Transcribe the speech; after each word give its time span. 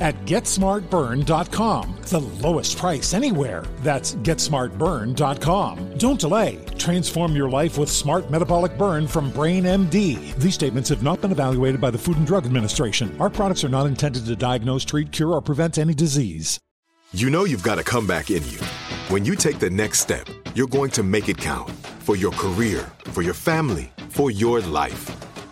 at 0.00 0.14
GetSmartBurn.com. 0.24 1.96
The 2.02 2.20
lowest 2.20 2.78
price 2.78 3.14
anywhere. 3.14 3.64
That's 3.80 4.14
GetSmartBurn.com. 4.14 5.98
Don't 5.98 6.20
delay. 6.20 6.64
Transform 6.78 7.36
your 7.36 7.50
life 7.50 7.78
with 7.78 7.90
Smart 7.90 8.30
Metabolic 8.30 8.78
Burn 8.78 9.06
from 9.06 9.30
Brain 9.30 9.64
MD. 9.64 10.34
These 10.36 10.54
statements 10.54 10.88
have 10.88 11.02
not 11.02 11.20
been 11.20 11.32
evaluated 11.32 11.80
by 11.80 11.90
the 11.90 11.98
Food 11.98 12.16
and 12.16 12.26
Drug 12.26 12.46
Administration. 12.46 13.14
Our 13.20 13.30
products 13.30 13.64
are 13.64 13.68
not 13.68 13.86
intended 13.86 14.24
to 14.26 14.36
diagnose, 14.36 14.84
treat, 14.84 15.12
cure, 15.12 15.32
or 15.32 15.42
prevent 15.42 15.78
any 15.78 15.94
disease. 15.94 16.58
You 17.12 17.30
know 17.30 17.44
you've 17.44 17.62
got 17.62 17.78
a 17.78 17.84
comeback 17.84 18.30
in 18.30 18.42
you. 18.50 18.58
When 19.08 19.24
you 19.24 19.34
take 19.34 19.58
the 19.58 19.70
next 19.70 20.00
step, 20.00 20.26
you're 20.54 20.66
going 20.66 20.90
to 20.92 21.02
make 21.02 21.28
it 21.28 21.38
count 21.38 21.70
for 22.00 22.16
your 22.16 22.32
career, 22.32 22.90
for 23.04 23.22
your 23.22 23.34
family, 23.34 23.90
for 24.08 24.30
your 24.30 24.60
life. 24.60 25.27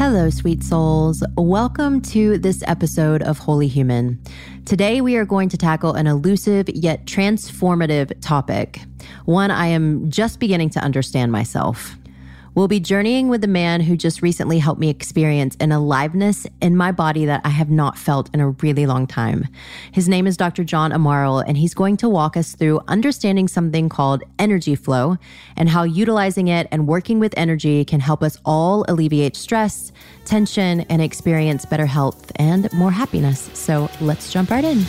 Hello, 0.00 0.30
sweet 0.30 0.64
souls. 0.64 1.22
Welcome 1.36 2.00
to 2.00 2.38
this 2.38 2.64
episode 2.66 3.20
of 3.22 3.36
Wholly 3.36 3.68
Human. 3.68 4.18
Today, 4.64 5.02
we 5.02 5.16
are 5.16 5.26
going 5.26 5.50
to 5.50 5.58
tackle 5.58 5.92
an 5.92 6.06
elusive 6.06 6.70
yet 6.70 7.04
transformative 7.04 8.18
topic, 8.22 8.80
one 9.26 9.50
I 9.50 9.66
am 9.66 10.10
just 10.10 10.40
beginning 10.40 10.70
to 10.70 10.80
understand 10.80 11.32
myself. 11.32 11.98
We'll 12.54 12.66
be 12.66 12.80
journeying 12.80 13.28
with 13.28 13.44
a 13.44 13.48
man 13.48 13.80
who 13.80 13.96
just 13.96 14.22
recently 14.22 14.58
helped 14.58 14.80
me 14.80 14.88
experience 14.88 15.56
an 15.60 15.70
aliveness 15.70 16.48
in 16.60 16.76
my 16.76 16.90
body 16.90 17.24
that 17.26 17.42
I 17.44 17.50
have 17.50 17.70
not 17.70 17.96
felt 17.96 18.28
in 18.34 18.40
a 18.40 18.50
really 18.50 18.86
long 18.86 19.06
time. 19.06 19.46
His 19.92 20.08
name 20.08 20.26
is 20.26 20.36
Dr. 20.36 20.64
John 20.64 20.90
Amaral, 20.90 21.44
and 21.46 21.56
he's 21.56 21.74
going 21.74 21.96
to 21.98 22.08
walk 22.08 22.36
us 22.36 22.56
through 22.56 22.80
understanding 22.88 23.46
something 23.46 23.88
called 23.88 24.24
energy 24.40 24.74
flow 24.74 25.16
and 25.56 25.68
how 25.68 25.84
utilizing 25.84 26.48
it 26.48 26.66
and 26.72 26.88
working 26.88 27.20
with 27.20 27.32
energy 27.36 27.84
can 27.84 28.00
help 28.00 28.20
us 28.20 28.36
all 28.44 28.84
alleviate 28.88 29.36
stress, 29.36 29.92
tension, 30.24 30.80
and 30.82 31.00
experience 31.00 31.64
better 31.64 31.86
health 31.86 32.32
and 32.34 32.72
more 32.72 32.90
happiness. 32.90 33.48
So 33.54 33.88
let's 34.00 34.32
jump 34.32 34.50
right 34.50 34.64
in. 34.64 34.84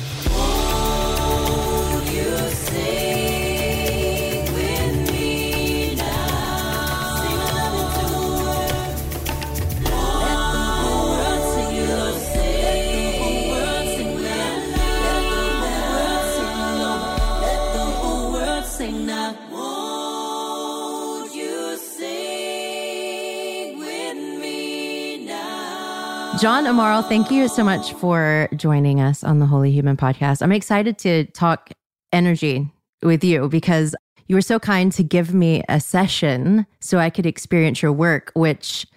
John 26.41 26.65
Amaral, 26.65 27.07
thank 27.07 27.29
you 27.29 27.47
so 27.47 27.63
much 27.63 27.93
for 27.93 28.49
joining 28.55 28.99
us 28.99 29.23
on 29.23 29.37
the 29.37 29.45
Wholly 29.45 29.71
Human 29.71 29.95
podcast. 29.95 30.41
I'm 30.41 30.51
excited 30.51 30.97
to 30.97 31.25
talk 31.25 31.69
energy 32.11 32.67
with 33.03 33.23
you 33.23 33.47
because 33.47 33.93
you 34.25 34.35
were 34.35 34.41
so 34.41 34.57
kind 34.57 34.91
to 34.93 35.03
give 35.03 35.35
me 35.35 35.61
a 35.69 35.79
session 35.79 36.65
so 36.79 36.97
I 36.97 37.11
could 37.11 37.27
experience 37.27 37.83
your 37.83 37.91
work, 37.91 38.31
which 38.33 38.87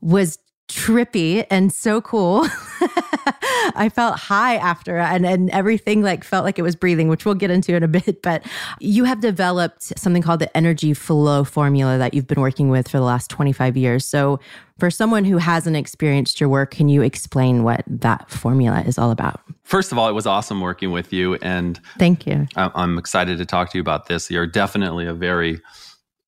was 0.00 0.38
trippy 0.68 1.46
and 1.50 1.72
so 1.72 2.00
cool. 2.00 2.46
I 3.74 3.90
felt 3.92 4.18
high 4.18 4.56
after 4.56 4.98
and, 4.98 5.26
and 5.26 5.50
everything 5.50 6.02
like 6.02 6.24
felt 6.24 6.44
like 6.44 6.58
it 6.58 6.62
was 6.62 6.74
breathing, 6.74 7.08
which 7.08 7.24
we'll 7.24 7.34
get 7.34 7.50
into 7.50 7.74
in 7.74 7.82
a 7.82 7.88
bit. 7.88 8.22
But 8.22 8.44
you 8.80 9.04
have 9.04 9.20
developed 9.20 9.98
something 9.98 10.22
called 10.22 10.40
the 10.40 10.54
energy 10.56 10.94
flow 10.94 11.44
formula 11.44 11.98
that 11.98 12.14
you've 12.14 12.26
been 12.26 12.40
working 12.40 12.68
with 12.68 12.88
for 12.88 12.98
the 12.98 13.04
last 13.04 13.30
25 13.30 13.76
years. 13.76 14.04
So 14.04 14.40
for 14.78 14.90
someone 14.90 15.24
who 15.24 15.38
hasn't 15.38 15.76
experienced 15.76 16.40
your 16.40 16.48
work, 16.48 16.70
can 16.72 16.88
you 16.88 17.02
explain 17.02 17.62
what 17.62 17.82
that 17.86 18.30
formula 18.30 18.82
is 18.82 18.98
all 18.98 19.10
about? 19.10 19.40
First 19.62 19.92
of 19.92 19.98
all, 19.98 20.08
it 20.08 20.12
was 20.12 20.26
awesome 20.26 20.60
working 20.60 20.90
with 20.90 21.12
you. 21.12 21.36
And 21.36 21.80
thank 21.98 22.26
you. 22.26 22.46
I'm 22.56 22.98
excited 22.98 23.38
to 23.38 23.46
talk 23.46 23.70
to 23.70 23.78
you 23.78 23.82
about 23.82 24.06
this. 24.06 24.30
You're 24.30 24.46
definitely 24.46 25.06
a 25.06 25.14
very 25.14 25.60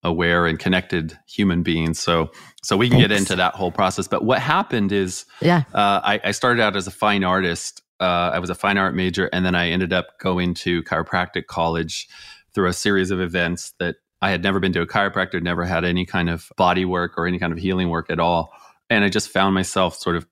aware 0.02 0.46
and 0.46 0.58
connected 0.58 1.18
human 1.26 1.62
being. 1.62 1.94
So, 1.94 2.30
so 2.62 2.76
we 2.76 2.88
can 2.88 2.98
Thanks. 2.98 3.08
get 3.08 3.16
into 3.16 3.36
that 3.36 3.54
whole 3.54 3.70
process. 3.70 4.08
But 4.08 4.24
what 4.24 4.40
happened 4.40 4.92
is, 4.92 5.24
yeah, 5.40 5.64
uh, 5.74 6.00
I, 6.02 6.20
I, 6.24 6.30
started 6.32 6.62
out 6.62 6.76
as 6.76 6.86
a 6.86 6.90
fine 6.90 7.24
artist. 7.24 7.82
Uh, 8.00 8.30
I 8.34 8.38
was 8.38 8.50
a 8.50 8.54
fine 8.54 8.78
art 8.78 8.94
major, 8.94 9.26
and 9.32 9.44
then 9.44 9.54
I 9.54 9.68
ended 9.68 9.92
up 9.92 10.18
going 10.18 10.54
to 10.54 10.82
chiropractic 10.82 11.46
college 11.46 12.08
through 12.54 12.68
a 12.68 12.72
series 12.72 13.10
of 13.10 13.20
events 13.20 13.74
that 13.78 13.96
I 14.20 14.30
had 14.30 14.42
never 14.42 14.58
been 14.58 14.72
to 14.72 14.80
a 14.80 14.86
chiropractor, 14.86 15.40
never 15.42 15.64
had 15.64 15.84
any 15.84 16.04
kind 16.04 16.28
of 16.28 16.50
body 16.56 16.84
work 16.84 17.16
or 17.16 17.26
any 17.26 17.38
kind 17.38 17.52
of 17.52 17.58
healing 17.58 17.88
work 17.88 18.10
at 18.10 18.18
all, 18.18 18.52
and 18.90 19.04
I 19.04 19.08
just 19.08 19.28
found 19.28 19.54
myself 19.54 19.96
sort 19.96 20.16
of 20.16 20.26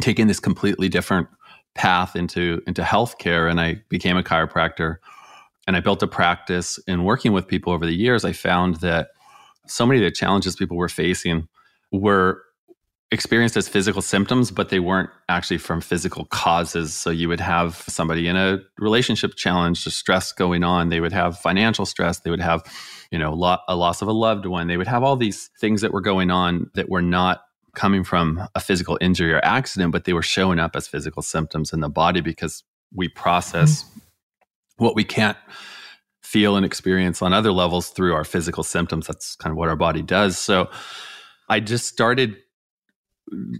taking 0.00 0.26
this 0.26 0.40
completely 0.40 0.88
different 0.88 1.28
path 1.74 2.16
into 2.16 2.62
into 2.66 2.82
healthcare, 2.82 3.50
and 3.50 3.60
I 3.60 3.82
became 3.88 4.16
a 4.16 4.22
chiropractor 4.22 4.96
and 5.66 5.76
I 5.76 5.80
built 5.80 6.02
a 6.02 6.06
practice 6.06 6.78
in 6.86 7.04
working 7.04 7.32
with 7.32 7.48
people 7.48 7.72
over 7.72 7.86
the 7.86 7.94
years, 7.94 8.24
I 8.24 8.32
found 8.32 8.76
that 8.76 9.08
so 9.66 9.86
many 9.86 10.00
of 10.00 10.04
the 10.04 10.10
challenges 10.10 10.56
people 10.56 10.76
were 10.76 10.88
facing 10.88 11.48
were 11.92 12.42
experienced 13.12 13.56
as 13.56 13.68
physical 13.68 14.02
symptoms, 14.02 14.50
but 14.50 14.68
they 14.68 14.80
weren't 14.80 15.10
actually 15.28 15.58
from 15.58 15.80
physical 15.80 16.24
causes. 16.26 16.92
So 16.92 17.10
you 17.10 17.28
would 17.28 17.40
have 17.40 17.76
somebody 17.88 18.26
in 18.26 18.36
a 18.36 18.58
relationship 18.78 19.36
challenge, 19.36 19.84
stress 19.84 20.32
going 20.32 20.64
on. 20.64 20.88
They 20.88 21.00
would 21.00 21.12
have 21.12 21.38
financial 21.38 21.86
stress. 21.86 22.20
They 22.20 22.30
would 22.30 22.40
have, 22.40 22.62
you 23.12 23.18
know, 23.18 23.32
lo- 23.32 23.58
a 23.68 23.76
loss 23.76 24.02
of 24.02 24.08
a 24.08 24.12
loved 24.12 24.46
one. 24.46 24.66
They 24.66 24.76
would 24.76 24.88
have 24.88 25.04
all 25.04 25.16
these 25.16 25.50
things 25.60 25.82
that 25.82 25.92
were 25.92 26.00
going 26.00 26.30
on 26.30 26.70
that 26.74 26.88
were 26.88 27.02
not 27.02 27.42
coming 27.76 28.02
from 28.02 28.48
a 28.54 28.60
physical 28.60 28.98
injury 29.00 29.32
or 29.32 29.44
accident, 29.44 29.92
but 29.92 30.04
they 30.04 30.12
were 30.12 30.22
showing 30.22 30.58
up 30.58 30.74
as 30.74 30.88
physical 30.88 31.22
symptoms 31.22 31.72
in 31.72 31.80
the 31.80 31.88
body 31.88 32.20
because 32.20 32.64
we 32.92 33.08
process 33.08 33.84
mm-hmm 33.84 34.00
what 34.78 34.94
we 34.94 35.04
can't 35.04 35.36
feel 36.26 36.56
and 36.56 36.66
experience 36.66 37.22
on 37.22 37.32
other 37.32 37.52
levels 37.52 37.90
through 37.90 38.12
our 38.12 38.24
physical 38.24 38.64
symptoms. 38.64 39.06
That's 39.06 39.36
kind 39.36 39.52
of 39.52 39.56
what 39.56 39.68
our 39.68 39.76
body 39.76 40.02
does. 40.02 40.36
So 40.36 40.68
I 41.48 41.60
just 41.60 41.86
started 41.86 42.36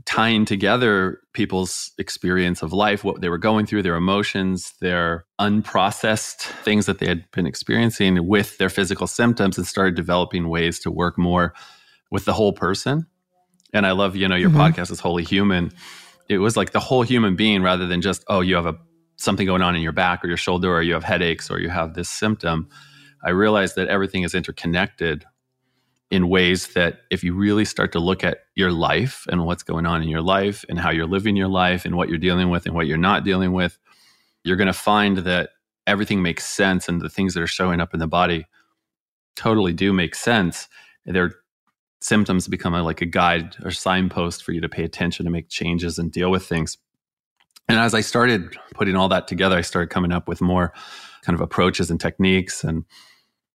tying 0.05 0.45
together 0.45 1.21
people's 1.33 1.93
experience 1.97 2.63
of 2.63 2.73
life, 2.73 3.05
what 3.05 3.21
they 3.21 3.29
were 3.29 3.39
going 3.39 3.67
through, 3.67 3.83
their 3.83 3.95
emotions, 3.95 4.75
their 4.81 5.27
unprocessed 5.41 6.43
things 6.65 6.87
that 6.87 6.99
they 6.99 7.07
had 7.07 7.25
been 7.31 7.47
experiencing 7.47 8.27
with 8.27 8.59
their 8.59 8.69
physical 8.69 9.07
symptoms 9.07 9.59
and 9.59 9.67
started 9.67 9.95
developing 9.95 10.49
ways 10.49 10.81
to 10.81 10.91
work 10.91 11.17
more 11.17 11.55
with 12.11 12.25
the 12.25 12.33
whole 12.33 12.53
person. 12.53 13.07
And 13.73 13.87
I 13.87 13.93
love, 13.93 14.17
you 14.17 14.27
know, 14.27 14.37
your 14.37 14.51
mm-hmm. 14.51 14.61
podcast 14.61 14.91
is 14.91 14.99
Wholly 14.99 15.25
Human. 15.25 15.71
It 16.29 16.39
was 16.39 16.57
like 16.57 16.73
the 16.73 16.81
whole 16.81 17.03
human 17.03 17.37
being 17.37 17.63
rather 17.63 17.87
than 17.87 18.01
just, 18.01 18.25
oh, 18.27 18.41
you 18.41 18.57
have 18.57 18.67
a 18.67 18.77
something 19.17 19.47
going 19.47 19.63
on 19.63 19.75
in 19.75 19.83
your 19.83 19.93
back 19.93 20.25
or 20.25 20.29
your 20.29 20.37
shoulder 20.37 20.75
or 20.75 20.83
you 20.83 20.95
have 20.95 21.05
headaches 21.05 21.51
or 21.51 21.59
you 21.59 21.69
have 21.69 21.95
this 21.95 22.09
symptom. 22.09 22.69
I 23.25 23.31
realized 23.31 23.77
that 23.77 23.89
everything 23.89 24.23
is 24.23 24.35
interconnected 24.35 25.25
in 26.11 26.29
ways 26.29 26.69
that 26.75 27.01
if 27.11 27.25
you 27.25 27.35
really 27.35 27.65
start 27.65 27.93
to 27.93 27.99
look 27.99 28.23
at 28.23 28.39
your 28.55 28.71
life 28.71 29.27
and 29.29 29.45
what's 29.45 29.63
going 29.63 29.87
on 29.87 30.03
in 30.03 30.09
your 30.09 30.23
life 30.23 30.65
and 30.69 30.79
how 30.79 30.91
you're 30.91 31.07
living 31.07 31.35
your 31.35 31.49
life 31.49 31.85
and 31.85 31.97
what 31.97 32.09
you're 32.09 32.19
dealing 32.19 32.49
with 32.49 32.67
and 32.67 32.75
what 32.75 32.87
you're 32.87 32.97
not 32.97 33.25
dealing 33.25 33.53
with, 33.53 33.79
you're 34.45 34.57
going 34.57 34.67
to 34.69 34.73
find 34.73 35.19
that 35.19 35.51
everything 35.87 36.23
makes 36.23 36.47
sense 36.47 36.89
and 36.89 37.01
the 37.01 37.09
things 37.09 37.35
that 37.35 37.43
are 37.43 37.49
showing 37.49 37.81
up 37.81 37.93
in 37.93 38.01
the 38.01 38.07
body 38.07 38.47
totally 39.35 39.73
do 39.73 39.93
make 39.93 40.15
sense. 40.15 40.69
Their 41.05 41.35
symptoms 42.01 42.47
become 42.49 42.75
a, 42.75 42.83
like 42.83 43.01
a 43.01 43.07
guide 43.07 43.57
or 43.65 43.71
signpost 43.71 44.45
for 44.45 44.53
you 44.53 44.61
to 44.61 44.69
pay 44.69 44.85
attention 44.85 45.25
to 45.25 45.31
make 45.31 45.49
changes 45.49 45.99
and 45.99 46.13
deal 46.13 46.31
with 46.31 46.47
things. 46.47 46.79
And 47.69 47.79
as 47.79 47.95
I 47.95 48.01
started 48.01 48.57
putting 48.75 48.97
all 48.97 49.09
that 49.09 49.27
together, 49.29 49.57
I 49.57 49.63
started 49.63 49.91
coming 49.91 50.13
up 50.13 50.29
with 50.29 50.41
more 50.41 50.73
kind 51.23 51.35
of 51.35 51.41
approaches 51.41 51.91
and 51.91 52.01
techniques 52.01 52.63
and 52.63 52.85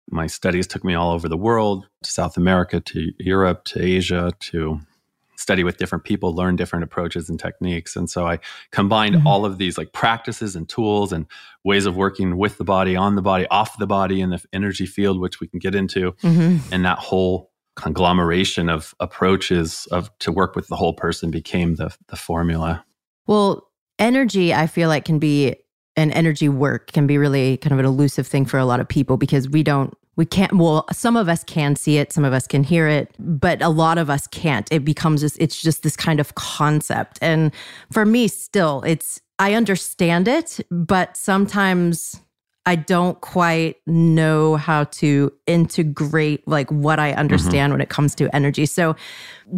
my 0.10 0.28
studies 0.28 0.68
took 0.68 0.84
me 0.84 0.94
all 0.94 1.12
over 1.12 1.30
the 1.30 1.38
world 1.38 1.88
to 2.04 2.12
South 2.12 2.38
America, 2.38 2.80
to 2.82 3.12
Europe, 3.18 3.64
to 3.66 3.82
Asia, 3.82 4.32
to 4.40 4.80
study 5.38 5.64
with 5.64 5.78
different 5.78 6.04
people, 6.04 6.36
learn 6.36 6.56
different 6.56 6.84
approaches 6.84 7.30
and 7.30 7.40
techniques. 7.40 7.96
And 7.96 8.10
so 8.10 8.28
I 8.28 8.40
combined 8.72 9.16
mm-hmm. 9.16 9.28
all 9.28 9.44
of 9.44 9.58
these 9.58 9.78
like 9.78 9.92
practices 9.92 10.56
and 10.56 10.70
tools 10.70 11.12
and 11.12 11.26
ways 11.64 11.86
of 11.86 11.96
working 11.96 12.38
with 12.38 12.58
the 12.58 12.64
body, 12.64 12.96
on 12.96 13.16
the 13.16 13.22
body, 13.22 13.48
off 13.48 13.78
the 13.80 13.88
body, 13.88 14.22
in 14.22 14.30
the 14.30 14.44
energy 14.54 14.86
field, 14.86 15.20
which 15.20 15.40
we 15.40 15.48
can 15.48 15.60
get 15.60 15.74
into, 15.74 16.12
mm-hmm. 16.24 16.58
and 16.74 16.86
that 16.86 17.00
whole 17.00 17.52
conglomeration 17.76 18.70
of 18.70 18.94
approaches 19.00 19.88
of 19.92 20.12
to 20.20 20.32
work 20.32 20.56
with 20.56 20.68
the 20.68 20.76
whole 20.76 20.94
person 20.94 21.32
became 21.32 21.76
the 21.76 21.96
the 22.08 22.18
formula. 22.18 22.86
Well, 23.26 23.71
energy, 24.02 24.54
I 24.54 24.68
feel 24.68 24.90
like 24.90 25.06
can 25.06 25.20
be 25.20 25.56
an 25.96 26.12
energy 26.12 26.50
work 26.50 26.92
can 26.92 27.08
be 27.08 27.18
really 27.18 27.58
kind 27.58 27.74
of 27.74 27.80
an 27.80 27.86
elusive 27.86 28.26
thing 28.26 28.46
for 28.46 28.58
a 28.58 28.66
lot 28.66 28.80
of 28.80 28.88
people 28.88 29.18
because 29.18 29.50
we 29.50 29.62
don't 29.64 29.94
we 30.16 30.26
can't 30.26 30.54
well 30.54 30.86
some 30.92 31.18
of 31.18 31.28
us 31.28 31.44
can 31.44 31.76
see 31.76 31.98
it 31.98 32.14
some 32.14 32.24
of 32.24 32.34
us 32.34 32.48
can 32.48 32.64
hear 32.64 32.88
it 32.88 33.14
but 33.20 33.62
a 33.62 33.70
lot 33.70 33.98
of 33.98 34.10
us 34.10 34.28
can't. 34.28 34.68
It 34.72 34.86
becomes 34.86 35.22
just 35.22 35.38
it's 35.40 35.62
just 35.62 35.84
this 35.84 35.96
kind 35.98 36.20
of 36.20 36.36
concept. 36.36 37.20
And 37.22 37.52
for 37.92 38.06
me 38.06 38.28
still 38.28 38.82
it's 38.84 39.22
i 39.40 39.54
understand 39.54 40.28
it 40.28 40.60
but 40.70 41.18
sometimes 41.18 42.22
I 42.66 42.76
don't 42.76 43.20
quite 43.22 43.78
know 43.88 44.56
how 44.56 44.84
to 44.86 45.34
integrate 45.48 46.48
like 46.48 46.70
what 46.70 47.00
I 47.00 47.14
understand 47.14 47.56
mm-hmm. 47.56 47.72
when 47.74 47.82
it 47.82 47.90
comes 47.90 48.14
to 48.16 48.34
energy. 48.36 48.68
So 48.68 48.96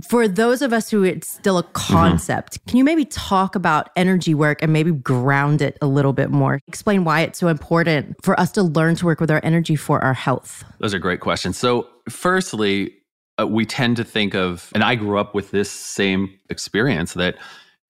for 0.07 0.27
those 0.27 0.61
of 0.61 0.71
us 0.71 0.89
who 0.89 1.03
it's 1.03 1.27
still 1.27 1.57
a 1.57 1.63
mm-hmm. 1.63 1.73
concept, 1.73 2.53
mm-hmm. 2.53 2.69
can 2.69 2.77
you 2.77 2.83
maybe 2.85 3.03
talk 3.05 3.55
about 3.55 3.89
energy 3.97 4.33
work 4.33 4.63
and 4.63 4.71
maybe 4.71 4.91
ground 4.91 5.61
it 5.61 5.77
a 5.81 5.87
little 5.87 6.13
bit 6.13 6.29
more? 6.29 6.61
Explain 6.67 7.03
why 7.03 7.21
it's 7.21 7.39
so 7.39 7.49
important 7.49 8.15
for 8.23 8.39
us 8.39 8.51
to 8.53 8.63
learn 8.63 8.95
to 8.95 9.05
work 9.05 9.19
with 9.19 9.31
our 9.31 9.41
energy 9.43 9.75
for 9.75 10.01
our 10.01 10.13
health. 10.13 10.63
Those 10.79 10.93
are 10.93 10.99
great 10.99 11.19
questions. 11.19 11.57
So 11.57 11.89
firstly, 12.09 12.93
uh, 13.37 13.47
we 13.47 13.65
tend 13.65 13.97
to 13.97 14.03
think 14.03 14.33
of 14.33 14.69
and 14.73 14.83
I 14.83 14.95
grew 14.95 15.17
up 15.17 15.35
with 15.35 15.51
this 15.51 15.69
same 15.69 16.39
experience 16.49 17.13
that 17.15 17.35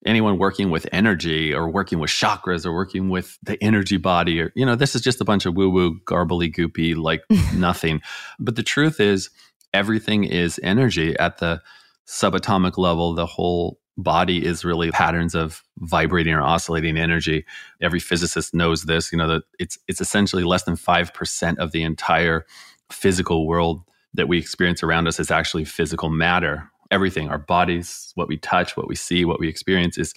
anyone 0.04 0.38
working 0.38 0.70
with 0.70 0.86
energy 0.92 1.52
or 1.54 1.68
working 1.68 1.98
with 1.98 2.10
chakras 2.10 2.66
or 2.66 2.72
working 2.72 3.08
with 3.08 3.38
the 3.42 3.62
energy 3.62 3.96
body 3.96 4.40
or 4.40 4.52
you 4.54 4.64
know 4.64 4.76
this 4.76 4.94
is 4.94 5.00
just 5.00 5.20
a 5.20 5.24
bunch 5.24 5.46
of 5.46 5.54
woo 5.54 5.70
woo 5.70 5.98
garbly 6.06 6.52
goopy 6.52 6.96
like 6.96 7.22
nothing. 7.54 8.00
But 8.38 8.56
the 8.56 8.62
truth 8.62 9.00
is 9.00 9.30
everything 9.72 10.24
is 10.24 10.60
energy 10.62 11.18
at 11.18 11.38
the 11.38 11.62
subatomic 12.06 12.76
level. 12.78 13.14
The 13.14 13.26
whole 13.26 13.78
body 13.96 14.44
is 14.44 14.64
really 14.64 14.90
patterns 14.90 15.34
of 15.34 15.62
vibrating 15.78 16.34
or 16.34 16.42
oscillating 16.42 16.98
energy. 16.98 17.44
Every 17.80 18.00
physicist 18.00 18.54
knows 18.54 18.84
this 18.84 19.12
you 19.12 19.18
know 19.18 19.28
that 19.28 19.42
it's 19.58 19.78
it's 19.88 20.00
essentially 20.00 20.44
less 20.44 20.64
than 20.64 20.76
5% 20.76 21.58
of 21.58 21.72
the 21.72 21.82
entire 21.82 22.46
physical 22.90 23.46
world 23.46 23.82
that 24.12 24.28
we 24.28 24.38
experience 24.38 24.82
around 24.82 25.08
us 25.08 25.18
is 25.18 25.30
actually 25.30 25.64
physical 25.64 26.08
matter 26.08 26.70
everything. 26.94 27.28
Our 27.28 27.38
bodies 27.38 28.12
what 28.14 28.28
we 28.28 28.38
touch 28.38 28.76
what 28.76 28.88
we 28.88 28.94
see 28.94 29.24
what 29.24 29.40
we 29.40 29.48
experience 29.48 29.98
is 29.98 30.14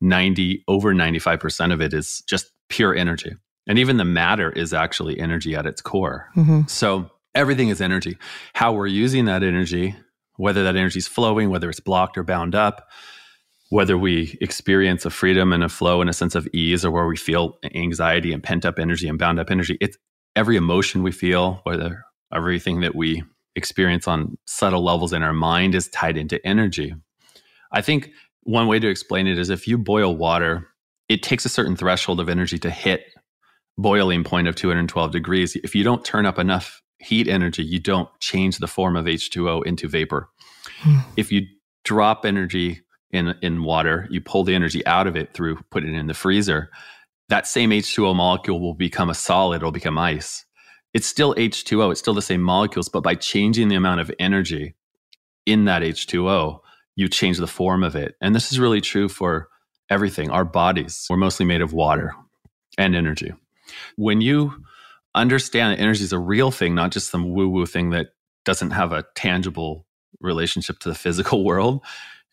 90 0.00 0.64
over 0.68 0.94
95% 0.94 1.72
of 1.72 1.80
it 1.80 1.92
is 1.92 2.22
just 2.26 2.52
pure 2.68 2.94
energy. 2.94 3.32
And 3.66 3.78
even 3.78 3.98
the 3.98 4.04
matter 4.04 4.50
is 4.50 4.72
actually 4.72 5.18
energy 5.18 5.54
at 5.54 5.66
its 5.66 5.82
core. 5.82 6.30
Mm-hmm. 6.36 6.62
so 6.66 7.10
everything 7.34 7.68
is 7.68 7.80
energy. 7.80 8.16
How 8.54 8.72
we're 8.72 8.86
using 8.86 9.26
that 9.26 9.42
energy 9.42 9.96
whether 10.36 10.64
that 10.64 10.74
energy 10.74 10.98
is 10.98 11.06
flowing 11.06 11.50
whether 11.50 11.68
it's 11.68 11.80
blocked 11.80 12.16
or 12.16 12.22
bound 12.22 12.54
up 12.54 12.88
whether 13.68 13.96
we 13.96 14.36
experience 14.40 15.04
a 15.04 15.10
freedom 15.10 15.52
and 15.52 15.62
a 15.62 15.68
flow 15.68 16.00
and 16.00 16.10
a 16.10 16.14
sense 16.14 16.34
of 16.34 16.48
ease 16.52 16.84
or 16.84 16.90
where 16.90 17.06
we 17.06 17.16
feel 17.16 17.58
anxiety 17.74 18.32
and 18.32 18.42
pent 18.42 18.64
up 18.64 18.78
energy 18.78 19.06
and 19.06 19.18
bound 19.18 19.38
up 19.38 19.50
energy 19.50 19.76
it's 19.80 19.98
every 20.34 20.56
emotion 20.56 21.02
we 21.02 21.12
feel 21.12 21.60
whether 21.64 22.02
everything 22.32 22.80
that 22.80 22.94
we 22.94 23.22
experience 23.60 24.08
on 24.08 24.38
subtle 24.46 24.82
levels 24.82 25.12
in 25.12 25.22
our 25.22 25.34
mind 25.34 25.74
is 25.74 25.88
tied 25.88 26.16
into 26.16 26.44
energy. 26.46 26.94
I 27.72 27.82
think 27.82 28.10
one 28.44 28.66
way 28.66 28.78
to 28.78 28.88
explain 28.88 29.26
it 29.26 29.38
is 29.38 29.50
if 29.50 29.68
you 29.68 29.76
boil 29.76 30.16
water, 30.16 30.66
it 31.10 31.22
takes 31.22 31.44
a 31.44 31.50
certain 31.50 31.76
threshold 31.76 32.18
of 32.20 32.30
energy 32.30 32.58
to 32.58 32.70
hit 32.70 33.04
boiling 33.76 34.24
point 34.24 34.48
of 34.48 34.56
212 34.56 35.10
degrees. 35.12 35.56
If 35.56 35.74
you 35.74 35.84
don't 35.84 36.02
turn 36.02 36.24
up 36.24 36.38
enough 36.38 36.80
heat 36.98 37.28
energy, 37.28 37.62
you 37.62 37.78
don't 37.78 38.08
change 38.20 38.58
the 38.58 38.66
form 38.66 38.96
of 38.96 39.04
H2O 39.04 39.66
into 39.66 39.88
vapor. 39.88 40.30
Hmm. 40.80 41.00
If 41.18 41.30
you 41.30 41.42
drop 41.84 42.24
energy 42.24 42.80
in 43.10 43.34
in 43.42 43.62
water, 43.62 44.06
you 44.10 44.22
pull 44.22 44.44
the 44.44 44.54
energy 44.54 44.84
out 44.86 45.06
of 45.06 45.16
it 45.16 45.34
through 45.34 45.58
putting 45.70 45.94
it 45.94 45.98
in 45.98 46.06
the 46.06 46.14
freezer. 46.14 46.70
That 47.28 47.46
same 47.46 47.70
H2O 47.70 48.16
molecule 48.16 48.58
will 48.58 48.74
become 48.74 49.10
a 49.10 49.14
solid, 49.14 49.56
it'll 49.56 49.70
become 49.70 49.98
ice 49.98 50.46
it's 50.92 51.06
still 51.06 51.34
H2O, 51.34 51.90
it's 51.90 52.00
still 52.00 52.14
the 52.14 52.22
same 52.22 52.42
molecules, 52.42 52.88
but 52.88 53.02
by 53.02 53.14
changing 53.14 53.68
the 53.68 53.76
amount 53.76 54.00
of 54.00 54.10
energy 54.18 54.74
in 55.46 55.64
that 55.66 55.82
H2O, 55.82 56.60
you 56.96 57.08
change 57.08 57.38
the 57.38 57.46
form 57.46 57.82
of 57.82 57.94
it. 57.96 58.14
And 58.20 58.34
this 58.34 58.50
is 58.52 58.58
really 58.58 58.80
true 58.80 59.08
for 59.08 59.48
everything. 59.88 60.30
Our 60.30 60.44
bodies, 60.44 61.06
we're 61.08 61.16
mostly 61.16 61.46
made 61.46 61.60
of 61.60 61.72
water 61.72 62.14
and 62.76 62.94
energy. 62.94 63.32
When 63.96 64.20
you 64.20 64.64
understand 65.14 65.72
that 65.72 65.82
energy 65.82 66.04
is 66.04 66.12
a 66.12 66.18
real 66.18 66.50
thing, 66.50 66.74
not 66.74 66.90
just 66.90 67.10
some 67.10 67.32
woo 67.32 67.48
woo 67.48 67.66
thing 67.66 67.90
that 67.90 68.08
doesn't 68.44 68.70
have 68.70 68.92
a 68.92 69.04
tangible 69.14 69.86
relationship 70.20 70.78
to 70.80 70.88
the 70.88 70.94
physical 70.94 71.44
world, 71.46 71.82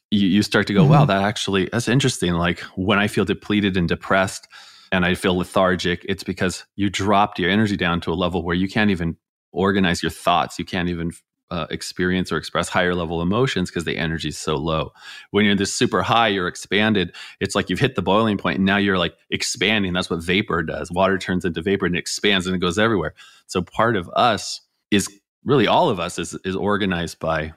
you, 0.10 0.28
you 0.28 0.42
start 0.42 0.68
to 0.68 0.74
go, 0.74 0.82
mm-hmm. 0.82 0.92
wow, 0.92 1.06
that 1.06 1.24
actually, 1.24 1.70
that's 1.72 1.88
interesting. 1.88 2.34
Like 2.34 2.60
when 2.76 3.00
I 3.00 3.08
feel 3.08 3.26
depleted 3.26 3.78
and 3.78 3.88
depressed, 3.88 4.48
and 4.92 5.06
I 5.06 5.16
feel 5.16 5.38
lethargic, 5.38 6.06
it's 6.08 6.24
because 6.24 6.66
you 6.76 6.90
dropped 6.90 7.40
your 7.40 7.50
energy 7.50 7.78
down 7.78 8.02
to 8.02 8.12
a 8.12 8.16
level 8.16 8.44
where 8.44 8.56
you 8.56 8.68
can't 8.68 8.92
even 8.92 9.18
organize 9.52 10.02
your 10.02 10.10
thoughts. 10.12 10.60
You 10.60 10.66
can't 10.66 10.90
even 10.90 11.12
uh, 11.50 11.68
experience 11.70 12.32
or 12.32 12.38
express 12.38 12.68
higher 12.70 12.94
level 12.94 13.22
emotions 13.22 13.70
because 13.70 13.86
the 13.86 13.98
energy 13.98 14.30
is 14.30 14.38
so 14.38 14.56
low. 14.56 14.92
When 15.32 15.46
you're 15.46 15.56
this 15.56 15.74
super 15.74 16.02
high, 16.02 16.28
you're 16.28 16.48
expanded. 16.48 17.16
It's 17.40 17.56
like 17.56 17.70
you've 17.70 17.80
hit 17.80 17.96
the 17.96 18.02
boiling 18.02 18.38
point 18.38 18.58
and 18.58 18.66
now 18.66 18.78
you're 18.78 18.98
like 18.98 19.16
expanding. 19.30 19.94
That's 19.94 20.10
what 20.10 20.24
vapor 20.24 20.64
does. 20.64 20.92
Water 20.92 21.18
turns 21.18 21.46
into 21.46 21.62
vapor 21.62 21.86
and 21.86 21.96
it 21.96 22.00
expands 22.00 22.48
and 22.48 22.56
it 22.56 22.60
goes 22.60 22.78
everywhere. 22.78 23.14
So 23.48 23.62
part 23.62 23.96
of 23.96 24.10
us 24.14 24.62
is 24.92 25.10
really 25.46 25.68
all 25.68 25.90
of 25.90 26.00
us 26.00 26.20
is, 26.20 26.38
is 26.44 26.56
organized 26.56 27.20
by 27.20 27.54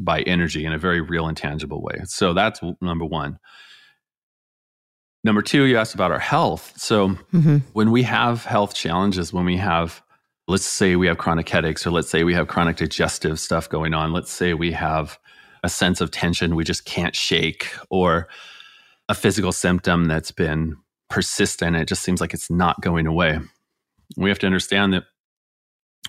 by 0.00 0.20
energy 0.22 0.64
in 0.64 0.72
a 0.72 0.78
very 0.78 1.00
real 1.00 1.26
and 1.26 1.36
tangible 1.36 1.82
way. 1.82 2.00
So 2.04 2.32
that's 2.32 2.60
number 2.80 3.04
one. 3.04 3.40
Number 5.24 5.42
two, 5.42 5.64
you 5.64 5.76
asked 5.76 5.94
about 5.94 6.12
our 6.12 6.18
health. 6.18 6.72
So 6.76 7.08
mm-hmm. 7.08 7.58
when 7.72 7.90
we 7.90 8.02
have 8.04 8.44
health 8.44 8.74
challenges, 8.74 9.32
when 9.32 9.44
we 9.44 9.56
have, 9.56 10.02
let's 10.46 10.64
say 10.64 10.96
we 10.96 11.06
have 11.08 11.18
chronic 11.18 11.48
headaches, 11.48 11.86
or 11.86 11.90
let's 11.90 12.08
say 12.08 12.24
we 12.24 12.34
have 12.34 12.48
chronic 12.48 12.76
digestive 12.76 13.40
stuff 13.40 13.68
going 13.68 13.94
on, 13.94 14.12
let's 14.12 14.30
say 14.30 14.54
we 14.54 14.72
have 14.72 15.18
a 15.64 15.68
sense 15.68 16.00
of 16.00 16.10
tension 16.10 16.54
we 16.54 16.64
just 16.64 16.84
can't 16.84 17.16
shake, 17.16 17.68
or 17.90 18.28
a 19.08 19.14
physical 19.14 19.52
symptom 19.52 20.04
that's 20.04 20.30
been 20.30 20.76
persistent, 21.10 21.76
it 21.76 21.88
just 21.88 22.02
seems 22.02 22.20
like 22.20 22.32
it's 22.34 22.50
not 22.50 22.80
going 22.80 23.06
away. 23.06 23.40
We 24.16 24.28
have 24.28 24.38
to 24.40 24.46
understand 24.46 24.92
that 24.92 25.04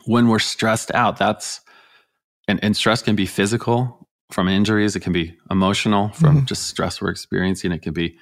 when 0.06 0.28
we're 0.28 0.40
stressed 0.40 0.94
out, 0.94 1.18
that's, 1.18 1.62
and, 2.48 2.60
and 2.64 2.76
stress 2.76 3.02
can 3.02 3.16
be 3.16 3.26
physical 3.26 4.08
from 4.32 4.48
injuries, 4.48 4.96
it 4.96 5.00
can 5.00 5.14
be 5.14 5.36
emotional 5.50 6.10
from 6.10 6.38
mm-hmm. 6.38 6.46
just 6.46 6.68
stress 6.68 7.02
we're 7.02 7.10
experiencing, 7.10 7.72
it 7.72 7.82
can 7.82 7.94
be 7.94 8.18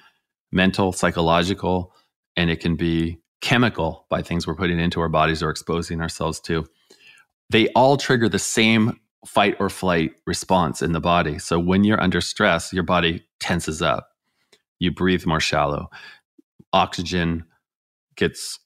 mental, 0.52 0.92
psychological, 0.92 1.92
and 2.36 2.50
it 2.50 2.60
can 2.60 2.76
be 2.76 3.18
chemical 3.40 4.06
by 4.08 4.22
things 4.22 4.46
we're 4.46 4.54
putting 4.54 4.80
into 4.80 5.00
our 5.00 5.08
bodies 5.08 5.42
or 5.42 5.50
exposing 5.50 6.00
ourselves 6.00 6.40
to. 6.40 6.66
They 7.50 7.68
all 7.68 7.96
trigger 7.96 8.28
the 8.28 8.38
same 8.38 8.98
fight 9.26 9.56
or 9.58 9.68
flight 9.68 10.12
response 10.26 10.82
in 10.82 10.92
the 10.92 11.00
body. 11.00 11.38
So 11.38 11.58
when 11.58 11.84
you're 11.84 12.00
under 12.00 12.20
stress, 12.20 12.72
your 12.72 12.82
body 12.82 13.24
tenses 13.40 13.82
up. 13.82 14.10
You 14.78 14.92
breathe 14.92 15.26
more 15.26 15.40
shallow. 15.40 15.88
Oxygen 16.72 17.44
gets 18.16 18.58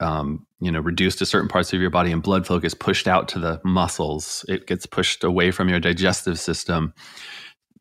um, 0.00 0.46
you 0.60 0.70
know 0.70 0.80
reduced 0.80 1.18
to 1.18 1.26
certain 1.26 1.48
parts 1.48 1.72
of 1.72 1.80
your 1.80 1.90
body 1.90 2.12
and 2.12 2.22
blood 2.22 2.46
flow 2.46 2.58
gets 2.58 2.74
pushed 2.74 3.06
out 3.06 3.28
to 3.28 3.38
the 3.38 3.60
muscles 3.64 4.44
it 4.48 4.66
gets 4.66 4.86
pushed 4.86 5.24
away 5.24 5.50
from 5.50 5.68
your 5.68 5.80
digestive 5.80 6.38
system 6.38 6.94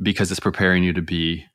because 0.01 0.29
it's 0.29 0.39
preparing 0.39 0.83
you 0.83 0.91
to 0.93 1.01
be 1.01 1.45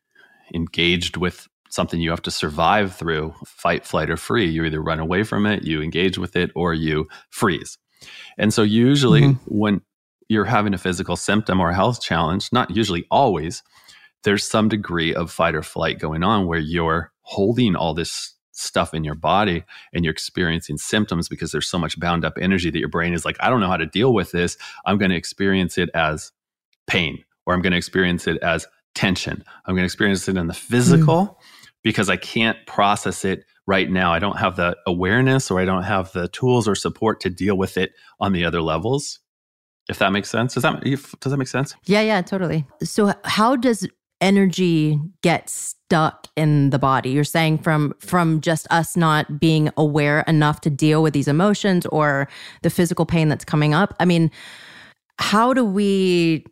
engaged 0.54 1.16
with 1.18 1.48
something 1.74 2.00
you 2.00 2.10
have 2.10 2.22
to 2.22 2.30
survive 2.30 2.94
through 2.94 3.34
fight 3.46 3.84
flight 3.84 4.10
or 4.10 4.16
free 4.16 4.46
you 4.46 4.64
either 4.64 4.82
run 4.82 5.00
away 5.00 5.22
from 5.22 5.46
it 5.46 5.64
you 5.64 5.82
engage 5.82 6.18
with 6.18 6.36
it 6.36 6.50
or 6.54 6.74
you 6.74 7.06
freeze 7.30 7.78
and 8.38 8.52
so 8.52 8.62
usually 8.62 9.22
mm-hmm. 9.22 9.58
when 9.58 9.80
you're 10.28 10.44
having 10.44 10.74
a 10.74 10.78
physical 10.78 11.16
symptom 11.16 11.60
or 11.60 11.70
a 11.70 11.74
health 11.74 12.00
challenge 12.00 12.48
not 12.52 12.70
usually 12.70 13.06
always 13.10 13.62
there's 14.24 14.44
some 14.44 14.68
degree 14.68 15.14
of 15.14 15.30
fight 15.30 15.54
or 15.54 15.62
flight 15.62 15.98
going 15.98 16.22
on 16.22 16.46
where 16.46 16.58
you're 16.58 17.12
holding 17.22 17.76
all 17.76 17.94
this 17.94 18.34
stuff 18.52 18.94
in 18.94 19.04
your 19.04 19.14
body 19.14 19.64
and 19.92 20.04
you're 20.04 20.12
experiencing 20.12 20.78
symptoms 20.78 21.28
because 21.28 21.52
there's 21.52 21.68
so 21.68 21.78
much 21.78 21.98
bound 21.98 22.24
up 22.24 22.34
energy 22.40 22.70
that 22.70 22.78
your 22.78 22.88
brain 22.88 23.12
is 23.12 23.24
like, 23.24 23.36
I 23.40 23.50
don't 23.50 23.60
know 23.60 23.68
how 23.68 23.76
to 23.76 23.86
deal 23.86 24.14
with 24.14 24.32
this. 24.32 24.56
I'm 24.86 24.98
going 24.98 25.10
to 25.10 25.16
experience 25.16 25.76
it 25.76 25.90
as 25.94 26.32
pain 26.86 27.24
or 27.46 27.54
I'm 27.54 27.62
going 27.62 27.72
to 27.72 27.76
experience 27.76 28.26
it 28.26 28.38
as 28.42 28.66
tension. 28.94 29.44
I'm 29.66 29.74
going 29.74 29.82
to 29.82 29.86
experience 29.86 30.28
it 30.28 30.36
in 30.36 30.46
the 30.46 30.54
physical 30.54 31.26
mm. 31.26 31.36
Because 31.84 32.08
I 32.08 32.16
can't 32.16 32.58
process 32.66 33.24
it 33.24 33.44
right 33.66 33.88
now. 33.88 34.12
I 34.12 34.18
don't 34.18 34.38
have 34.38 34.56
the 34.56 34.76
awareness 34.86 35.50
or 35.50 35.60
I 35.60 35.64
don't 35.64 35.84
have 35.84 36.12
the 36.12 36.28
tools 36.28 36.66
or 36.66 36.74
support 36.74 37.20
to 37.20 37.30
deal 37.30 37.56
with 37.56 37.76
it 37.76 37.92
on 38.18 38.32
the 38.32 38.44
other 38.44 38.60
levels. 38.60 39.20
If 39.88 39.98
that 39.98 40.10
makes 40.10 40.30
sense. 40.30 40.54
Does 40.54 40.62
that 40.62 40.82
does 40.82 41.30
that 41.30 41.36
make 41.36 41.48
sense? 41.48 41.76
Yeah, 41.84 42.00
yeah, 42.00 42.22
totally. 42.22 42.66
So 42.82 43.12
how 43.24 43.54
does 43.54 43.86
energy 44.20 44.98
get 45.22 45.50
stuck 45.50 46.28
in 46.36 46.70
the 46.70 46.78
body 46.78 47.10
you're 47.10 47.24
saying 47.24 47.58
from 47.58 47.92
from 47.98 48.40
just 48.40 48.66
us 48.70 48.96
not 48.96 49.38
being 49.38 49.70
aware 49.76 50.20
enough 50.22 50.60
to 50.62 50.70
deal 50.70 51.02
with 51.02 51.12
these 51.12 51.28
emotions 51.28 51.84
or 51.86 52.26
the 52.62 52.70
physical 52.70 53.04
pain 53.04 53.28
that's 53.28 53.44
coming 53.44 53.74
up 53.74 53.94
i 54.00 54.04
mean 54.04 54.30
how 55.18 55.52
do 55.52 55.64
we 55.64 56.44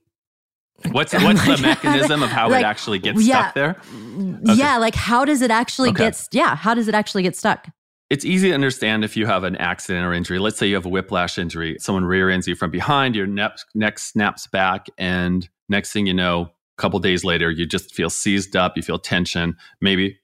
What's 0.90 1.12
what's 1.12 1.46
the 1.46 1.58
mechanism 1.62 2.22
of 2.22 2.30
how 2.30 2.50
like, 2.50 2.62
it 2.62 2.66
actually 2.66 2.98
gets 2.98 3.22
yeah, 3.22 3.42
stuck 3.42 3.54
there? 3.54 3.76
Okay. 3.80 4.54
Yeah, 4.54 4.78
like 4.78 4.94
how 4.94 5.24
does 5.24 5.42
it 5.42 5.50
actually 5.50 5.90
okay. 5.90 6.04
get 6.04 6.28
yeah, 6.32 6.56
how 6.56 6.74
does 6.74 6.88
it 6.88 6.94
actually 6.94 7.22
get 7.22 7.36
stuck? 7.36 7.68
It's 8.10 8.26
easy 8.26 8.48
to 8.48 8.54
understand 8.54 9.04
if 9.04 9.16
you 9.16 9.24
have 9.24 9.42
an 9.42 9.56
accident 9.56 10.04
or 10.04 10.12
injury. 10.12 10.38
Let's 10.38 10.58
say 10.58 10.66
you 10.66 10.74
have 10.74 10.84
a 10.84 10.90
whiplash 10.90 11.38
injury. 11.38 11.78
Someone 11.80 12.04
rear 12.04 12.28
ends 12.28 12.46
you 12.46 12.54
from 12.54 12.70
behind, 12.70 13.16
your 13.16 13.26
neck, 13.26 13.56
neck 13.74 13.98
snaps 13.98 14.46
back, 14.46 14.86
and 14.98 15.48
next 15.70 15.92
thing 15.92 16.06
you 16.06 16.12
know, 16.12 16.42
a 16.42 16.80
couple 16.82 16.98
days 16.98 17.24
later, 17.24 17.50
you 17.50 17.64
just 17.64 17.94
feel 17.94 18.10
seized 18.10 18.54
up, 18.54 18.76
you 18.76 18.82
feel 18.82 18.98
tension, 18.98 19.56
maybe 19.80 20.18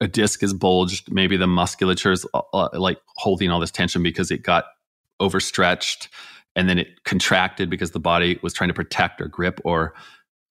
a 0.00 0.08
disc 0.08 0.42
is 0.42 0.52
bulged, 0.52 1.12
maybe 1.12 1.36
the 1.36 1.46
musculature 1.46 2.10
is 2.10 2.26
uh, 2.34 2.40
uh, 2.52 2.68
like 2.72 2.98
holding 3.18 3.52
all 3.52 3.60
this 3.60 3.70
tension 3.70 4.02
because 4.02 4.32
it 4.32 4.42
got 4.42 4.64
overstretched 5.20 6.08
and 6.54 6.68
then 6.68 6.78
it 6.78 7.04
contracted 7.04 7.70
because 7.70 7.92
the 7.92 8.00
body 8.00 8.38
was 8.42 8.52
trying 8.52 8.68
to 8.68 8.74
protect 8.74 9.20
or 9.20 9.28
grip 9.28 9.60
or 9.64 9.94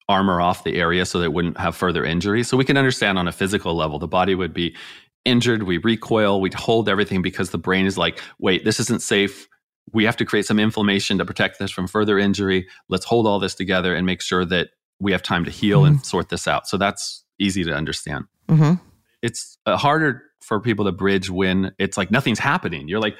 armor 0.08 0.40
off 0.40 0.64
the 0.64 0.76
area 0.76 1.06
so 1.06 1.18
that 1.18 1.26
it 1.26 1.32
wouldn't 1.32 1.58
have 1.58 1.76
further 1.76 2.04
injury. 2.04 2.42
So 2.42 2.56
we 2.56 2.64
can 2.64 2.76
understand 2.76 3.18
on 3.18 3.28
a 3.28 3.32
physical 3.32 3.74
level, 3.74 3.98
the 3.98 4.08
body 4.08 4.34
would 4.34 4.52
be 4.52 4.76
injured, 5.24 5.62
we 5.62 5.78
recoil, 5.78 6.40
we'd 6.40 6.54
hold 6.54 6.88
everything 6.88 7.22
because 7.22 7.50
the 7.50 7.58
brain 7.58 7.86
is 7.86 7.96
like, 7.96 8.20
wait, 8.38 8.64
this 8.64 8.80
isn't 8.80 9.02
safe. 9.02 9.48
We 9.92 10.04
have 10.04 10.16
to 10.16 10.24
create 10.24 10.46
some 10.46 10.58
inflammation 10.58 11.18
to 11.18 11.24
protect 11.24 11.58
this 11.58 11.70
from 11.70 11.86
further 11.86 12.18
injury. 12.18 12.68
Let's 12.88 13.04
hold 13.04 13.26
all 13.26 13.38
this 13.38 13.54
together 13.54 13.94
and 13.94 14.06
make 14.06 14.20
sure 14.20 14.44
that 14.46 14.70
we 14.98 15.12
have 15.12 15.22
time 15.22 15.44
to 15.44 15.50
heal 15.50 15.82
mm-hmm. 15.82 15.94
and 15.94 16.06
sort 16.06 16.28
this 16.28 16.48
out. 16.48 16.66
So 16.66 16.76
that's 16.76 17.24
easy 17.38 17.64
to 17.64 17.72
understand. 17.72 18.24
Mm-hmm. 18.48 18.74
It's 19.22 19.58
uh, 19.66 19.76
harder 19.76 20.22
for 20.40 20.60
people 20.60 20.84
to 20.84 20.92
bridge 20.92 21.30
when 21.30 21.72
it's 21.78 21.96
like 21.96 22.10
nothing's 22.10 22.38
happening. 22.38 22.88
You're 22.88 23.00
like, 23.00 23.16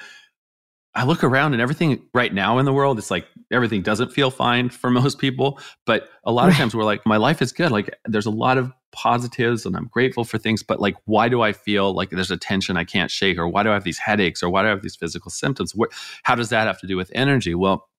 I 0.95 1.05
look 1.05 1.23
around 1.23 1.53
and 1.53 1.61
everything 1.61 2.05
right 2.13 2.31
now 2.33 2.59
in 2.59 2.65
the 2.65 2.73
world, 2.73 2.99
it's 2.99 3.09
like 3.09 3.25
everything 3.51 3.81
doesn't 3.81 4.11
feel 4.11 4.29
fine 4.29 4.69
for 4.69 4.89
most 5.01 5.17
people. 5.17 5.59
But 5.85 6.09
a 6.23 6.31
lot 6.31 6.49
of 6.49 6.55
times 6.55 6.75
we're 6.75 6.83
like, 6.83 7.05
my 7.05 7.17
life 7.17 7.41
is 7.41 7.51
good. 7.51 7.71
Like 7.71 7.95
there's 8.05 8.25
a 8.25 8.31
lot 8.31 8.57
of 8.57 8.71
positives 8.91 9.65
and 9.65 9.75
I'm 9.75 9.87
grateful 9.87 10.23
for 10.23 10.37
things. 10.37 10.61
But 10.61 10.79
like, 10.79 10.95
why 11.05 11.29
do 11.29 11.41
I 11.41 11.51
feel 11.51 11.93
like 11.93 12.11
there's 12.11 12.31
a 12.31 12.37
tension 12.37 12.77
I 12.77 12.83
can't 12.83 13.09
shake? 13.09 13.37
Or 13.37 13.47
why 13.47 13.63
do 13.63 13.69
I 13.69 13.73
have 13.73 13.83
these 13.83 13.97
headaches? 13.97 14.43
Or 14.43 14.49
why 14.49 14.61
do 14.61 14.67
I 14.67 14.71
have 14.71 14.83
these 14.83 14.95
physical 14.95 15.31
symptoms? 15.31 15.73
What, 15.75 15.91
how 16.23 16.35
does 16.35 16.49
that 16.49 16.67
have 16.67 16.79
to 16.81 16.87
do 16.87 16.95
with 16.95 17.11
energy? 17.15 17.55
Well, 17.55 17.89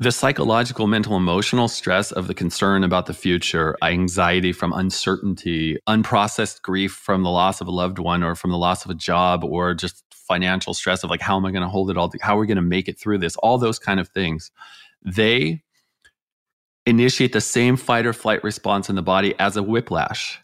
the 0.00 0.12
psychological, 0.12 0.86
mental, 0.86 1.16
emotional 1.16 1.66
stress 1.66 2.12
of 2.12 2.28
the 2.28 2.34
concern 2.34 2.84
about 2.84 3.06
the 3.06 3.14
future, 3.14 3.76
anxiety 3.82 4.52
from 4.52 4.72
uncertainty, 4.72 5.76
unprocessed 5.88 6.62
grief 6.62 6.92
from 6.92 7.24
the 7.24 7.30
loss 7.30 7.60
of 7.60 7.66
a 7.66 7.72
loved 7.72 7.98
one 7.98 8.22
or 8.22 8.36
from 8.36 8.52
the 8.52 8.58
loss 8.58 8.84
of 8.84 8.92
a 8.92 8.94
job 8.94 9.42
or 9.42 9.74
just 9.74 10.04
financial 10.28 10.74
stress 10.74 11.02
of 11.02 11.10
like, 11.10 11.20
how 11.20 11.36
am 11.36 11.44
I 11.44 11.50
going 11.50 11.62
to 11.62 11.68
hold 11.68 11.90
it 11.90 11.96
all? 11.96 12.12
How 12.20 12.36
are 12.36 12.40
we 12.40 12.46
going 12.46 12.56
to 12.56 12.62
make 12.62 12.88
it 12.88 12.98
through 12.98 13.18
this? 13.18 13.34
All 13.36 13.58
those 13.58 13.78
kind 13.78 13.98
of 13.98 14.08
things. 14.08 14.50
They 15.02 15.62
initiate 16.86 17.32
the 17.32 17.40
same 17.40 17.76
fight 17.76 18.06
or 18.06 18.12
flight 18.12 18.44
response 18.44 18.88
in 18.88 18.96
the 18.96 19.02
body 19.02 19.34
as 19.38 19.56
a 19.56 19.62
whiplash. 19.62 20.38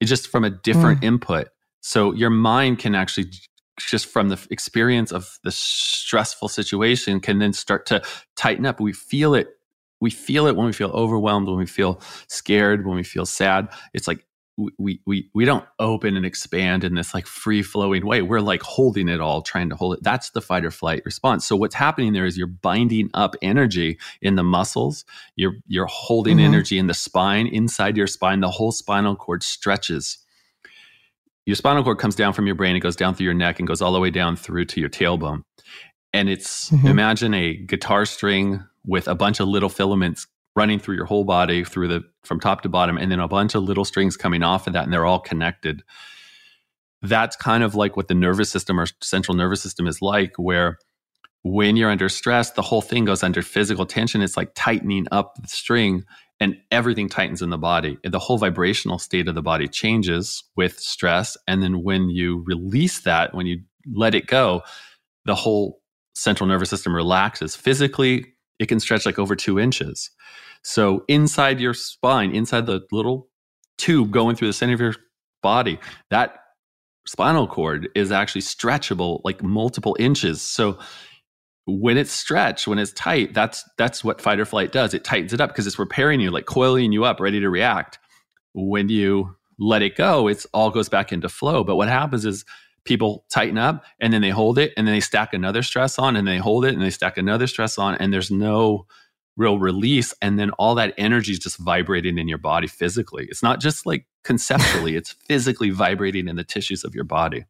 It's 0.00 0.08
just 0.08 0.28
from 0.28 0.44
a 0.44 0.50
different 0.50 1.00
mm. 1.00 1.04
input. 1.04 1.48
So 1.80 2.12
your 2.12 2.30
mind 2.30 2.78
can 2.78 2.94
actually 2.94 3.30
just 3.78 4.06
from 4.06 4.28
the 4.28 4.46
experience 4.50 5.12
of 5.12 5.38
the 5.44 5.50
stressful 5.50 6.48
situation 6.48 7.20
can 7.20 7.38
then 7.38 7.52
start 7.52 7.86
to 7.86 8.02
tighten 8.36 8.66
up 8.66 8.80
we 8.80 8.92
feel 8.92 9.34
it 9.34 9.48
we 10.00 10.10
feel 10.10 10.46
it 10.46 10.56
when 10.56 10.66
we 10.66 10.72
feel 10.72 10.90
overwhelmed 10.90 11.48
when 11.48 11.56
we 11.56 11.66
feel 11.66 12.00
scared 12.28 12.86
when 12.86 12.96
we 12.96 13.02
feel 13.02 13.24
sad 13.24 13.68
it's 13.94 14.06
like 14.06 14.26
we 14.78 15.00
we 15.06 15.30
we 15.34 15.44
don't 15.44 15.64
open 15.78 16.16
and 16.16 16.26
expand 16.26 16.84
in 16.84 16.94
this 16.94 17.14
like 17.14 17.26
free 17.26 17.62
flowing 17.62 18.04
way. 18.06 18.22
We're 18.22 18.40
like 18.40 18.62
holding 18.62 19.08
it 19.08 19.20
all 19.20 19.42
trying 19.42 19.70
to 19.70 19.76
hold 19.76 19.94
it. 19.94 20.02
That's 20.02 20.30
the 20.30 20.40
fight 20.40 20.64
or 20.64 20.70
flight 20.70 21.02
response. 21.04 21.46
So 21.46 21.56
what's 21.56 21.74
happening 21.74 22.12
there 22.12 22.26
is 22.26 22.36
you're 22.36 22.46
binding 22.46 23.10
up 23.14 23.34
energy 23.42 23.98
in 24.20 24.36
the 24.36 24.42
muscles. 24.42 25.04
You're 25.36 25.54
you're 25.66 25.86
holding 25.86 26.38
mm-hmm. 26.38 26.46
energy 26.46 26.78
in 26.78 26.86
the 26.86 26.94
spine 26.94 27.46
inside 27.46 27.96
your 27.96 28.06
spine. 28.06 28.40
The 28.40 28.50
whole 28.50 28.72
spinal 28.72 29.16
cord 29.16 29.42
stretches. 29.42 30.18
Your 31.44 31.56
spinal 31.56 31.82
cord 31.82 31.98
comes 31.98 32.14
down 32.14 32.32
from 32.32 32.46
your 32.46 32.54
brain, 32.54 32.76
it 32.76 32.80
goes 32.80 32.96
down 32.96 33.14
through 33.14 33.24
your 33.24 33.34
neck 33.34 33.58
and 33.58 33.66
goes 33.66 33.82
all 33.82 33.92
the 33.92 33.98
way 33.98 34.10
down 34.10 34.36
through 34.36 34.66
to 34.66 34.80
your 34.80 34.88
tailbone. 34.88 35.42
And 36.12 36.28
it's 36.28 36.70
mm-hmm. 36.70 36.86
imagine 36.86 37.34
a 37.34 37.54
guitar 37.54 38.04
string 38.04 38.62
with 38.84 39.08
a 39.08 39.14
bunch 39.14 39.40
of 39.40 39.48
little 39.48 39.68
filaments 39.68 40.26
running 40.54 40.78
through 40.78 40.96
your 40.96 41.06
whole 41.06 41.24
body 41.24 41.64
through 41.64 41.88
the 41.88 42.02
from 42.24 42.38
top 42.38 42.62
to 42.62 42.68
bottom 42.68 42.98
and 42.98 43.10
then 43.10 43.20
a 43.20 43.28
bunch 43.28 43.54
of 43.54 43.62
little 43.62 43.84
strings 43.84 44.16
coming 44.16 44.42
off 44.42 44.66
of 44.66 44.72
that 44.72 44.84
and 44.84 44.92
they're 44.92 45.06
all 45.06 45.20
connected. 45.20 45.82
That's 47.00 47.36
kind 47.36 47.64
of 47.64 47.74
like 47.74 47.96
what 47.96 48.08
the 48.08 48.14
nervous 48.14 48.50
system 48.50 48.78
or 48.78 48.86
central 49.00 49.36
nervous 49.36 49.62
system 49.62 49.86
is 49.86 50.00
like 50.02 50.34
where 50.36 50.78
when 51.42 51.76
you're 51.76 51.90
under 51.90 52.08
stress, 52.08 52.52
the 52.52 52.62
whole 52.62 52.82
thing 52.82 53.04
goes 53.04 53.22
under 53.22 53.42
physical 53.42 53.84
tension. 53.84 54.22
It's 54.22 54.36
like 54.36 54.52
tightening 54.54 55.08
up 55.10 55.34
the 55.42 55.48
string 55.48 56.04
and 56.38 56.56
everything 56.70 57.08
tightens 57.08 57.42
in 57.42 57.50
the 57.50 57.58
body. 57.58 57.98
The 58.04 58.18
whole 58.18 58.38
vibrational 58.38 58.98
state 58.98 59.28
of 59.28 59.34
the 59.34 59.42
body 59.42 59.66
changes 59.66 60.44
with 60.56 60.78
stress. 60.78 61.36
And 61.48 61.62
then 61.62 61.82
when 61.82 62.10
you 62.10 62.44
release 62.46 63.00
that, 63.00 63.34
when 63.34 63.46
you 63.46 63.62
let 63.92 64.14
it 64.14 64.26
go, 64.26 64.62
the 65.24 65.34
whole 65.34 65.80
central 66.14 66.48
nervous 66.48 66.70
system 66.70 66.94
relaxes. 66.94 67.56
Physically, 67.56 68.31
it 68.62 68.66
can 68.68 68.80
stretch 68.80 69.04
like 69.04 69.18
over 69.18 69.36
two 69.36 69.58
inches. 69.58 70.10
So 70.62 71.04
inside 71.08 71.60
your 71.60 71.74
spine, 71.74 72.34
inside 72.34 72.66
the 72.66 72.82
little 72.92 73.28
tube 73.78 74.10
going 74.12 74.36
through 74.36 74.48
the 74.48 74.52
center 74.52 74.74
of 74.74 74.80
your 74.80 74.94
body, 75.42 75.78
that 76.10 76.38
spinal 77.06 77.48
cord 77.48 77.88
is 77.94 78.12
actually 78.12 78.42
stretchable 78.42 79.20
like 79.24 79.42
multiple 79.42 79.96
inches. 79.98 80.40
So 80.40 80.78
when 81.66 81.96
it's 81.96 82.12
stretched, 82.12 82.66
when 82.66 82.78
it's 82.78 82.92
tight, 82.92 83.34
that's 83.34 83.64
that's 83.76 84.04
what 84.04 84.20
fight 84.20 84.40
or 84.40 84.44
flight 84.44 84.72
does. 84.72 84.94
It 84.94 85.04
tightens 85.04 85.32
it 85.32 85.40
up 85.40 85.50
because 85.50 85.66
it's 85.66 85.78
repairing 85.78 86.20
you, 86.20 86.30
like 86.30 86.46
coiling 86.46 86.92
you 86.92 87.04
up, 87.04 87.20
ready 87.20 87.40
to 87.40 87.50
react. 87.50 87.98
When 88.54 88.88
you 88.88 89.36
let 89.58 89.82
it 89.82 89.96
go, 89.96 90.28
it's 90.28 90.46
all 90.52 90.70
goes 90.70 90.88
back 90.88 91.12
into 91.12 91.28
flow. 91.28 91.64
But 91.64 91.76
what 91.76 91.88
happens 91.88 92.24
is 92.24 92.44
people 92.84 93.24
tighten 93.30 93.58
up 93.58 93.84
and 94.00 94.12
then 94.12 94.22
they 94.22 94.30
hold 94.30 94.58
it 94.58 94.72
and 94.76 94.86
then 94.86 94.94
they 94.94 95.00
stack 95.00 95.32
another 95.32 95.62
stress 95.62 95.98
on 95.98 96.16
and 96.16 96.26
they 96.26 96.38
hold 96.38 96.64
it 96.64 96.74
and 96.74 96.82
they 96.82 96.90
stack 96.90 97.16
another 97.16 97.46
stress 97.46 97.78
on 97.78 97.94
and 97.96 98.12
there's 98.12 98.30
no 98.30 98.86
real 99.36 99.58
release 99.58 100.12
and 100.20 100.38
then 100.38 100.50
all 100.52 100.74
that 100.74 100.94
energy 100.98 101.32
is 101.32 101.38
just 101.38 101.58
vibrating 101.58 102.18
in 102.18 102.28
your 102.28 102.38
body 102.38 102.66
physically. 102.66 103.26
It's 103.30 103.42
not 103.42 103.60
just 103.60 103.86
like 103.86 104.06
conceptually, 104.24 104.96
it's 104.96 105.12
physically 105.26 105.70
vibrating 105.70 106.28
in 106.28 106.36
the 106.36 106.44
tissues 106.44 106.84
of 106.84 106.94
your 106.94 107.04
body. 107.04 107.44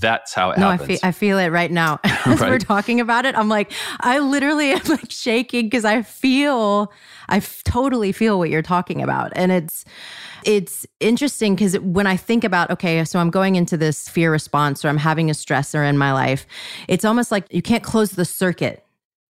That's 0.00 0.34
how 0.34 0.50
it 0.50 0.58
no, 0.58 0.70
happens. 0.70 0.82
I 0.82 0.86
feel, 0.86 0.98
I 1.02 1.12
feel 1.12 1.38
it 1.38 1.48
right 1.48 1.70
now. 1.70 2.00
As 2.04 2.40
right? 2.40 2.50
we're 2.50 2.58
talking 2.58 3.00
about 3.00 3.26
it, 3.26 3.36
I'm 3.36 3.48
like, 3.48 3.72
I 4.00 4.18
literally 4.18 4.72
am 4.72 4.82
like 4.88 5.10
shaking 5.10 5.66
because 5.66 5.84
I 5.84 6.02
feel, 6.02 6.92
I 7.28 7.38
f- 7.38 7.62
totally 7.64 8.12
feel 8.12 8.38
what 8.38 8.50
you're 8.50 8.62
talking 8.62 9.02
about. 9.02 9.32
And 9.34 9.52
it's, 9.52 9.84
it's 10.44 10.86
interesting 11.00 11.54
because 11.54 11.78
when 11.80 12.06
I 12.06 12.16
think 12.16 12.44
about, 12.44 12.70
okay, 12.70 13.04
so 13.04 13.18
I'm 13.18 13.30
going 13.30 13.56
into 13.56 13.76
this 13.76 14.08
fear 14.08 14.30
response 14.30 14.84
or 14.84 14.88
I'm 14.88 14.98
having 14.98 15.30
a 15.30 15.34
stressor 15.34 15.88
in 15.88 15.98
my 15.98 16.12
life, 16.12 16.46
it's 16.88 17.04
almost 17.04 17.32
like 17.32 17.52
you 17.52 17.62
can't 17.62 17.82
close 17.82 18.12
the 18.12 18.24
circuit 18.24 18.85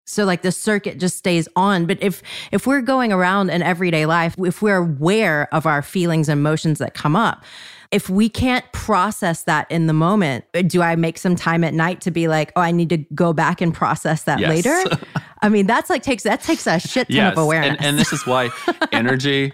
so 0.06 0.24
like 0.24 0.42
the 0.42 0.52
circuit 0.52 0.98
just 0.98 1.16
stays 1.16 1.48
on 1.56 1.86
but 1.86 1.98
if 2.00 2.22
if 2.52 2.66
we're 2.66 2.80
going 2.80 3.12
around 3.12 3.50
in 3.50 3.62
everyday 3.62 4.06
life 4.06 4.34
if 4.38 4.62
we're 4.62 4.76
aware 4.76 5.52
of 5.52 5.66
our 5.66 5.82
feelings 5.82 6.28
and 6.28 6.38
emotions 6.38 6.78
that 6.78 6.94
come 6.94 7.16
up 7.16 7.44
if 7.92 8.10
we 8.10 8.28
can't 8.28 8.70
process 8.72 9.44
that 9.44 9.70
in 9.70 9.86
the 9.86 9.92
moment 9.92 10.44
uh, 10.54 10.62
do 10.62 10.82
i 10.82 10.96
make 10.96 11.18
some 11.18 11.36
time 11.36 11.62
at 11.64 11.74
night 11.74 12.00
to 12.00 12.10
be 12.10 12.28
like 12.28 12.52
oh 12.56 12.60
i 12.60 12.70
need 12.70 12.88
to 12.88 12.98
go 13.14 13.32
back 13.32 13.60
and 13.60 13.74
process 13.74 14.24
that 14.24 14.38
yes. 14.38 14.48
later 14.48 14.98
i 15.42 15.48
mean 15.48 15.66
that's 15.66 15.90
like 15.90 16.02
takes 16.02 16.22
that 16.22 16.40
takes 16.40 16.66
a 16.66 16.78
shit 16.78 17.08
ton 17.08 17.16
yes. 17.16 17.32
of 17.32 17.38
awareness 17.38 17.76
and, 17.78 17.86
and 17.86 17.98
this 17.98 18.12
is 18.12 18.26
why 18.26 18.50
energy 18.92 19.52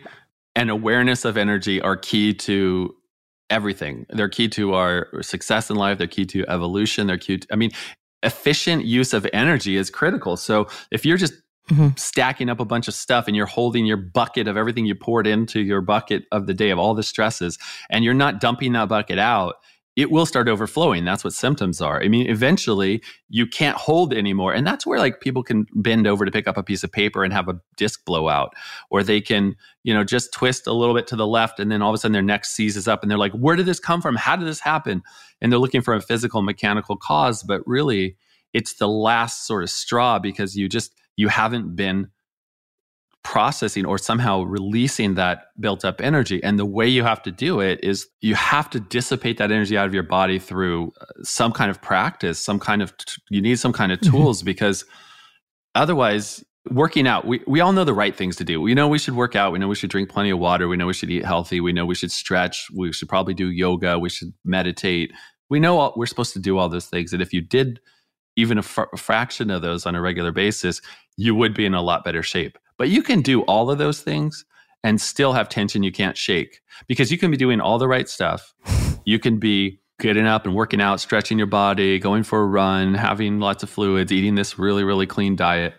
and 0.54 0.70
awareness 0.70 1.24
of 1.24 1.36
energy 1.36 1.80
are 1.80 1.96
key 1.96 2.34
to 2.34 2.94
everything. 3.52 4.06
They're 4.08 4.28
key 4.28 4.48
to 4.48 4.74
our 4.74 5.08
success 5.22 5.70
in 5.70 5.76
life. 5.76 5.98
They're 5.98 6.06
key 6.06 6.26
to 6.26 6.44
evolution. 6.48 7.06
They're 7.06 7.18
key. 7.18 7.38
To, 7.38 7.46
I 7.52 7.56
mean, 7.56 7.70
efficient 8.22 8.84
use 8.84 9.12
of 9.12 9.26
energy 9.32 9.76
is 9.76 9.90
critical. 9.90 10.36
So 10.36 10.68
if 10.90 11.04
you're 11.04 11.16
just 11.16 11.34
mm-hmm. 11.70 11.88
stacking 11.96 12.48
up 12.48 12.60
a 12.60 12.64
bunch 12.64 12.88
of 12.88 12.94
stuff 12.94 13.26
and 13.26 13.36
you're 13.36 13.46
holding 13.46 13.86
your 13.86 13.96
bucket 13.96 14.48
of 14.48 14.56
everything 14.56 14.86
you 14.86 14.94
poured 14.94 15.26
into 15.26 15.60
your 15.60 15.80
bucket 15.80 16.24
of 16.32 16.46
the 16.46 16.54
day 16.54 16.70
of 16.70 16.78
all 16.78 16.94
the 16.94 17.02
stresses 17.02 17.58
and 17.90 18.04
you're 18.04 18.14
not 18.14 18.40
dumping 18.40 18.72
that 18.72 18.88
bucket 18.88 19.18
out, 19.18 19.56
it 19.94 20.10
will 20.10 20.24
start 20.24 20.48
overflowing. 20.48 21.04
That's 21.04 21.22
what 21.22 21.34
symptoms 21.34 21.80
are. 21.82 22.02
I 22.02 22.08
mean, 22.08 22.28
eventually 22.30 23.02
you 23.28 23.46
can't 23.46 23.76
hold 23.76 24.14
anymore. 24.14 24.54
And 24.54 24.66
that's 24.66 24.86
where 24.86 24.98
like 24.98 25.20
people 25.20 25.42
can 25.42 25.66
bend 25.74 26.06
over 26.06 26.24
to 26.24 26.30
pick 26.30 26.48
up 26.48 26.56
a 26.56 26.62
piece 26.62 26.82
of 26.82 26.90
paper 26.90 27.24
and 27.24 27.32
have 27.32 27.48
a 27.48 27.60
disc 27.76 28.04
blow 28.06 28.28
out, 28.28 28.54
or 28.90 29.02
they 29.02 29.20
can, 29.20 29.54
you 29.82 29.92
know, 29.92 30.02
just 30.02 30.32
twist 30.32 30.66
a 30.66 30.72
little 30.72 30.94
bit 30.94 31.06
to 31.08 31.16
the 31.16 31.26
left 31.26 31.60
and 31.60 31.70
then 31.70 31.82
all 31.82 31.90
of 31.90 31.94
a 31.94 31.98
sudden 31.98 32.12
their 32.12 32.22
neck 32.22 32.46
seizes 32.46 32.88
up 32.88 33.02
and 33.02 33.10
they're 33.10 33.18
like, 33.18 33.32
where 33.32 33.56
did 33.56 33.66
this 33.66 33.80
come 33.80 34.00
from? 34.00 34.16
How 34.16 34.34
did 34.34 34.48
this 34.48 34.60
happen? 34.60 35.02
And 35.40 35.52
they're 35.52 35.58
looking 35.58 35.82
for 35.82 35.94
a 35.94 36.00
physical 36.00 36.40
mechanical 36.40 36.96
cause, 36.96 37.42
but 37.42 37.60
really 37.66 38.16
it's 38.54 38.74
the 38.74 38.88
last 38.88 39.46
sort 39.46 39.62
of 39.62 39.70
straw 39.70 40.18
because 40.18 40.56
you 40.56 40.68
just, 40.68 40.94
you 41.16 41.28
haven't 41.28 41.76
been 41.76 42.08
processing 43.22 43.86
or 43.86 43.98
somehow 43.98 44.42
releasing 44.42 45.14
that 45.14 45.46
built 45.60 45.84
up 45.84 46.00
energy. 46.00 46.42
And 46.42 46.58
the 46.58 46.66
way 46.66 46.88
you 46.88 47.04
have 47.04 47.22
to 47.22 47.30
do 47.30 47.60
it 47.60 47.82
is 47.82 48.06
you 48.20 48.34
have 48.34 48.68
to 48.70 48.80
dissipate 48.80 49.38
that 49.38 49.52
energy 49.52 49.76
out 49.76 49.86
of 49.86 49.94
your 49.94 50.02
body 50.02 50.38
through 50.38 50.92
uh, 51.00 51.04
some 51.22 51.52
kind 51.52 51.70
of 51.70 51.80
practice, 51.80 52.38
some 52.38 52.58
kind 52.58 52.82
of, 52.82 52.92
you 53.30 53.40
need 53.40 53.58
some 53.58 53.72
kind 53.72 53.92
of 53.92 54.00
mm-hmm. 54.00 54.10
tools 54.10 54.38
mm-hmm. 54.38 54.46
because 54.46 54.84
otherwise, 55.74 56.44
working 56.70 57.08
out, 57.08 57.26
we, 57.26 57.40
we 57.46 57.60
all 57.60 57.72
know 57.72 57.84
the 57.84 57.94
right 57.94 58.16
things 58.16 58.36
to 58.36 58.44
do. 58.44 58.60
We 58.60 58.74
know 58.74 58.86
we 58.86 58.98
should 58.98 59.16
work 59.16 59.34
out. 59.34 59.52
We 59.52 59.58
know 59.58 59.68
we 59.68 59.74
should 59.74 59.90
drink 59.90 60.08
plenty 60.08 60.30
of 60.30 60.38
water. 60.38 60.68
We 60.68 60.76
know 60.76 60.86
we 60.86 60.94
should 60.94 61.10
eat 61.10 61.24
healthy. 61.24 61.60
We 61.60 61.72
know 61.72 61.84
we 61.84 61.96
should 61.96 62.12
stretch. 62.12 62.68
We 62.76 62.92
should 62.92 63.08
probably 63.08 63.34
do 63.34 63.50
yoga. 63.50 63.98
We 63.98 64.08
should 64.08 64.32
meditate. 64.44 65.12
We 65.50 65.58
know 65.58 65.78
all, 65.78 65.92
we're 65.96 66.06
supposed 66.06 66.32
to 66.34 66.38
do 66.38 66.58
all 66.58 66.68
those 66.68 66.86
things. 66.86 67.12
And 67.12 67.20
if 67.20 67.32
you 67.32 67.40
did 67.40 67.80
even 68.36 68.58
a, 68.58 68.62
fr- 68.62 68.82
a 68.92 68.96
fraction 68.96 69.50
of 69.50 69.62
those 69.62 69.86
on 69.86 69.94
a 69.94 70.00
regular 70.00 70.32
basis, 70.32 70.80
you 71.16 71.34
would 71.34 71.52
be 71.52 71.66
in 71.66 71.74
a 71.74 71.82
lot 71.82 72.04
better 72.04 72.22
shape. 72.22 72.56
But 72.82 72.88
you 72.88 73.04
can 73.04 73.22
do 73.22 73.42
all 73.42 73.70
of 73.70 73.78
those 73.78 74.00
things 74.00 74.44
and 74.82 75.00
still 75.00 75.34
have 75.34 75.48
tension 75.48 75.84
you 75.84 75.92
can't 75.92 76.16
shake 76.16 76.62
because 76.88 77.12
you 77.12 77.16
can 77.16 77.30
be 77.30 77.36
doing 77.36 77.60
all 77.60 77.78
the 77.78 77.86
right 77.86 78.08
stuff. 78.08 78.52
You 79.04 79.20
can 79.20 79.38
be 79.38 79.80
getting 80.00 80.26
up 80.26 80.46
and 80.46 80.56
working 80.56 80.80
out, 80.80 80.98
stretching 80.98 81.38
your 81.38 81.46
body, 81.46 82.00
going 82.00 82.24
for 82.24 82.42
a 82.42 82.44
run, 82.44 82.94
having 82.94 83.38
lots 83.38 83.62
of 83.62 83.70
fluids, 83.70 84.10
eating 84.10 84.34
this 84.34 84.58
really, 84.58 84.82
really 84.82 85.06
clean 85.06 85.36
diet. 85.36 85.74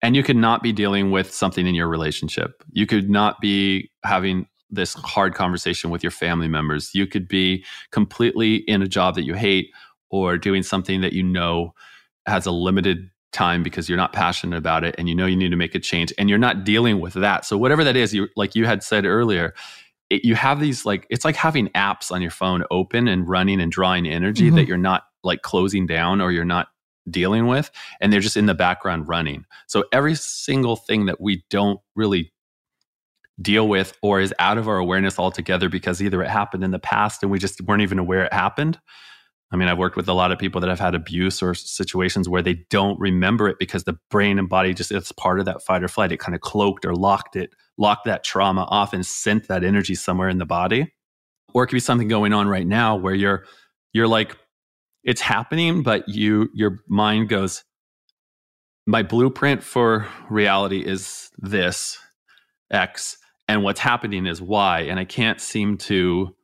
And 0.00 0.16
you 0.16 0.22
could 0.22 0.38
not 0.38 0.62
be 0.62 0.72
dealing 0.72 1.10
with 1.10 1.34
something 1.34 1.66
in 1.66 1.74
your 1.74 1.86
relationship. 1.86 2.64
You 2.72 2.86
could 2.86 3.10
not 3.10 3.42
be 3.42 3.90
having 4.02 4.46
this 4.70 4.94
hard 4.94 5.34
conversation 5.34 5.90
with 5.90 6.02
your 6.02 6.12
family 6.12 6.48
members. 6.48 6.94
You 6.94 7.06
could 7.06 7.28
be 7.28 7.62
completely 7.90 8.54
in 8.54 8.80
a 8.80 8.88
job 8.88 9.16
that 9.16 9.24
you 9.24 9.34
hate 9.34 9.68
or 10.08 10.38
doing 10.38 10.62
something 10.62 11.02
that 11.02 11.12
you 11.12 11.24
know 11.24 11.74
has 12.24 12.46
a 12.46 12.52
limited 12.52 13.10
time 13.32 13.62
because 13.62 13.88
you're 13.88 13.98
not 13.98 14.12
passionate 14.12 14.56
about 14.56 14.84
it 14.84 14.94
and 14.98 15.08
you 15.08 15.14
know 15.14 15.26
you 15.26 15.36
need 15.36 15.50
to 15.50 15.56
make 15.56 15.74
a 15.74 15.78
change 15.78 16.12
and 16.18 16.28
you're 16.28 16.38
not 16.38 16.64
dealing 16.64 17.00
with 17.00 17.14
that. 17.14 17.44
So 17.44 17.58
whatever 17.58 17.84
that 17.84 17.96
is, 17.96 18.14
you 18.14 18.28
like 18.36 18.54
you 18.54 18.66
had 18.66 18.82
said 18.82 19.04
earlier, 19.04 19.54
it, 20.10 20.24
you 20.24 20.34
have 20.34 20.60
these 20.60 20.86
like 20.86 21.06
it's 21.10 21.24
like 21.24 21.36
having 21.36 21.68
apps 21.70 22.10
on 22.10 22.22
your 22.22 22.30
phone 22.30 22.64
open 22.70 23.08
and 23.08 23.28
running 23.28 23.60
and 23.60 23.70
drawing 23.70 24.06
energy 24.06 24.46
mm-hmm. 24.46 24.56
that 24.56 24.66
you're 24.66 24.78
not 24.78 25.04
like 25.22 25.42
closing 25.42 25.86
down 25.86 26.20
or 26.20 26.32
you're 26.32 26.44
not 26.44 26.68
dealing 27.10 27.46
with 27.46 27.70
and 28.00 28.12
they're 28.12 28.20
just 28.20 28.36
in 28.36 28.46
the 28.46 28.54
background 28.54 29.08
running. 29.08 29.44
So 29.66 29.84
every 29.92 30.14
single 30.14 30.76
thing 30.76 31.06
that 31.06 31.20
we 31.20 31.44
don't 31.50 31.80
really 31.94 32.32
deal 33.40 33.68
with 33.68 33.96
or 34.02 34.20
is 34.20 34.34
out 34.38 34.58
of 34.58 34.68
our 34.68 34.78
awareness 34.78 35.18
altogether 35.18 35.68
because 35.68 36.02
either 36.02 36.22
it 36.22 36.28
happened 36.28 36.64
in 36.64 36.70
the 36.70 36.78
past 36.78 37.22
and 37.22 37.30
we 37.30 37.38
just 37.38 37.60
weren't 37.60 37.82
even 37.82 37.98
aware 37.98 38.24
it 38.24 38.32
happened 38.32 38.80
I 39.50 39.56
mean, 39.56 39.68
I've 39.68 39.78
worked 39.78 39.96
with 39.96 40.08
a 40.08 40.12
lot 40.12 40.30
of 40.30 40.38
people 40.38 40.60
that 40.60 40.68
have 40.68 40.80
had 40.80 40.94
abuse 40.94 41.42
or 41.42 41.54
situations 41.54 42.28
where 42.28 42.42
they 42.42 42.64
don't 42.68 43.00
remember 43.00 43.48
it 43.48 43.58
because 43.58 43.84
the 43.84 43.98
brain 44.10 44.38
and 44.38 44.48
body 44.48 44.74
just, 44.74 44.92
it's 44.92 45.10
part 45.12 45.38
of 45.40 45.46
that 45.46 45.62
fight 45.62 45.82
or 45.82 45.88
flight. 45.88 46.12
It 46.12 46.18
kind 46.18 46.34
of 46.34 46.42
cloaked 46.42 46.84
or 46.84 46.94
locked 46.94 47.34
it, 47.34 47.50
locked 47.78 48.04
that 48.04 48.24
trauma 48.24 48.64
off 48.64 48.92
and 48.92 49.06
sent 49.06 49.48
that 49.48 49.64
energy 49.64 49.94
somewhere 49.94 50.28
in 50.28 50.36
the 50.36 50.44
body. 50.44 50.92
Or 51.54 51.64
it 51.64 51.68
could 51.68 51.76
be 51.76 51.80
something 51.80 52.08
going 52.08 52.34
on 52.34 52.46
right 52.46 52.66
now 52.66 52.96
where 52.96 53.14
you're, 53.14 53.46
you're 53.94 54.06
like, 54.06 54.36
it's 55.02 55.22
happening, 55.22 55.82
but 55.82 56.06
you, 56.08 56.50
your 56.52 56.80
mind 56.86 57.30
goes, 57.30 57.64
my 58.86 59.02
blueprint 59.02 59.62
for 59.62 60.06
reality 60.28 60.80
is 60.84 61.30
this 61.38 61.98
X, 62.70 63.16
and 63.48 63.62
what's 63.62 63.80
happening 63.80 64.26
is 64.26 64.42
Y. 64.42 64.80
And 64.80 64.98
I 64.98 65.06
can't 65.06 65.40
seem 65.40 65.78
to 65.78 66.34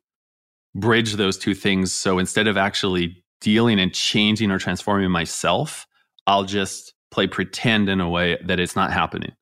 bridge 0.74 1.14
those 1.14 1.38
two 1.38 1.54
things. 1.54 1.92
So 1.92 2.18
instead 2.18 2.46
of 2.46 2.56
actually 2.56 3.22
dealing 3.40 3.78
and 3.78 3.94
changing 3.94 4.50
or 4.50 4.58
transforming 4.58 5.10
myself, 5.10 5.86
I'll 6.26 6.44
just 6.44 6.94
play 7.10 7.26
pretend 7.26 7.88
in 7.88 8.00
a 8.00 8.08
way 8.08 8.38
that 8.44 8.58
it's 8.58 8.74
not 8.74 8.92
happening. 8.92 9.32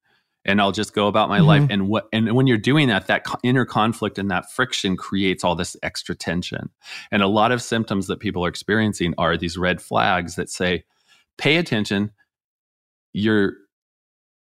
And 0.44 0.60
I'll 0.60 0.72
just 0.72 0.92
go 0.92 1.06
about 1.06 1.28
my 1.28 1.38
mm-hmm. 1.38 1.46
life. 1.46 1.66
And 1.70 1.88
what 1.88 2.08
and 2.12 2.32
when 2.32 2.48
you're 2.48 2.58
doing 2.58 2.88
that, 2.88 3.06
that 3.06 3.24
inner 3.44 3.64
conflict 3.64 4.18
and 4.18 4.30
that 4.30 4.50
friction 4.50 4.96
creates 4.96 5.44
all 5.44 5.54
this 5.54 5.76
extra 5.82 6.16
tension. 6.16 6.68
And 7.12 7.22
a 7.22 7.28
lot 7.28 7.52
of 7.52 7.62
symptoms 7.62 8.08
that 8.08 8.18
people 8.18 8.44
are 8.44 8.48
experiencing 8.48 9.14
are 9.18 9.36
these 9.36 9.56
red 9.56 9.80
flags 9.80 10.34
that 10.34 10.50
say, 10.50 10.84
pay 11.38 11.56
attention. 11.56 12.10
You're 13.12 13.52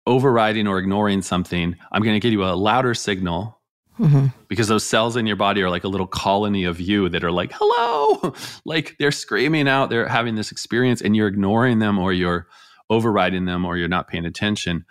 overriding 0.07 0.65
or 0.65 0.79
ignoring 0.79 1.21
something. 1.21 1.75
I'm 1.91 2.03
going 2.03 2.15
to 2.15 2.19
give 2.21 2.31
you 2.31 2.45
a 2.45 2.55
louder 2.55 2.93
signal 2.93 3.60
Mm-hmm. 3.99 4.27
Because 4.47 4.67
those 4.67 4.85
cells 4.85 5.15
in 5.15 5.27
your 5.27 5.35
body 5.35 5.61
are 5.61 5.69
like 5.69 5.83
a 5.83 5.89
little 5.89 6.07
colony 6.07 6.63
of 6.63 6.79
you 6.79 7.09
that 7.09 7.23
are 7.23 7.31
like, 7.31 7.51
hello, 7.53 8.33
like 8.65 8.95
they're 8.99 9.11
screaming 9.11 9.67
out, 9.67 9.89
they're 9.89 10.07
having 10.07 10.35
this 10.35 10.51
experience, 10.51 11.01
and 11.01 11.15
you're 11.15 11.27
ignoring 11.27 11.79
them 11.79 11.99
or 11.99 12.13
you're 12.13 12.47
overriding 12.89 13.45
them 13.45 13.65
or 13.65 13.77
you're 13.77 13.87
not 13.87 14.07
paying 14.07 14.25
attention. 14.25 14.85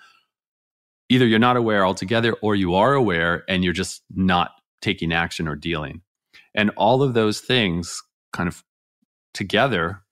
Either 1.08 1.26
you're 1.26 1.38
not 1.38 1.56
aware 1.56 1.84
altogether 1.84 2.34
or 2.34 2.54
you 2.54 2.74
are 2.74 2.94
aware 2.94 3.44
and 3.48 3.64
you're 3.64 3.72
just 3.72 4.02
not 4.14 4.52
taking 4.80 5.12
action 5.12 5.48
or 5.48 5.56
dealing. 5.56 6.02
And 6.54 6.70
all 6.76 7.02
of 7.02 7.14
those 7.14 7.40
things 7.40 8.02
kind 8.32 8.48
of 8.48 8.64
together, 9.34 10.02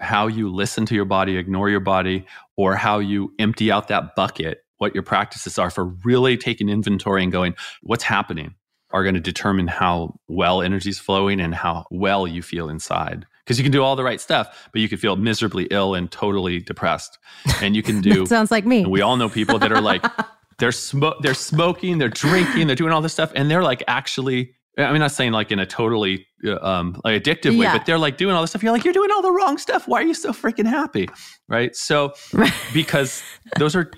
how 0.00 0.26
you 0.26 0.52
listen 0.52 0.84
to 0.86 0.94
your 0.94 1.04
body, 1.04 1.36
ignore 1.36 1.70
your 1.70 1.80
body, 1.80 2.26
or 2.56 2.76
how 2.76 2.98
you 2.98 3.34
empty 3.38 3.70
out 3.70 3.88
that 3.88 4.14
bucket 4.14 4.64
what 4.78 4.94
your 4.94 5.02
practices 5.02 5.58
are 5.58 5.70
for 5.70 5.84
really 5.84 6.36
taking 6.36 6.68
inventory 6.68 7.22
and 7.22 7.30
going, 7.30 7.54
what's 7.82 8.04
happening 8.04 8.54
are 8.90 9.02
going 9.02 9.14
to 9.14 9.20
determine 9.20 9.66
how 9.66 10.18
well 10.28 10.62
energy 10.62 10.90
is 10.90 10.98
flowing 10.98 11.40
and 11.40 11.54
how 11.54 11.84
well 11.90 12.26
you 12.26 12.42
feel 12.42 12.68
inside. 12.68 13.26
Because 13.44 13.58
you 13.58 13.64
can 13.64 13.72
do 13.72 13.82
all 13.82 13.96
the 13.96 14.04
right 14.04 14.20
stuff, 14.20 14.68
but 14.72 14.80
you 14.80 14.88
can 14.88 14.98
feel 14.98 15.16
miserably 15.16 15.66
ill 15.70 15.94
and 15.94 16.10
totally 16.10 16.60
depressed. 16.60 17.18
And 17.60 17.74
you 17.76 17.82
can 17.82 18.00
do 18.02 18.26
sounds 18.26 18.50
like 18.50 18.64
me. 18.64 18.86
we 18.86 19.00
all 19.00 19.16
know 19.16 19.28
people 19.28 19.58
that 19.58 19.72
are 19.72 19.80
like 19.80 20.04
they're 20.58 20.72
smoke 20.72 21.16
they're 21.22 21.34
smoking, 21.34 21.98
they're 21.98 22.08
drinking, 22.08 22.66
they're 22.66 22.76
doing 22.76 22.92
all 22.92 23.00
this 23.00 23.12
stuff, 23.12 23.32
and 23.34 23.50
they're 23.50 23.62
like 23.62 23.82
actually 23.88 24.54
I 24.78 24.92
mean, 24.92 25.00
not 25.00 25.10
saying 25.10 25.32
like 25.32 25.50
in 25.50 25.58
a 25.58 25.66
totally 25.66 26.26
uh, 26.46 26.56
um, 26.64 27.00
like 27.04 27.20
addictive 27.22 27.52
yeah. 27.52 27.58
way, 27.58 27.78
but 27.78 27.84
they're 27.84 27.98
like 27.98 28.16
doing 28.16 28.34
all 28.36 28.42
this 28.42 28.50
stuff. 28.50 28.62
You're 28.62 28.72
like, 28.72 28.84
you're 28.84 28.94
doing 28.94 29.10
all 29.10 29.22
the 29.22 29.32
wrong 29.32 29.58
stuff. 29.58 29.88
Why 29.88 30.00
are 30.00 30.06
you 30.06 30.14
so 30.14 30.32
freaking 30.32 30.68
happy? 30.68 31.08
Right. 31.48 31.74
So, 31.74 32.12
because 32.72 33.22
those 33.58 33.74
are 33.74 33.90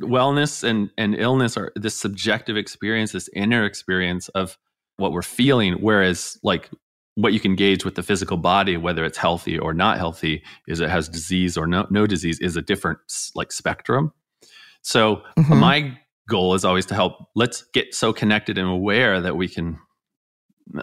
wellness 0.00 0.62
and, 0.62 0.90
and 0.96 1.16
illness 1.16 1.56
are 1.56 1.72
this 1.74 1.96
subjective 1.96 2.56
experience, 2.56 3.12
this 3.12 3.28
inner 3.34 3.64
experience 3.64 4.28
of 4.28 4.56
what 4.96 5.12
we're 5.12 5.22
feeling. 5.22 5.74
Whereas, 5.74 6.38
like, 6.44 6.70
what 7.16 7.32
you 7.32 7.40
can 7.40 7.56
gauge 7.56 7.84
with 7.84 7.96
the 7.96 8.02
physical 8.02 8.36
body, 8.36 8.76
whether 8.76 9.04
it's 9.04 9.18
healthy 9.18 9.58
or 9.58 9.74
not 9.74 9.98
healthy, 9.98 10.42
is 10.68 10.80
it 10.80 10.88
has 10.88 11.08
disease 11.08 11.58
or 11.58 11.66
no, 11.66 11.86
no 11.90 12.06
disease, 12.06 12.38
is 12.38 12.56
a 12.56 12.62
different 12.62 13.00
like 13.34 13.50
spectrum. 13.50 14.12
So, 14.82 15.22
mm-hmm. 15.36 15.56
my 15.56 15.98
goal 16.28 16.54
is 16.54 16.64
always 16.64 16.86
to 16.86 16.94
help 16.94 17.14
let's 17.34 17.64
get 17.74 17.92
so 17.94 18.12
connected 18.12 18.56
and 18.56 18.68
aware 18.68 19.20
that 19.20 19.36
we 19.36 19.48
can 19.48 19.78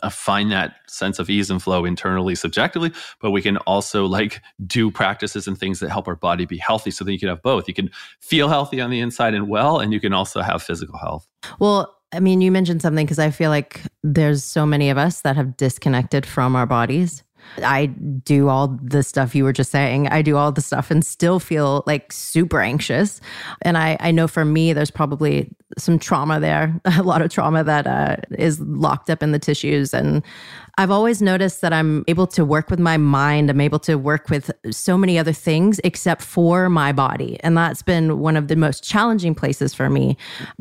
Uh, 0.04 0.10
find 0.10 0.52
that 0.52 0.76
sense 0.88 1.20
of 1.20 1.30
ease 1.30 1.50
and 1.50 1.64
flow 1.64 1.86
internally 1.86 2.36
subjectively 2.36 2.92
but 3.22 3.32
we 3.32 3.42
can 3.42 3.58
also 3.60 4.06
like 4.06 4.42
do 4.66 4.92
practices 4.92 5.48
and 5.48 5.58
things 5.58 5.80
that 5.80 5.90
help 5.90 6.08
our 6.08 6.16
body 6.16 6.46
be 6.46 6.58
healthy. 6.58 6.92
So 6.92 7.04
that 7.06 7.12
you 7.12 7.20
can 7.20 7.30
have 7.30 7.42
both. 7.42 7.68
You 7.68 7.74
can 7.74 7.90
feel 8.20 8.50
healthy 8.50 8.82
on 8.82 8.90
the 8.90 9.00
inside 9.00 9.34
and 9.34 9.48
well 9.48 9.80
and 9.80 9.94
you 9.94 10.00
can 10.00 10.14
also 10.14 10.42
have 10.42 10.62
physical 10.62 10.98
health. 10.98 11.28
Well 11.60 11.96
i 12.12 12.20
mean 12.20 12.42
you 12.42 12.52
mentioned 12.52 12.82
something 12.82 13.06
because 13.06 13.20
i 13.20 13.30
feel 13.30 13.52
like 13.52 13.84
there's 14.02 14.44
so 14.44 14.66
many 14.66 14.90
of 14.90 14.98
us 14.98 15.22
that 15.22 15.36
have 15.36 15.56
disconnected 15.58 16.26
from 16.26 16.56
our 16.56 16.66
bodies 16.66 17.24
I 17.64 17.88
do 17.88 18.50
all 18.50 18.68
the 18.82 19.04
stuff 19.04 19.36
you 19.36 19.44
were 19.44 19.54
just 19.54 19.72
saying. 19.72 20.08
I 20.08 20.22
do 20.22 20.38
all 20.38 20.52
the 20.52 20.62
stuff 20.62 20.92
and 20.92 21.06
still 21.06 21.40
feel 21.40 21.84
like 21.86 22.12
super 22.12 22.62
anxious. 22.62 23.22
And 23.62 23.78
I, 23.78 23.98
I 24.00 24.12
know 24.12 24.28
for 24.28 24.46
me, 24.46 24.74
there's 24.74 24.92
probably 24.92 25.50
some 25.78 26.00
trauma 26.00 26.40
there, 26.40 26.80
a 26.86 27.04
lot 27.04 27.22
of 27.22 27.32
trauma 27.32 27.64
that 27.64 27.88
uh, 27.88 28.18
is 28.38 28.60
locked 28.60 29.10
up 29.10 29.22
in 29.22 29.32
the 29.32 29.40
tissues. 29.40 29.94
And 29.94 30.24
I've 30.78 30.92
always 30.92 31.22
noticed 31.22 31.62
that 31.62 31.74
I'm 31.74 32.06
able 32.08 32.28
to 32.28 32.46
work 32.46 32.70
with 32.70 32.80
my 32.80 32.98
mind. 32.98 33.50
I'm 33.50 33.62
able 33.62 33.80
to 33.80 33.96
work 33.96 34.30
with 34.30 34.50
so 34.72 34.98
many 34.98 35.20
other 35.20 35.34
things 35.34 35.80
except 35.84 36.22
for 36.22 36.70
my 36.70 36.92
body. 36.92 37.38
And 37.42 37.58
that's 37.58 37.82
been 37.82 38.20
one 38.20 38.38
of 38.38 38.48
the 38.48 38.56
most 38.56 38.84
challenging 38.84 39.36
places 39.36 39.74
for 39.74 39.90
me 39.90 40.18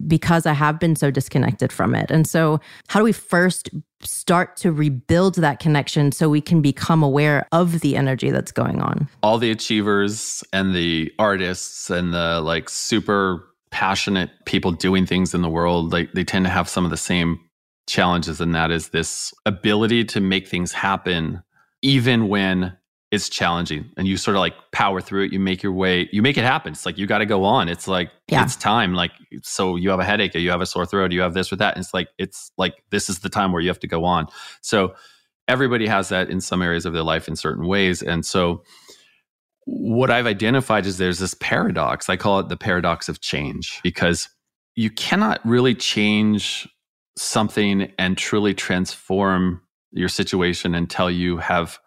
because 0.06 0.44
I 0.44 0.54
have 0.54 0.80
been 0.80 0.96
so 0.96 1.10
disconnected 1.10 1.72
from 1.72 1.94
it. 1.94 2.10
And 2.10 2.26
so, 2.26 2.60
how 2.88 2.98
do 2.98 3.04
we 3.04 3.12
first 3.12 3.70
start 4.02 4.56
to 4.58 4.72
rebuild 4.72 5.36
that 5.36 5.58
connection 5.60 6.12
so 6.12 6.28
we 6.28 6.40
can 6.40 6.62
become 6.62 7.02
aware 7.02 7.46
of 7.52 7.80
the 7.80 7.96
energy 7.96 8.30
that's 8.30 8.52
going 8.52 8.80
on? 8.80 9.08
All 9.22 9.38
the 9.38 9.50
achievers 9.50 10.44
and 10.52 10.74
the 10.74 11.12
artists 11.18 11.90
and 11.90 12.12
the 12.12 12.40
like 12.40 12.68
super 12.68 13.44
passionate 13.70 14.30
people 14.46 14.72
doing 14.72 15.06
things 15.06 15.34
in 15.34 15.42
the 15.42 15.48
world, 15.48 15.92
like 15.92 16.12
they 16.12 16.24
tend 16.24 16.44
to 16.44 16.50
have 16.50 16.68
some 16.68 16.84
of 16.84 16.90
the 16.90 16.96
same 16.96 17.38
challenges, 17.86 18.40
and 18.40 18.54
that 18.54 18.70
is 18.70 18.90
this 18.90 19.32
ability 19.46 20.04
to 20.04 20.20
make 20.20 20.46
things 20.46 20.72
happen 20.72 21.42
even 21.82 22.28
when 22.28 22.76
it's 23.10 23.28
challenging 23.28 23.90
and 23.96 24.06
you 24.06 24.16
sort 24.16 24.36
of 24.36 24.40
like 24.40 24.54
power 24.70 25.00
through 25.00 25.24
it 25.24 25.32
you 25.32 25.40
make 25.40 25.62
your 25.62 25.72
way 25.72 26.08
you 26.12 26.20
make 26.20 26.36
it 26.36 26.44
happen. 26.44 26.72
It's 26.72 26.84
like 26.84 26.98
you 26.98 27.06
got 27.06 27.18
to 27.18 27.26
go 27.26 27.44
on. 27.44 27.68
It's 27.68 27.88
like 27.88 28.10
yeah. 28.28 28.44
it's 28.44 28.56
time 28.56 28.94
like 28.94 29.12
so 29.42 29.76
you 29.76 29.90
have 29.90 30.00
a 30.00 30.04
headache 30.04 30.34
or 30.34 30.40
you 30.40 30.50
have 30.50 30.60
a 30.60 30.66
sore 30.66 30.84
throat 30.84 31.10
or 31.10 31.14
you 31.14 31.22
have 31.22 31.34
this 31.34 31.52
or 31.52 31.56
that 31.56 31.74
and 31.74 31.84
it's 31.84 31.94
like 31.94 32.08
it's 32.18 32.52
like 32.58 32.74
this 32.90 33.08
is 33.08 33.20
the 33.20 33.30
time 33.30 33.52
where 33.52 33.62
you 33.62 33.68
have 33.68 33.80
to 33.80 33.86
go 33.86 34.04
on. 34.04 34.26
So 34.60 34.94
everybody 35.46 35.86
has 35.86 36.10
that 36.10 36.28
in 36.28 36.40
some 36.40 36.60
areas 36.60 36.84
of 36.84 36.92
their 36.92 37.02
life 37.02 37.28
in 37.28 37.36
certain 37.36 37.66
ways 37.66 38.02
and 38.02 38.26
so 38.26 38.62
what 39.64 40.10
i've 40.10 40.26
identified 40.26 40.84
is 40.84 40.98
there's 40.98 41.18
this 41.18 41.34
paradox. 41.34 42.08
I 42.08 42.16
call 42.16 42.40
it 42.40 42.48
the 42.48 42.56
paradox 42.56 43.08
of 43.08 43.20
change 43.20 43.80
because 43.82 44.28
you 44.76 44.90
cannot 44.90 45.40
really 45.46 45.74
change 45.74 46.68
something 47.16 47.90
and 47.98 48.16
truly 48.16 48.54
transform 48.54 49.62
your 49.92 50.08
situation 50.08 50.74
until 50.74 51.10
you 51.10 51.38
have 51.38 51.78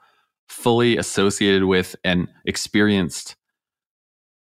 fully 0.52 0.98
associated 0.98 1.64
with 1.64 1.96
and 2.04 2.28
experienced 2.46 3.36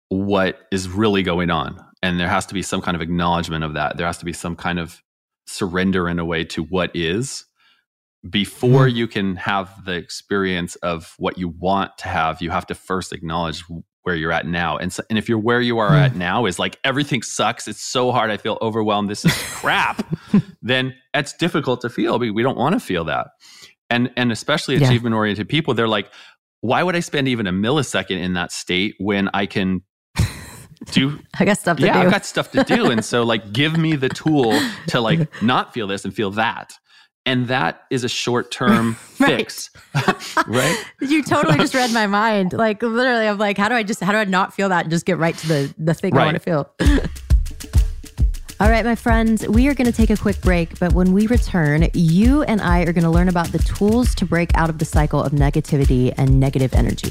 what 0.09 0.59
is 0.73 0.89
really 0.89 1.23
going 1.23 1.51
on. 1.51 1.83
And 2.03 2.19
there 2.19 2.29
has 2.29 2.47
to 2.47 2.55
be 2.55 2.63
some 2.63 2.83
kind 2.83 2.97
of 2.97 3.01
acknowledgement 3.01 3.63
of 3.63 3.75
that. 3.75 3.97
There 3.97 4.07
has 4.07 4.19
to 4.19 4.25
be 4.25 4.33
some 4.33 4.57
kind 4.57 4.81
of 4.81 5.01
surrender 5.47 6.09
in 6.09 6.19
a 6.19 6.25
way 6.25 6.45
to 6.45 6.65
what 6.65 6.91
is 6.95 7.45
before 8.29 8.87
mm. 8.87 8.95
you 8.95 9.07
can 9.07 9.37
have 9.37 9.85
the 9.85 9.95
experience 9.95 10.75
of 10.77 11.15
what 11.19 11.39
you 11.39 11.49
want 11.49 11.97
to 11.99 12.09
have. 12.09 12.43
You 12.43 12.51
have 12.51 12.67
to 12.67 12.75
first 12.75 13.13
acknowledge 13.13 13.63
where 14.03 14.15
you're 14.17 14.33
at 14.33 14.47
now. 14.47 14.79
And 14.79 14.93
so, 14.93 15.03
and 15.11 15.19
if 15.19 15.29
you're 15.29 15.39
where 15.39 15.61
you 15.61 15.79
are 15.79 15.95
at 15.95 16.17
now 16.17 16.47
is 16.47 16.59
like 16.59 16.79
everything 16.83 17.23
sucks, 17.23 17.69
it's 17.69 17.83
so 17.83 18.11
hard, 18.11 18.31
I 18.31 18.37
feel 18.37 18.59
overwhelmed, 18.61 19.09
this 19.09 19.25
is 19.25 19.33
crap, 19.35 20.05
then 20.63 20.95
it's 21.15 21.35
difficult 21.35 21.83
to 21.83 21.91
feel. 21.91 22.19
We, 22.19 22.31
we 22.31 22.43
don't 22.43 22.57
want 22.57 22.73
to 22.75 22.81
feel 22.81 23.05
that. 23.05 23.29
And 23.91 24.11
and 24.17 24.31
especially 24.31 24.77
achievement 24.77 25.15
oriented 25.15 25.49
people, 25.49 25.75
they're 25.75 25.89
like, 25.89 26.11
why 26.61 26.83
would 26.83 26.97
I 26.97 27.01
spend 27.01 27.29
even 27.29 27.47
a 27.47 27.53
millisecond 27.53 28.19
in 28.19 28.35
that 28.35 28.53
state 28.53 28.95
when 28.99 29.29
I 29.35 29.47
can 29.47 29.83
do 30.87 31.19
I 31.39 31.45
got 31.45 31.59
stuff 31.59 31.79
to 31.79 31.87
yeah, 31.87 31.95
do. 31.95 31.99
I've 32.01 32.11
got 32.11 32.25
stuff 32.25 32.51
to 32.53 32.65
do. 32.65 32.91
and 32.91 33.05
so 33.05 33.23
like 33.23 33.53
give 33.53 33.77
me 33.77 33.97
the 33.97 34.09
tool 34.09 34.59
to 34.89 35.01
like 35.01 35.31
not 35.43 35.75
feel 35.75 35.87
this 35.87 36.05
and 36.05 36.15
feel 36.15 36.31
that 36.33 36.73
and 37.27 37.49
that 37.49 37.83
is 37.91 38.03
a 38.05 38.09
short 38.09 38.51
term 38.51 38.95
fix 39.15 39.71
right 40.47 40.85
you 41.01 41.23
totally 41.23 41.59
just 41.59 41.75
read 41.75 41.93
my 41.93 42.07
mind 42.07 42.55
like 42.55 42.83
literally 42.83 43.29
i'm 43.29 43.37
like 43.37 43.59
how 43.59 43.69
do 43.69 43.75
i 43.75 43.83
just 43.83 44.01
how 44.01 44.13
do 44.13 44.19
i 44.19 44.25
not 44.25 44.55
feel 44.55 44.71
that 44.71 44.85
and 44.85 44.91
just 44.91 45.05
get 45.05 45.19
right 45.19 45.37
to 45.37 45.47
the 45.47 45.75
the 45.77 45.93
thing 45.93 46.15
right. 46.15 46.23
i 46.23 46.25
want 46.25 46.35
to 46.35 46.41
feel 46.41 46.75
all 48.61 48.69
right, 48.69 48.85
my 48.85 48.95
friends, 48.95 49.49
we 49.49 49.69
are 49.69 49.75
going 49.75 49.87
to 49.87 49.93
take 49.93 50.11
a 50.11 50.19
quick 50.19 50.39
break, 50.43 50.79
but 50.79 50.93
when 50.93 51.15
we 51.15 51.27
return, 51.29 51.89
you 51.95 52.43
and 52.43 52.61
I 52.61 52.83
are 52.83 52.93
going 52.93 53.05
to 53.05 53.11
learn 53.11 53.31
about 53.31 53.47
the 53.53 53.59
tools 53.59 54.15
to 54.17 54.27
break 54.27 54.55
out 54.55 54.69
of 54.69 54.79
the 54.79 54.85
cycle 54.85 55.23
of 55.23 55.33
negativity 55.33 56.13
and 56.19 56.39
negative 56.39 56.75
energy. 56.75 57.11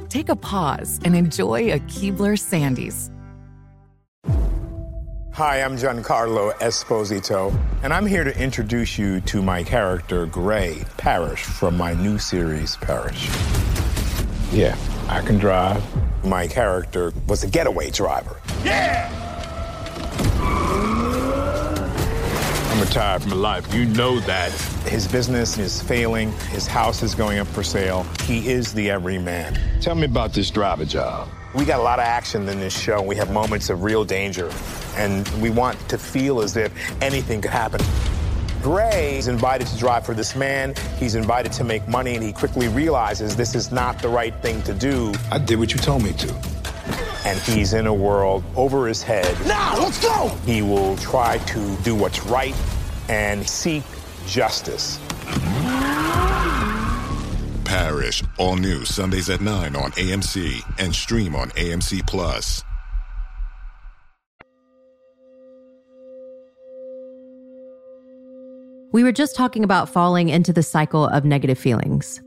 Take 0.11 0.27
a 0.27 0.35
pause 0.35 0.99
and 1.05 1.15
enjoy 1.15 1.71
a 1.71 1.79
Keebler 1.79 2.35
Sandies. 2.35 3.09
Hi, 5.31 5.61
I'm 5.61 5.77
Giancarlo 5.77 6.51
Esposito, 6.55 7.57
and 7.81 7.93
I'm 7.93 8.05
here 8.05 8.25
to 8.25 8.37
introduce 8.37 8.97
you 8.97 9.21
to 9.21 9.41
my 9.41 9.63
character, 9.63 10.25
Gray 10.25 10.83
Parish, 10.97 11.43
from 11.43 11.77
my 11.77 11.93
new 11.93 12.17
series, 12.17 12.75
Parish. 12.75 13.29
Yeah, 14.51 14.75
I 15.07 15.21
can 15.21 15.37
drive. 15.37 15.81
My 16.25 16.45
character 16.45 17.13
was 17.29 17.45
a 17.45 17.47
getaway 17.47 17.89
driver. 17.89 18.41
Yeah! 18.65 19.30
I'm 22.71 22.79
retired 22.79 23.21
from 23.23 23.31
life. 23.31 23.73
You 23.73 23.83
know 23.83 24.21
that. 24.21 24.49
His 24.87 25.05
business 25.05 25.57
is 25.57 25.81
failing. 25.81 26.31
His 26.51 26.67
house 26.67 27.03
is 27.03 27.13
going 27.13 27.37
up 27.37 27.47
for 27.47 27.63
sale. 27.63 28.07
He 28.23 28.47
is 28.47 28.73
the 28.73 28.89
everyman. 28.89 29.59
Tell 29.81 29.93
me 29.93 30.05
about 30.05 30.31
this 30.31 30.49
driver 30.49 30.85
job. 30.85 31.27
We 31.53 31.65
got 31.65 31.81
a 31.81 31.83
lot 31.83 31.99
of 31.99 32.05
action 32.05 32.47
in 32.47 32.61
this 32.61 32.79
show. 32.79 33.01
We 33.01 33.17
have 33.17 33.29
moments 33.29 33.69
of 33.69 33.83
real 33.83 34.05
danger, 34.05 34.49
and 34.95 35.27
we 35.41 35.49
want 35.49 35.77
to 35.89 35.97
feel 35.97 36.39
as 36.39 36.55
if 36.55 36.71
anything 37.01 37.41
could 37.41 37.51
happen. 37.51 37.81
Gray 38.61 39.17
is 39.17 39.27
invited 39.27 39.65
to 39.67 39.77
drive 39.77 40.05
for 40.05 40.13
this 40.13 40.35
man. 40.35 40.75
He's 40.97 41.15
invited 41.15 41.51
to 41.53 41.63
make 41.63 41.87
money, 41.87 42.13
and 42.15 42.23
he 42.23 42.31
quickly 42.31 42.67
realizes 42.67 43.35
this 43.35 43.55
is 43.55 43.71
not 43.71 43.99
the 43.99 44.07
right 44.07 44.35
thing 44.41 44.61
to 44.63 44.73
do. 44.73 45.13
I 45.31 45.39
did 45.39 45.57
what 45.57 45.73
you 45.73 45.79
told 45.79 46.03
me 46.03 46.13
to. 46.13 46.33
And 47.25 47.39
he's 47.39 47.73
in 47.73 47.87
a 47.87 47.93
world 47.93 48.43
over 48.55 48.87
his 48.87 49.01
head. 49.01 49.35
Now, 49.47 49.79
let's 49.79 49.99
go! 49.99 50.27
He 50.45 50.61
will 50.61 50.95
try 50.97 51.39
to 51.39 51.75
do 51.77 51.95
what's 51.95 52.23
right 52.25 52.55
and 53.09 53.47
seek 53.47 53.83
justice. 54.27 54.99
Parish, 57.65 58.21
all 58.37 58.57
new 58.57 58.85
Sundays 58.85 59.29
at 59.29 59.41
9 59.41 59.75
on 59.75 59.91
AMC 59.91 60.61
and 60.77 60.93
stream 60.93 61.35
on 61.35 61.49
AMC 61.51 62.05
Plus. 62.05 62.63
We 68.91 69.03
were 69.03 69.11
just 69.11 69.35
talking 69.35 69.63
about 69.63 69.87
falling 69.89 70.29
into 70.29 70.51
the 70.51 70.63
cycle 70.63 71.07
of 71.07 71.23
negative 71.23 71.57
feelings. 71.57 72.21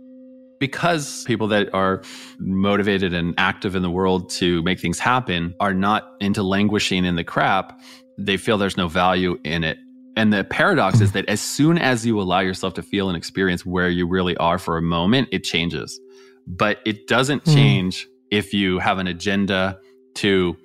because 0.61 1.24
people 1.24 1.46
that 1.48 1.68
are 1.74 2.00
motivated 2.38 3.12
and 3.12 3.35
active 3.37 3.74
in 3.74 3.83
the 3.83 3.90
world 3.90 4.31
to 4.31 4.62
make 4.62 4.81
things 4.81 4.98
happen 4.98 5.55
are 5.61 5.74
not 5.74 6.14
into 6.20 6.42
languishing 6.42 7.05
in 7.05 7.16
the 7.16 7.24
crap, 7.24 7.79
they 8.16 8.38
feel 8.38 8.57
there's 8.57 8.77
no 8.77 8.88
value 8.88 9.38
in 9.44 9.62
it. 9.62 9.77
And 10.16 10.33
the 10.33 10.44
paradox 10.44 11.03
is 11.03 11.12
that 11.12 11.29
as 11.29 11.40
soon 11.40 11.77
as 11.77 12.07
you 12.07 12.18
allow 12.20 12.40
yourself 12.40 12.72
to 12.74 12.83
feel 12.83 13.09
and 13.09 13.16
experience 13.16 13.66
where 13.66 13.90
you 13.90 14.07
really 14.07 14.37
are 14.38 14.59
for 14.59 14.79
a 14.79 14.83
moment, 14.83 15.29
it 15.33 15.44
changes. 15.44 16.00
But 16.46 16.79
it 16.87 17.09
doesn't 17.09 17.44
hmm. 17.44 17.53
change 17.53 18.07
mm. 18.07 18.09
if 18.31 18.55
you 18.55 18.79
have 18.79 18.98
an 18.98 19.07
agenda 19.07 19.79
to 20.14 20.57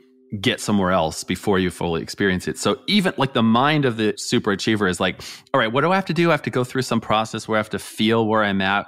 get 0.42 0.60
somewhere 0.60 0.92
else 0.92 1.24
before 1.24 1.60
you 1.60 1.72
fully 1.72 2.02
experience 2.02 2.48
it. 2.48 2.58
So 2.58 2.80
even 2.88 3.14
like 3.18 3.34
the 3.34 3.44
mind 3.44 3.86
of 3.86 3.98
the 3.98 4.14
super 4.18 4.52
achiever 4.52 4.88
is 4.88 5.00
like, 5.00 5.22
all 5.54 5.60
right, 5.60 5.72
what 5.72 5.82
do 5.82 5.92
I 5.92 5.96
have 5.96 6.06
to 6.06 6.14
do? 6.14 6.30
I 6.30 6.34
have 6.34 6.42
to 6.44 6.50
go 6.50 6.64
through 6.64 6.84
some 6.84 7.02
process 7.02 7.48
where 7.48 7.58
I 7.58 7.60
have 7.60 7.70
to 7.72 7.80
feel 7.80 8.28
where 8.28 8.44
I'm 8.44 8.62
at, 8.62 8.86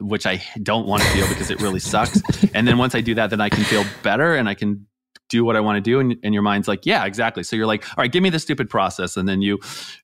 which 0.00 0.26
I 0.26 0.42
don't 0.62 0.86
want 0.86 1.02
to 1.02 1.08
feel 1.08 1.28
because 1.28 1.50
it 1.50 1.60
really 1.60 1.80
sucks. 1.80 2.20
and 2.54 2.68
then 2.68 2.78
once 2.78 2.94
I 2.94 3.00
do 3.00 3.14
that, 3.16 3.30
then 3.30 3.40
I 3.40 3.48
can 3.48 3.64
feel 3.64 3.84
better 4.02 4.36
and 4.36 4.48
I 4.48 4.54
can 4.54 4.86
do 5.28 5.44
what 5.44 5.56
I 5.56 5.60
want 5.60 5.76
to 5.76 5.80
do. 5.80 5.98
And, 5.98 6.16
and 6.22 6.32
your 6.32 6.42
mind's 6.42 6.68
like, 6.68 6.86
yeah, 6.86 7.04
exactly. 7.04 7.42
So 7.42 7.56
you're 7.56 7.66
like, 7.66 7.84
all 7.88 8.02
right, 8.02 8.12
give 8.12 8.22
me 8.22 8.30
the 8.30 8.38
stupid 8.38 8.70
process. 8.70 9.16
And 9.16 9.28
then 9.28 9.42
you 9.42 9.58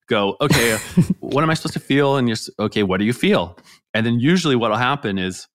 go, 0.09 0.37
okay, 0.40 0.76
what 1.20 1.44
am 1.44 1.50
I 1.50 1.55
supposed 1.55 1.74
to 1.74 1.81
feel? 1.81 2.16
And 2.16 2.29
you're, 2.29 2.38
okay, 2.59 2.83
what 2.83 2.98
do 2.98 3.05
you 3.05 3.12
feel? 3.12 3.57
And 3.94 4.05
then 4.05 4.18
usually 4.18 4.57
what'll 4.57 4.76
happen 4.76 5.18
is 5.18 5.46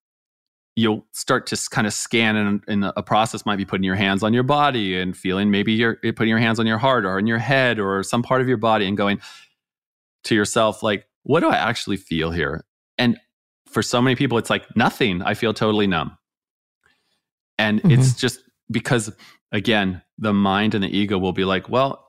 you'll 0.76 1.06
start 1.12 1.46
to 1.46 1.56
kind 1.70 1.86
of 1.86 1.92
scan 1.92 2.36
and, 2.36 2.62
and, 2.68 2.84
a 2.96 3.02
process 3.02 3.46
might 3.46 3.56
be 3.56 3.64
putting 3.64 3.82
your 3.82 3.94
hands 3.94 4.22
on 4.22 4.34
your 4.34 4.42
body 4.42 5.00
and 5.00 5.16
feeling 5.16 5.50
maybe 5.50 5.72
you're 5.72 5.96
putting 5.96 6.28
your 6.28 6.38
hands 6.38 6.60
on 6.60 6.66
your 6.66 6.78
heart 6.78 7.04
or 7.04 7.18
in 7.18 7.26
your 7.26 7.38
head 7.38 7.80
or 7.80 8.02
some 8.02 8.22
part 8.22 8.42
of 8.42 8.48
your 8.48 8.58
body 8.58 8.86
and 8.86 8.96
going 8.96 9.18
to 10.24 10.34
yourself 10.34 10.82
like 10.82 11.06
what 11.22 11.40
do 11.40 11.48
i 11.48 11.56
actually 11.56 11.96
feel 11.96 12.30
here 12.30 12.64
and 12.98 13.18
for 13.66 13.82
so 13.82 14.00
many 14.02 14.14
people 14.14 14.38
it's 14.38 14.50
like 14.50 14.64
nothing 14.76 15.22
i 15.22 15.34
feel 15.34 15.54
totally 15.54 15.86
numb 15.86 16.16
and 17.58 17.80
mm-hmm. 17.80 17.92
it's 17.92 18.14
just 18.14 18.40
because 18.70 19.10
again 19.52 20.02
the 20.18 20.32
mind 20.32 20.74
and 20.74 20.84
the 20.84 20.96
ego 20.96 21.18
will 21.18 21.32
be 21.32 21.44
like 21.44 21.68
well 21.68 22.06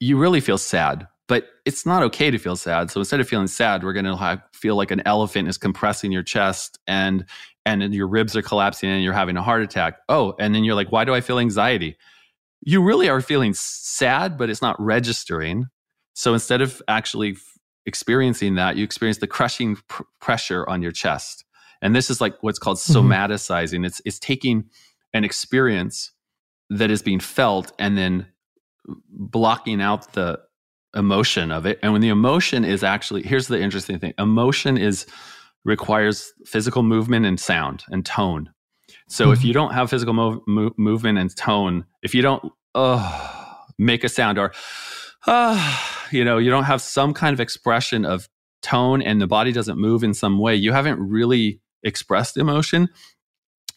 you 0.00 0.16
really 0.16 0.40
feel 0.40 0.58
sad 0.58 1.06
but 1.28 1.46
it's 1.64 1.86
not 1.86 2.02
okay 2.02 2.30
to 2.30 2.36
feel 2.36 2.56
sad. 2.56 2.90
So 2.90 3.00
instead 3.00 3.18
of 3.20 3.26
feeling 3.26 3.46
sad, 3.46 3.84
we're 3.84 3.94
going 3.94 4.04
to 4.04 4.42
feel 4.52 4.76
like 4.76 4.90
an 4.90 5.00
elephant 5.06 5.48
is 5.48 5.56
compressing 5.56 6.12
your 6.12 6.22
chest 6.22 6.78
and 6.86 7.24
and 7.64 7.94
your 7.94 8.08
ribs 8.08 8.36
are 8.36 8.42
collapsing 8.42 8.90
and 8.90 9.02
you're 9.02 9.12
having 9.12 9.36
a 9.36 9.42
heart 9.42 9.62
attack. 9.62 9.98
Oh, 10.08 10.34
and 10.38 10.54
then 10.54 10.64
you're 10.64 10.74
like, 10.74 10.90
why 10.90 11.04
do 11.04 11.14
I 11.14 11.20
feel 11.20 11.38
anxiety? 11.38 11.96
You 12.60 12.82
really 12.82 13.08
are 13.08 13.20
feeling 13.20 13.54
sad, 13.54 14.36
but 14.36 14.50
it's 14.50 14.62
not 14.62 14.80
registering. 14.80 15.66
So 16.14 16.32
instead 16.32 16.60
of 16.60 16.82
actually 16.88 17.36
experiencing 17.86 18.56
that, 18.56 18.76
you 18.76 18.84
experience 18.84 19.18
the 19.18 19.26
crushing 19.26 19.76
pr- 19.88 20.02
pressure 20.20 20.68
on 20.68 20.82
your 20.82 20.92
chest. 20.92 21.44
And 21.80 21.94
this 21.94 22.10
is 22.10 22.20
like 22.20 22.40
what's 22.42 22.58
called 22.58 22.78
mm-hmm. 22.78 22.96
somaticizing. 22.96 23.84
It's 23.84 24.00
it's 24.04 24.18
taking 24.18 24.70
an 25.12 25.24
experience 25.24 26.12
that 26.70 26.90
is 26.90 27.02
being 27.02 27.20
felt 27.20 27.72
and 27.78 27.98
then 27.98 28.26
blocking 29.08 29.80
out 29.80 30.12
the 30.12 30.40
emotion 30.94 31.50
of 31.50 31.66
it. 31.66 31.78
And 31.82 31.92
when 31.92 32.00
the 32.00 32.08
emotion 32.08 32.64
is 32.64 32.82
actually, 32.82 33.22
here's 33.22 33.48
the 33.48 33.60
interesting 33.60 33.98
thing 33.98 34.14
emotion 34.18 34.78
is 34.78 35.06
requires 35.64 36.32
physical 36.44 36.82
movement 36.82 37.26
and 37.26 37.38
sound 37.38 37.84
and 37.90 38.04
tone. 38.04 38.50
So 39.08 39.24
mm-hmm. 39.24 39.32
if 39.34 39.44
you 39.44 39.52
don't 39.52 39.72
have 39.72 39.90
physical 39.90 40.14
mo- 40.14 40.72
movement 40.76 41.18
and 41.18 41.34
tone, 41.36 41.84
if 42.02 42.14
you 42.14 42.22
don't 42.22 42.52
uh, 42.74 43.54
make 43.78 44.04
a 44.04 44.08
sound 44.08 44.38
or, 44.38 44.52
uh, 45.26 45.78
you 46.10 46.24
know, 46.24 46.38
you 46.38 46.50
don't 46.50 46.64
have 46.64 46.82
some 46.82 47.14
kind 47.14 47.32
of 47.32 47.40
expression 47.40 48.04
of 48.04 48.28
tone 48.62 49.02
and 49.02 49.20
the 49.20 49.26
body 49.26 49.52
doesn't 49.52 49.78
move 49.78 50.04
in 50.04 50.14
some 50.14 50.38
way, 50.38 50.54
you 50.54 50.72
haven't 50.72 50.98
really 50.98 51.60
expressed 51.82 52.36
emotion. 52.36 52.88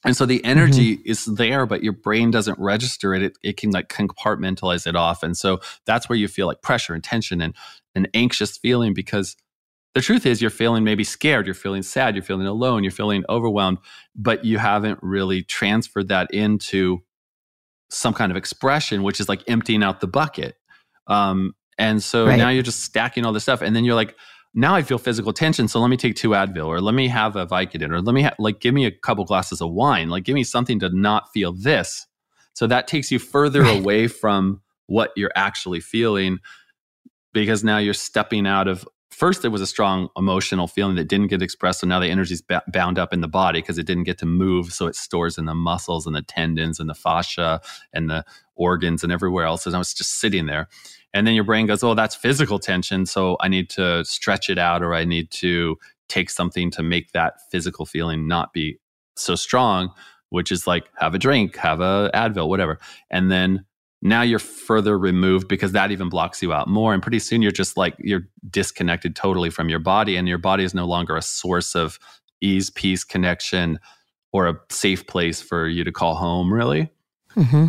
And 0.06 0.15
so 0.15 0.28
the 0.28 0.43
energy 0.45 0.98
mm-hmm. 0.98 1.10
is 1.10 1.26
there, 1.26 1.65
but 1.65 1.84
your 1.84 1.93
brain 1.93 2.30
doesn't 2.30 2.60
register 2.60 3.15
it. 3.15 3.24
it. 3.24 3.38
It 3.41 3.58
can 3.58 3.71
like 3.71 3.89
compartmentalize 3.89 4.86
it 4.86 4.95
off. 4.95 5.24
And 5.24 5.36
so 5.36 5.60
that's 5.86 6.08
where 6.08 6.17
you 6.17 6.28
feel 6.28 6.45
like 6.45 6.62
pressure 6.62 6.93
and 6.93 7.04
tension 7.04 7.41
and 7.41 7.56
an 7.95 8.06
anxious 8.13 8.58
feeling 8.58 8.93
because 8.93 9.36
the 9.96 10.02
truth 10.02 10.26
is 10.26 10.42
you're 10.42 10.52
feeling 10.52 10.84
maybe 10.84 11.06
scared, 11.06 11.48
you're 11.48 11.56
feeling 11.56 11.82
sad, 11.82 12.16
you're 12.16 12.24
feeling 12.24 12.46
alone, 12.46 12.84
you're 12.84 12.92
feeling 12.92 13.24
overwhelmed, 13.30 13.78
but 14.14 14.44
you 14.44 14.58
haven't 14.58 15.00
really 15.02 15.42
transferred 15.42 16.10
that 16.10 16.30
into 16.32 17.02
some 17.90 18.14
kind 18.14 18.30
of 18.30 18.36
expression, 18.36 19.04
which 19.04 19.22
is 19.22 19.30
like 19.30 19.42
emptying 19.48 19.82
out 19.82 20.02
the 20.02 20.08
bucket. 20.08 20.56
Um, 21.08 21.54
and 21.78 22.04
so 22.04 22.28
right. 22.28 22.38
now 22.38 22.50
you're 22.50 22.62
just 22.62 22.84
stacking 22.84 23.26
all 23.26 23.32
this 23.32 23.44
stuff. 23.44 23.62
And 23.62 23.74
then 23.74 23.86
you're 23.86 23.96
like, 23.96 24.16
now 24.54 24.76
I 24.76 24.82
feel 24.82 24.98
physical 24.98 25.32
tension. 25.32 25.70
So 25.70 25.80
let 25.80 25.90
me 25.90 25.98
take 25.98 26.16
two 26.16 26.30
Advil 26.30 26.66
or 26.66 26.82
let 26.82 26.94
me 26.94 27.08
have 27.08 27.38
a 27.38 27.48
Vicodin 27.48 27.92
or 27.92 28.02
let 28.02 28.14
me 28.14 28.24
ha- 28.24 28.36
like 28.38 28.60
give 28.60 28.74
me 28.74 28.86
a 28.86 28.92
couple 28.92 29.24
glasses 29.24 29.62
of 29.62 29.72
wine. 29.72 30.10
Like 30.10 30.26
give 30.26 30.36
me 30.36 30.44
something 30.44 30.78
to 30.80 30.90
not 30.90 31.32
feel 31.34 31.54
this. 31.54 32.06
So 32.54 32.68
that 32.68 32.88
takes 32.88 33.12
you 33.12 33.20
further 33.20 33.62
right. 33.62 33.80
away 33.80 34.08
from 34.08 34.62
what 34.88 35.12
you're 35.16 35.32
actually 35.36 35.80
feeling 35.80 36.40
because 37.34 37.64
now 37.64 37.78
you're 37.78 37.94
stepping 37.94 38.46
out 38.46 38.68
of 38.68 38.88
first 39.15 39.41
there 39.41 39.51
was 39.51 39.62
a 39.62 39.67
strong 39.67 40.10
emotional 40.17 40.67
feeling 40.67 40.95
that 40.95 41.08
didn't 41.08 41.28
get 41.28 41.41
expressed 41.41 41.80
so 41.80 41.88
now 41.88 41.99
the 41.99 42.10
energy's 42.10 42.43
bound 42.67 42.99
up 42.99 43.13
in 43.13 43.21
the 43.21 43.28
body 43.28 43.62
because 43.62 43.78
it 43.78 43.88
didn't 43.88 44.04
get 44.04 44.17
to 44.17 44.25
move 44.25 44.73
so 44.73 44.88
it 44.88 44.95
stores 44.95 45.38
in 45.38 45.45
the 45.45 45.56
muscles 45.56 46.06
and 46.06 46.15
the 46.15 46.21
tendons 46.21 46.80
and 46.80 46.89
the 46.89 46.95
fascia 46.95 47.62
and 47.93 48.10
the 48.10 48.23
organs 48.56 49.04
and 49.04 49.12
everywhere 49.12 49.45
else 49.45 49.65
and 49.65 49.75
i 49.75 49.80
was 49.80 49.93
just 49.93 50.19
sitting 50.19 50.45
there 50.45 50.67
and 51.15 51.25
then 51.25 51.34
your 51.34 51.45
brain 51.45 51.65
goes, 51.65 51.82
oh, 51.82 51.93
that's 51.93 52.13
physical 52.13 52.60
tension. 52.60 53.06
So 53.06 53.38
I 53.39 53.47
need 53.47 53.69
to 53.71 54.04
stretch 54.04 54.49
it 54.49 54.58
out 54.58 54.84
or 54.84 54.93
I 54.93 55.06
need 55.06 55.32
to 55.32 55.78
take 56.10 56.30
something 56.30 56.69
to 56.71 56.84
make 56.84 57.13
that 57.13 57.36
physical 57.49 57.86
feeling 57.86 58.28
not 58.28 58.51
be 58.51 58.80
so 59.15 59.36
strong, 59.36 59.91
which 60.30 60.51
is 60.51 60.67
like 60.67 60.89
have 60.97 61.15
a 61.15 61.17
drink, 61.17 61.56
have 61.56 61.80
a 61.80 62.12
Advil, 62.13 62.49
whatever. 62.49 62.80
And 63.10 63.32
then 63.32 63.65
now 64.06 64.22
you're 64.22 64.38
further 64.38 65.00
removed 65.00 65.48
because 65.48 65.72
that 65.72 65.89
even 65.89 66.10
blocks 66.10 66.44
you 66.44 66.54
out 66.54 66.68
more. 66.68 66.94
And 66.94 67.02
pretty 67.02 67.18
soon 67.18 67.41
you're 67.41 67.52
just 67.52 67.76
like, 67.76 67.96
you're 67.98 68.28
disconnected 68.52 69.15
totally 69.15 69.50
from 69.50 69.68
your 69.68 69.80
body. 69.80 70.15
And 70.15 70.28
your 70.28 70.38
body 70.38 70.63
is 70.63 70.76
no 70.76 70.86
longer 70.86 71.18
a 71.18 71.24
source 71.24 71.76
of 71.76 71.98
ease, 72.39 72.70
peace, 72.70 73.04
connection, 73.04 73.80
or 74.32 74.48
a 74.48 74.60
safe 74.70 75.08
place 75.08 75.41
for 75.41 75.68
you 75.68 75.84
to 75.84 75.91
call 75.91 76.13
home, 76.13 76.54
really. 76.54 76.91
Mm-hmm. 77.36 77.68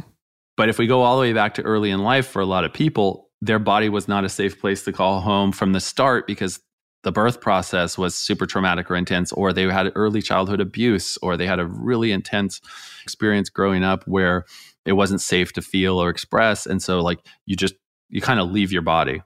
But 0.58 0.68
if 0.68 0.78
we 0.78 0.86
go 0.86 1.00
all 1.00 1.16
the 1.16 1.22
way 1.22 1.32
back 1.32 1.54
to 1.54 1.62
early 1.62 1.90
in 1.90 2.02
life 2.02 2.26
for 2.26 2.42
a 2.42 2.46
lot 2.46 2.64
of 2.64 2.72
people, 2.74 3.30
their 3.40 3.58
body 3.58 3.88
was 3.88 4.06
not 4.06 4.24
a 4.24 4.28
safe 4.28 4.60
place 4.60 4.84
to 4.84 4.92
call 4.92 5.22
home 5.22 5.52
from 5.52 5.72
the 5.72 5.80
start 5.80 6.26
because 6.26 6.60
the 7.02 7.12
birth 7.12 7.40
process 7.40 7.96
was 7.96 8.14
super 8.14 8.44
traumatic 8.44 8.90
or 8.90 8.96
intense, 8.96 9.32
or 9.32 9.54
they 9.54 9.62
had 9.62 9.90
early 9.94 10.20
childhood 10.20 10.60
abuse, 10.60 11.16
or 11.22 11.38
they 11.38 11.46
had 11.46 11.60
a 11.60 11.66
really 11.66 12.12
intense 12.12 12.60
experience 13.02 13.48
growing 13.48 13.84
up 13.84 14.06
where 14.06 14.44
it 14.86 14.92
wasn't 14.92 15.20
safe 15.20 15.52
to 15.54 15.62
feel 15.62 16.00
or 16.00 16.08
express. 16.08 16.66
And 16.66 16.82
so, 16.82 17.00
like, 17.00 17.18
you 17.44 17.56
just, 17.56 17.74
you 18.08 18.20
kind 18.20 18.40
of 18.40 18.50
leave 18.50 18.72
your 18.72 18.82
body. 18.82 19.22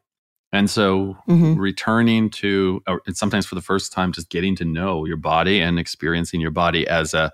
And 0.53 0.69
so, 0.69 1.17
mm-hmm. 1.29 1.55
returning 1.55 2.31
to, 2.31 2.83
or, 2.89 3.03
and 3.07 3.17
sometimes 3.17 3.47
for 3.47 3.55
the 3.55 3.61
first 3.61 3.93
time, 3.93 4.13
just 4.13 4.31
getting 4.31 4.57
to 4.57 4.65
know 4.65 5.05
your 5.05 5.17
body 5.17 5.61
and 5.61 5.79
experiencing 5.79 6.41
your 6.41 6.51
body 6.51 6.89
as 6.89 7.15
a, 7.15 7.31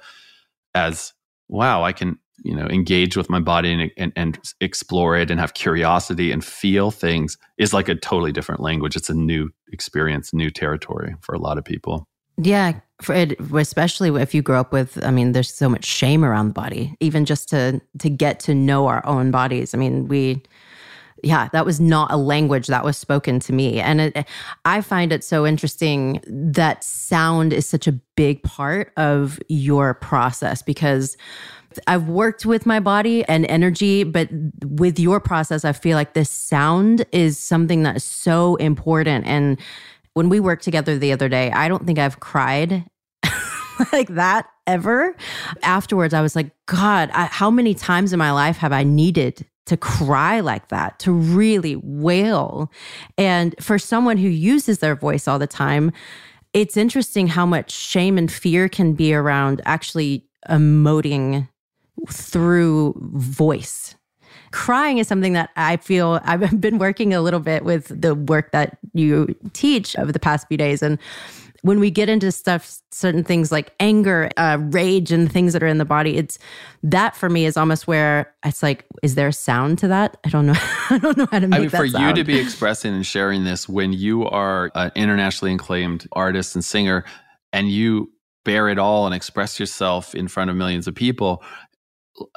as, 0.75 1.15
wow, 1.49 1.83
I 1.83 1.93
can, 1.93 2.19
you 2.43 2.55
know 2.55 2.67
engage 2.67 3.17
with 3.17 3.31
my 3.31 3.41
body 3.41 3.73
and, 3.73 3.91
and, 3.97 4.12
and 4.15 4.39
explore 4.61 5.17
it 5.17 5.31
and 5.31 5.41
have 5.41 5.55
curiosity 5.55 6.33
and 6.33 6.45
feel 6.45 6.91
things 6.91 7.39
is 7.59 7.73
like 7.73 7.89
a 7.89 7.95
totally 7.95 8.33
different 8.33 8.61
language 8.61 8.97
it's 8.97 9.09
a 9.09 9.15
new 9.15 9.49
experience 9.73 10.35
new 10.35 10.51
territory 10.51 11.15
for 11.23 11.35
a 11.35 11.39
lot 11.39 11.59
of 11.59 11.65
people 11.65 12.07
yeah 12.37 12.72
for 13.03 13.14
it, 13.14 13.38
especially 13.55 14.20
if 14.20 14.35
you 14.35 14.42
grow 14.42 14.61
up 14.61 14.72
with 14.72 15.03
i 15.05 15.11
mean 15.11 15.33
there's 15.33 15.53
so 15.53 15.68
much 15.68 15.85
shame 15.85 16.25
around 16.25 16.49
the 16.49 16.53
body 16.53 16.96
even 17.01 17.25
just 17.25 17.49
to 17.49 17.81
to 17.99 18.09
get 18.09 18.40
to 18.40 18.55
know 18.55 18.87
our 18.87 19.05
own 19.07 19.31
bodies 19.31 19.75
i 19.75 19.79
mean 19.79 20.09
we 20.09 20.42
yeah 21.22 21.49
that 21.53 21.64
was 21.64 21.81
not 21.81 22.11
a 22.11 22.16
language 22.16 22.68
that 22.68 22.85
was 22.85 22.96
spoken 22.96 23.38
to 23.38 23.53
me 23.53 23.81
and 23.81 24.01
it, 24.01 24.27
i 24.64 24.81
find 24.81 25.12
it 25.12 25.22
so 25.22 25.46
interesting 25.46 26.20
that 26.27 26.83
sound 26.83 27.53
is 27.53 27.66
such 27.66 27.87
a 27.87 27.92
big 27.92 28.42
part 28.42 28.92
of 28.96 29.38
your 29.49 29.94
process 29.94 30.62
because 30.62 31.16
I've 31.87 32.09
worked 32.09 32.46
with 32.46 32.64
my 32.64 32.81
body 32.81 33.25
and 33.25 33.44
energy, 33.46 34.05
but 34.05 34.29
with 34.64 34.99
your 34.99 35.20
process, 35.20 35.64
I 35.64 35.72
feel 35.72 35.96
like 35.96 36.14
this 36.14 36.31
sound 36.31 37.05
is 37.12 37.38
something 37.38 37.83
that 37.83 37.96
is 37.96 38.05
so 38.05 38.57
important. 38.57 39.27
And 39.27 39.59
when 40.17 40.31
we 40.31 40.41
worked 40.41 40.65
together 40.65 40.97
the 40.97 41.13
other 41.13 41.29
day, 41.29 41.53
I 41.53 41.69
don't 41.69 41.85
think 41.85 41.99
I've 41.99 42.21
cried 42.21 42.87
like 43.93 44.09
that 44.09 44.49
ever. 44.67 45.15
Afterwards, 45.63 46.15
I 46.15 46.23
was 46.23 46.35
like, 46.35 46.53
God, 46.65 47.11
I, 47.13 47.27
how 47.27 47.51
many 47.51 47.75
times 47.75 48.15
in 48.15 48.19
my 48.19 48.31
life 48.33 48.57
have 48.57 48.73
I 48.73 48.83
needed 48.83 49.45
to 49.67 49.77
cry 49.77 50.41
like 50.41 50.69
that, 50.69 50.99
to 51.01 51.13
really 51.13 51.77
wail? 51.77 52.73
And 53.19 53.55
for 53.61 53.79
someone 53.79 54.17
who 54.17 54.29
uses 54.29 54.79
their 54.79 54.95
voice 54.95 55.29
all 55.29 55.39
the 55.39 55.47
time, 55.47 55.93
it's 56.55 56.79
interesting 56.79 57.27
how 57.27 57.45
much 57.45 57.71
shame 57.71 58.17
and 58.17 58.33
fear 58.33 58.71
can 58.71 58.95
be 58.95 59.13
around 59.13 59.61
actually 59.67 60.25
emoting 60.49 61.47
through 62.09 62.95
voice. 63.13 63.96
Crying 64.57 64.97
is 64.97 65.07
something 65.07 65.35
that 65.35 65.51
I 65.55 65.77
feel 65.77 66.19
I've 66.25 66.59
been 66.61 66.79
working 66.79 67.12
a 67.12 67.21
little 67.21 67.40
bit 67.40 67.62
with 67.62 67.88
the 67.88 68.14
work 68.14 68.53
that 68.53 68.79
you 68.95 69.37
teach 69.53 69.99
over 69.99 70.11
the 70.11 70.19
past 70.19 70.49
few 70.49 70.57
days. 70.57 70.83
And 70.83 70.99
when 71.61 71.79
we 71.79 71.90
get 71.90 72.09
into 72.09 72.33
stuff, 72.33 72.81
certain 72.90 73.23
things 73.23 73.53
like 73.53 73.75
anger, 73.81 74.31
uh, 74.38 74.57
rage, 74.71 75.12
and 75.12 75.31
things 75.31 75.53
that 75.53 75.62
are 75.62 75.66
in 75.66 75.77
the 75.77 75.85
body, 75.85 76.16
it's 76.16 76.38
that 76.83 77.14
for 77.14 77.29
me 77.29 77.45
is 77.45 77.59
almost 77.59 77.87
where 77.87 78.33
it's 78.47 78.62
like, 78.62 78.87
is 79.03 79.14
there 79.14 79.29
a 79.29 79.33
sound 79.33 79.79
to 79.81 79.88
that? 79.88 80.16
I 80.25 80.31
don't 80.31 80.47
know. 80.47 80.55
I 80.90 80.99
don't 81.03 81.19
know 81.19 81.29
how 81.31 81.38
to 81.38 81.49
make 81.49 81.59
I 81.59 81.61
mean, 81.61 81.69
for 81.69 81.87
sound. 81.87 82.16
you 82.16 82.25
to 82.25 82.25
be 82.25 82.38
expressing 82.38 82.95
and 82.95 83.05
sharing 83.05 83.45
this 83.45 83.69
when 83.69 83.92
you 83.92 84.25
are 84.25 84.71
an 84.75 84.90
internationally 84.95 85.53
acclaimed 85.53 86.07
artist 86.12 86.55
and 86.55 86.64
singer, 86.64 87.05
and 87.53 87.71
you 87.71 88.11
bear 88.47 88.71
it 88.71 88.79
all 88.79 89.05
and 89.05 89.14
express 89.14 89.61
yourself 89.61 90.14
in 90.14 90.29
front 90.29 90.49
of 90.49 90.57
millions 90.57 90.87
of 90.87 90.95
people 90.95 91.42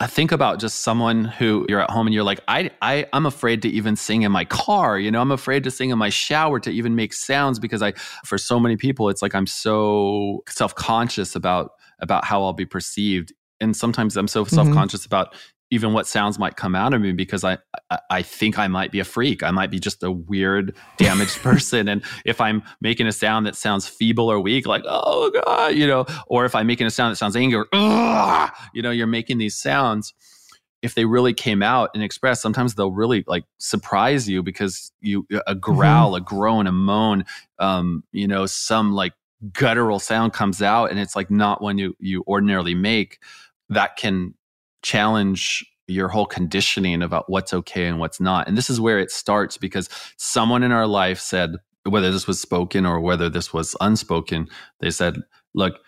think 0.08 0.32
about 0.32 0.60
just 0.60 0.82
someone 0.82 1.26
who 1.26 1.66
you're 1.70 1.80
at 1.82 1.90
home 1.90 2.08
and 2.08 2.14
you're 2.14 2.24
like 2.24 2.42
I, 2.48 2.72
I 2.82 3.06
i'm 3.14 3.26
afraid 3.26 3.62
to 3.62 3.70
even 3.70 3.96
sing 3.96 4.24
in 4.24 4.32
my 4.32 4.46
car 4.46 5.00
you 5.00 5.10
know 5.12 5.22
i'm 5.22 5.32
afraid 5.32 5.64
to 5.64 5.72
sing 5.72 5.90
in 5.90 5.98
my 5.98 6.10
shower 6.10 6.60
to 6.60 6.70
even 6.70 6.96
make 6.96 7.14
sounds 7.14 7.60
because 7.60 7.82
i 7.82 7.94
for 8.26 8.38
so 8.38 8.60
many 8.60 8.76
people 8.76 9.10
it's 9.10 9.22
like 9.22 9.34
i'm 9.34 9.48
so 9.48 10.44
self-conscious 10.48 11.36
about 11.36 11.72
about 12.00 12.26
how 12.26 12.44
i'll 12.44 12.54
be 12.54 12.66
perceived 12.66 13.34
and 13.62 13.76
sometimes 13.76 14.18
i'm 14.18 14.28
so 14.28 14.44
mm-hmm. 14.44 14.56
self-conscious 14.56 15.06
about 15.06 15.34
even 15.72 15.94
what 15.94 16.08
sounds 16.08 16.40
might 16.40 16.56
come 16.56 16.76
out 16.76 16.94
of 16.94 17.02
me 17.02 17.12
because 17.12 17.44
I, 17.44 17.58
I, 17.90 18.00
I 18.10 18.22
think 18.22 18.58
I 18.58 18.68
might 18.68 18.92
be 18.92 19.00
a 19.00 19.04
freak. 19.04 19.44
I 19.44 19.52
might 19.52 19.70
be 19.70 19.80
just 19.80 20.04
a 20.04 20.12
weird, 20.12 20.76
damaged 20.98 21.38
person. 21.44 21.88
And 21.88 22.04
if 22.26 22.42
I'm 22.42 22.64
making 22.82 23.08
a 23.08 23.12
sound 23.12 23.46
that 23.46 23.56
sounds 23.56 23.88
feeble 23.88 24.32
or 24.32 24.40
weak, 24.40 24.66
like 24.66 24.84
oh 24.86 25.32
god, 25.32 25.76
you 25.76 25.88
know, 25.88 26.06
or 26.28 26.46
if 26.46 26.56
I'm 26.56 26.68
making 26.68 26.88
a 26.88 26.92
sound 26.92 27.12
that 27.12 27.18
sounds 27.18 27.36
angry, 27.36 27.66
you 28.74 28.82
know, 28.82 28.92
you're 28.92 29.08
making 29.08 29.38
these 29.38 29.56
sounds. 29.56 30.14
If 30.82 30.96
they 30.96 31.04
really 31.04 31.34
came 31.34 31.62
out 31.62 31.90
and 31.94 32.02
expressed, 32.02 32.42
sometimes 32.42 32.76
they'll 32.76 32.94
really 32.94 33.26
like 33.28 33.44
surprise 33.58 34.30
you 34.30 34.42
because 34.42 34.94
you 35.02 35.28
a 35.30 35.36
mm-hmm. 35.36 35.60
growl, 35.60 36.14
mm-hmm. 36.14 36.24
a 36.24 36.26
groan, 36.26 36.68
a 36.68 36.72
moan, 36.72 37.26
um, 37.60 38.04
you 38.14 38.28
know, 38.28 38.46
some 38.46 38.94
like 38.94 39.12
guttural 39.52 40.00
sound 40.00 40.32
comes 40.32 40.62
out, 40.62 40.90
and 40.90 40.98
it's 40.98 41.18
like 41.18 41.30
not 41.30 41.62
one 41.62 41.78
you 41.78 41.96
you 42.00 42.24
ordinarily 42.28 42.76
make. 42.76 43.20
That 43.68 43.98
can 43.98 44.34
challenge 44.82 45.66
your 45.88 46.08
whole 46.08 46.26
conditioning 46.26 47.02
about 47.02 47.30
what's 47.30 47.54
okay 47.54 47.86
and 47.86 48.00
what's 48.00 48.20
not. 48.20 48.48
And 48.48 48.58
this 48.58 48.70
is 48.70 48.80
where 48.80 49.00
it 49.00 49.12
starts 49.12 49.58
because 49.58 49.90
someone 50.18 50.64
in 50.64 50.72
our 50.72 50.88
life 50.88 51.20
said, 51.20 51.56
whether 51.84 52.12
this 52.12 52.28
was 52.28 52.40
spoken 52.40 52.86
or 52.86 53.00
whether 53.00 53.30
this 53.30 53.54
was 53.54 53.76
unspoken, 53.82 54.48
they 54.80 54.92
said, 54.92 55.18
look, 55.56 55.80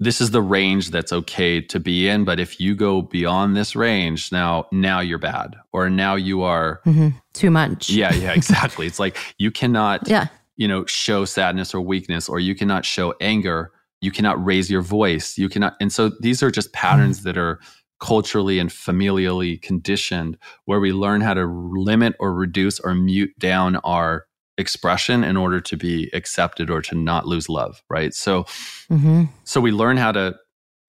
this 0.00 0.20
is 0.20 0.30
the 0.30 0.42
range 0.42 0.90
that's 0.90 1.12
okay 1.12 1.60
to 1.60 1.80
be 1.80 2.08
in 2.08 2.24
but 2.24 2.38
if 2.38 2.60
you 2.60 2.74
go 2.74 3.02
beyond 3.02 3.56
this 3.56 3.74
range 3.74 4.30
now 4.30 4.64
now 4.70 5.00
you're 5.00 5.18
bad 5.18 5.56
or 5.72 5.90
now 5.90 6.14
you 6.14 6.42
are 6.42 6.80
mm-hmm. 6.86 7.08
too 7.32 7.50
much 7.50 7.90
yeah 7.90 8.14
yeah 8.14 8.32
exactly 8.36 8.86
it's 8.86 8.98
like 8.98 9.16
you 9.38 9.50
cannot 9.50 10.06
yeah 10.08 10.28
you 10.56 10.68
know 10.68 10.84
show 10.86 11.24
sadness 11.24 11.74
or 11.74 11.80
weakness 11.80 12.28
or 12.28 12.38
you 12.38 12.54
cannot 12.54 12.84
show 12.84 13.14
anger 13.20 13.72
you 14.00 14.12
cannot 14.12 14.42
raise 14.44 14.70
your 14.70 14.82
voice 14.82 15.36
you 15.36 15.48
cannot 15.48 15.74
and 15.80 15.92
so 15.92 16.10
these 16.20 16.42
are 16.42 16.50
just 16.50 16.72
patterns 16.72 17.18
mm-hmm. 17.18 17.28
that 17.28 17.38
are 17.38 17.58
culturally 18.00 18.58
and 18.58 18.70
familially 18.70 19.60
conditioned 19.60 20.38
where 20.66 20.80
we 20.80 20.92
learn 20.92 21.20
how 21.20 21.34
to 21.34 21.46
limit 21.46 22.14
or 22.20 22.32
reduce 22.32 22.78
or 22.80 22.94
mute 22.94 23.36
down 23.38 23.76
our 23.76 24.26
expression 24.56 25.22
in 25.22 25.36
order 25.36 25.60
to 25.60 25.76
be 25.76 26.10
accepted 26.12 26.68
or 26.70 26.82
to 26.82 26.94
not 26.94 27.26
lose 27.26 27.48
love 27.48 27.82
right 27.88 28.12
so 28.12 28.42
mm-hmm. 28.90 29.24
so 29.44 29.60
we 29.60 29.70
learn 29.70 29.96
how 29.96 30.10
to 30.10 30.34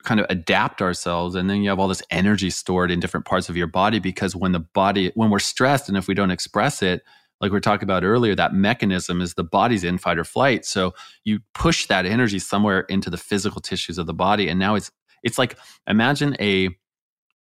kind 0.03 0.19
of 0.19 0.25
adapt 0.29 0.81
ourselves 0.81 1.35
and 1.35 1.49
then 1.49 1.61
you 1.61 1.69
have 1.69 1.79
all 1.79 1.87
this 1.87 2.01
energy 2.09 2.49
stored 2.49 2.89
in 2.89 2.99
different 2.99 3.25
parts 3.25 3.49
of 3.49 3.57
your 3.57 3.67
body 3.67 3.99
because 3.99 4.35
when 4.35 4.53
the 4.53 4.59
body 4.59 5.11
when 5.15 5.29
we're 5.29 5.39
stressed 5.39 5.87
and 5.87 5.97
if 5.97 6.07
we 6.07 6.13
don't 6.13 6.31
express 6.31 6.81
it 6.81 7.03
like 7.41 7.51
we 7.51 7.57
are 7.57 7.61
talking 7.61 7.83
about 7.83 8.03
earlier 8.03 8.33
that 8.33 8.53
mechanism 8.53 9.21
is 9.21 9.33
the 9.33 9.43
body's 9.43 9.83
in 9.83 9.97
fight 9.97 10.17
or 10.17 10.23
flight 10.23 10.65
so 10.65 10.93
you 11.25 11.39
push 11.53 11.85
that 11.87 12.05
energy 12.05 12.39
somewhere 12.39 12.81
into 12.81 13.09
the 13.09 13.17
physical 13.17 13.61
tissues 13.61 13.97
of 13.97 14.07
the 14.07 14.13
body 14.13 14.47
and 14.47 14.59
now 14.59 14.73
it's 14.73 14.89
it's 15.21 15.37
like 15.37 15.57
imagine 15.85 16.35
a 16.39 16.69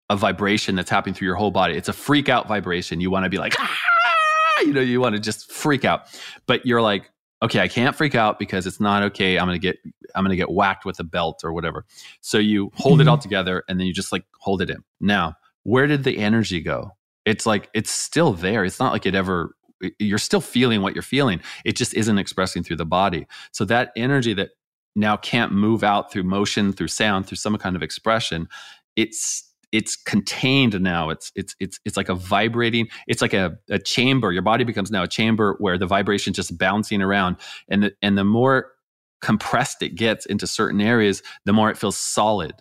a 0.09 0.15
vibration 0.15 0.75
that's 0.75 0.89
happening 0.89 1.13
through 1.13 1.27
your 1.27 1.35
whole 1.35 1.51
body. 1.51 1.75
It's 1.75 1.89
a 1.89 1.93
freak 1.93 2.29
out 2.29 2.47
vibration. 2.47 3.01
You 3.01 3.11
want 3.11 3.25
to 3.25 3.29
be 3.29 3.37
like, 3.37 3.55
ah! 3.59 3.77
you 4.61 4.73
know, 4.73 4.81
you 4.81 4.99
want 4.99 5.15
to 5.15 5.21
just 5.21 5.51
freak 5.51 5.85
out. 5.85 6.07
But 6.45 6.65
you're 6.65 6.81
like, 6.81 7.11
okay, 7.43 7.59
I 7.59 7.67
can't 7.67 7.95
freak 7.95 8.15
out 8.15 8.39
because 8.39 8.65
it's 8.65 8.79
not 8.79 9.03
okay. 9.03 9.37
I'm 9.37 9.47
going 9.47 9.59
to 9.59 9.61
get 9.61 9.77
I'm 10.15 10.23
going 10.23 10.31
to 10.31 10.37
get 10.37 10.49
whacked 10.49 10.85
with 10.85 10.99
a 10.99 11.03
belt 11.03 11.41
or 11.43 11.53
whatever. 11.53 11.85
So 12.21 12.37
you 12.37 12.71
hold 12.75 12.95
mm-hmm. 12.95 13.01
it 13.01 13.07
all 13.07 13.17
together 13.17 13.63
and 13.67 13.79
then 13.79 13.87
you 13.87 13.93
just 13.93 14.11
like 14.11 14.25
hold 14.39 14.61
it 14.61 14.69
in. 14.69 14.83
Now, 14.99 15.35
where 15.63 15.87
did 15.87 16.03
the 16.03 16.17
energy 16.17 16.61
go? 16.61 16.91
It's 17.25 17.45
like 17.45 17.69
it's 17.73 17.91
still 17.91 18.33
there. 18.33 18.63
It's 18.63 18.79
not 18.79 18.93
like 18.93 19.05
it 19.05 19.15
ever 19.15 19.55
you're 19.99 20.17
still 20.17 20.41
feeling 20.41 20.81
what 20.81 20.95
you're 20.95 21.03
feeling. 21.03 21.39
It 21.63 21.75
just 21.75 21.93
isn't 21.93 22.17
expressing 22.17 22.63
through 22.63 22.77
the 22.77 22.85
body. 22.85 23.27
So 23.51 23.63
that 23.65 23.91
energy 23.95 24.33
that 24.33 24.51
now 24.95 25.17
can't 25.17 25.51
move 25.51 25.83
out 25.83 26.11
through 26.11 26.23
motion, 26.23 26.73
through 26.73 26.87
sound, 26.87 27.27
through 27.27 27.37
some 27.37 27.55
kind 27.57 27.75
of 27.75 27.83
expression, 27.83 28.47
it's 28.95 29.46
it's 29.71 29.95
contained 29.95 30.79
now. 30.81 31.09
It's 31.09 31.31
it's 31.35 31.55
it's 31.59 31.79
it's 31.85 31.97
like 31.97 32.09
a 32.09 32.15
vibrating. 32.15 32.87
It's 33.07 33.21
like 33.21 33.33
a, 33.33 33.57
a 33.69 33.79
chamber. 33.79 34.31
Your 34.31 34.41
body 34.41 34.63
becomes 34.63 34.91
now 34.91 35.03
a 35.03 35.07
chamber 35.07 35.55
where 35.59 35.77
the 35.77 35.85
vibration 35.85 36.31
is 36.31 36.35
just 36.35 36.57
bouncing 36.57 37.01
around, 37.01 37.37
and 37.69 37.83
the, 37.83 37.93
and 38.01 38.17
the 38.17 38.23
more 38.23 38.71
compressed 39.21 39.81
it 39.81 39.95
gets 39.95 40.25
into 40.25 40.47
certain 40.47 40.79
areas, 40.79 41.23
the 41.45 41.53
more 41.53 41.69
it 41.69 41.77
feels 41.77 41.97
solid. 41.97 42.53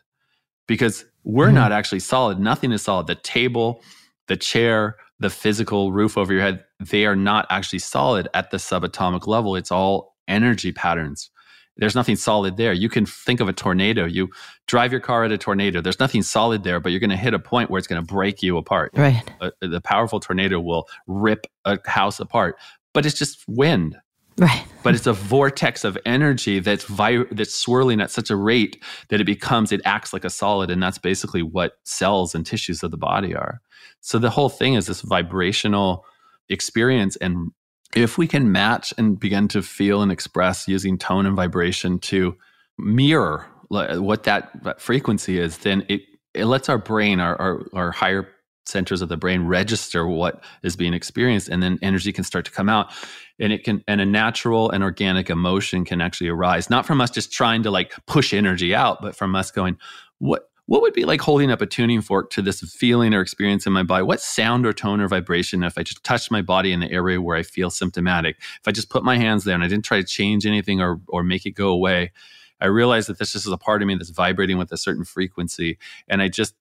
Because 0.67 1.05
we're 1.23 1.47
mm-hmm. 1.47 1.55
not 1.55 1.73
actually 1.73 2.01
solid. 2.01 2.41
Nothing 2.41 2.73
is 2.73 2.83
solid. 2.83 3.07
The 3.07 3.15
table, 3.15 3.83
the 4.27 4.37
chair, 4.37 4.97
the 5.21 5.31
physical 5.31 5.93
roof 5.93 6.19
over 6.19 6.33
your 6.33 6.43
head, 6.43 6.65
they 6.81 7.07
are 7.07 7.17
not 7.17 7.47
actually 7.51 7.79
solid 7.79 8.29
at 8.35 8.51
the 8.51 8.57
subatomic 8.57 9.27
level. 9.27 9.55
It's 9.55 9.71
all 9.71 10.17
energy 10.27 10.73
patterns 10.73 11.31
there's 11.77 11.95
nothing 11.95 12.17
solid 12.17 12.57
there. 12.57 12.73
You 12.73 12.89
can 12.89 13.07
think 13.07 13.41
of 13.41 13.49
a 13.49 13.53
tornado. 13.53 14.07
You 14.07 14.29
drive 14.67 14.93
your 14.93 15.01
car 15.01 15.25
at 15.25 15.33
a 15.33 15.39
tornado. 15.39 15.81
There's 15.81 16.01
nothing 16.01 16.23
solid 16.23 16.65
there, 16.65 16.81
but 16.81 16.91
you're 16.91 17.01
going 17.01 17.11
to 17.11 17.17
hit 17.17 17.35
a 17.35 17.39
point 17.39 17.71
where 17.71 17.79
it's 17.79 17.87
going 17.87 18.05
to 18.05 18.15
break 18.15 18.43
you 18.43 18.57
apart. 18.57 18.93
Right. 18.95 19.23
A, 19.41 19.53
the 19.61 19.81
powerful 19.81 20.21
tornado 20.21 20.61
will 20.61 20.89
rip 21.07 21.47
a 21.65 21.79
house 21.87 22.19
apart, 22.21 22.59
but 22.95 23.05
it's 23.05 23.19
just 23.19 23.45
wind. 23.47 23.97
Right. 24.39 24.65
But 24.83 24.95
it's 24.95 25.07
a 25.07 25.15
vortex 25.15 25.85
of 25.85 25.97
energy 26.05 26.61
that's 26.61 26.85
vi- 26.85 27.25
that's 27.31 27.55
swirling 27.55 28.01
at 28.01 28.11
such 28.11 28.29
a 28.29 28.37
rate 28.37 28.83
that 29.09 29.21
it 29.21 29.25
becomes 29.25 29.73
it 29.73 29.81
acts 29.85 30.13
like 30.13 30.25
a 30.25 30.31
solid 30.31 30.71
and 30.71 30.83
that's 30.83 30.99
basically 30.99 31.43
what 31.43 31.79
cells 31.85 32.35
and 32.35 32.45
tissues 32.45 32.83
of 32.83 32.91
the 32.91 32.99
body 32.99 33.35
are. 33.35 33.63
So 34.01 34.19
the 34.19 34.31
whole 34.31 34.51
thing 34.51 34.75
is 34.75 34.87
this 34.87 35.01
vibrational 35.01 36.05
experience 36.51 37.17
and 37.17 37.51
if 37.97 38.19
we 38.19 38.29
can 38.29 38.53
match 38.53 38.93
and 38.99 39.19
begin 39.19 39.49
to 39.49 39.63
feel 39.63 40.03
and 40.03 40.13
express 40.13 40.69
using 40.69 40.99
tone 40.99 41.25
and 41.27 41.35
vibration 41.35 41.99
to 41.99 42.37
mirror 42.79 43.47
what 43.69 44.25
that 44.25 44.81
frequency 44.81 45.41
is, 45.41 45.59
then 45.59 45.85
it, 45.89 46.03
it 46.35 46.45
lets 46.45 46.69
our 46.69 46.79
brain, 46.79 47.19
our, 47.19 47.41
our, 47.41 47.67
our 47.73 47.91
higher 47.91 48.29
centers 48.67 49.01
of 49.01 49.09
the 49.09 49.17
brain 49.17 49.47
register 49.47 50.07
what 50.07 50.45
is 50.63 50.77
being 50.77 50.93
experienced 50.93 51.49
and 51.49 51.63
then 51.63 51.79
energy 51.83 52.13
can 52.13 52.25
start 52.25 52.45
to 52.45 52.51
come 52.51 52.69
out 52.69 52.93
and 53.39 53.53
it 53.53 53.63
can 53.63 53.83
and 53.87 54.01
a 54.01 54.05
natural 54.05 54.71
and 54.71 54.83
organic 54.83 55.31
emotion 55.31 55.85
can 55.85 56.01
actually 56.01 56.29
arise 56.29 56.69
not 56.69 56.85
from 56.85 57.01
us 57.01 57.09
just 57.09 57.31
trying 57.31 57.63
to 57.63 57.71
like 57.71 57.93
push 58.07 58.35
energy 58.35 58.75
out 58.75 59.01
but 59.01 59.15
from 59.15 59.37
us 59.37 59.53
going 59.53 59.77
what 60.19 60.49
what 60.67 60.83
would 60.83 60.93
be 60.93 61.05
like 61.05 61.21
holding 61.21 61.51
up 61.51 61.63
a 61.63 61.67
tuning 61.67 62.01
fork 62.01 62.31
to 62.31 62.43
this 62.43 62.61
feeling 62.61 63.15
or 63.15 63.21
experience 63.21 63.67
in 63.67 63.73
my 63.73 63.85
body? 63.85 64.03
What 64.03 64.21
sound 64.21 64.67
or 64.67 64.73
tone 64.73 65.01
or 65.01 65.09
vibration 65.09 65.63
if 65.63 65.79
I 65.79 65.83
just 65.83 66.03
touched 66.03 66.31
my 66.31 66.43
body 66.43 66.73
in 66.73 66.81
the 66.81 66.91
area 66.91 67.21
where 67.21 67.37
I 67.37 67.45
feel 67.45 67.71
symptomatic? 67.71 68.37
If 68.39 68.67
I 68.67 68.73
just 68.73 68.91
put 68.91 69.05
my 69.05 69.17
hands 69.17 69.45
there 69.45 69.55
and 69.55 69.63
I 69.63 69.69
didn't 69.69 69.85
try 69.85 70.01
to 70.01 70.07
change 70.07 70.45
anything 70.45 70.81
or, 70.81 71.01
or 71.09 71.23
make 71.23 71.47
it 71.47 71.53
go 71.53 71.69
away, 71.69 72.13
I 72.61 72.67
realized 72.67 73.09
that 73.09 73.19
this 73.19 73.33
just 73.33 73.47
is 73.47 73.53
a 73.53 73.59
part 73.59 73.83
of 73.83 73.89
me 73.89 73.95
that's 73.95 74.11
vibrating 74.11 74.59
with 74.59 74.73
a 74.73 74.77
certain 74.77 75.05
frequency. 75.05 75.79
And 76.09 76.21
I 76.21 76.29
just 76.29 76.55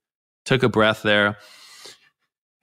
took 0.44 0.62
a 0.62 0.70
breath 0.70 1.02
there 1.02 1.38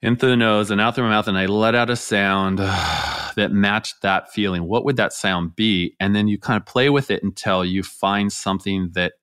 in 0.01 0.15
through 0.15 0.29
the 0.29 0.37
nose 0.37 0.69
and 0.69 0.79
out 0.79 0.95
through 0.95 1.05
my 1.05 1.11
mouth, 1.11 1.27
and 1.27 1.37
I 1.37 1.45
let 1.45 1.75
out 1.75 1.89
a 1.89 1.95
sound 1.95 2.59
that 3.35 3.49
matched 3.51 4.01
that 4.01 4.31
feeling. 4.31 4.65
What 4.65 4.85
would 4.85 4.97
that 4.97 5.13
sound 5.13 5.55
be? 5.55 5.95
And 5.99 6.15
then 6.15 6.27
you 6.27 6.37
kind 6.37 6.59
of 6.59 6.65
play 6.65 6.89
with 6.89 7.09
it 7.09 7.23
until 7.23 7.65
you 7.65 7.83
find 7.83 8.31
something 8.31 8.91
that 8.93 9.13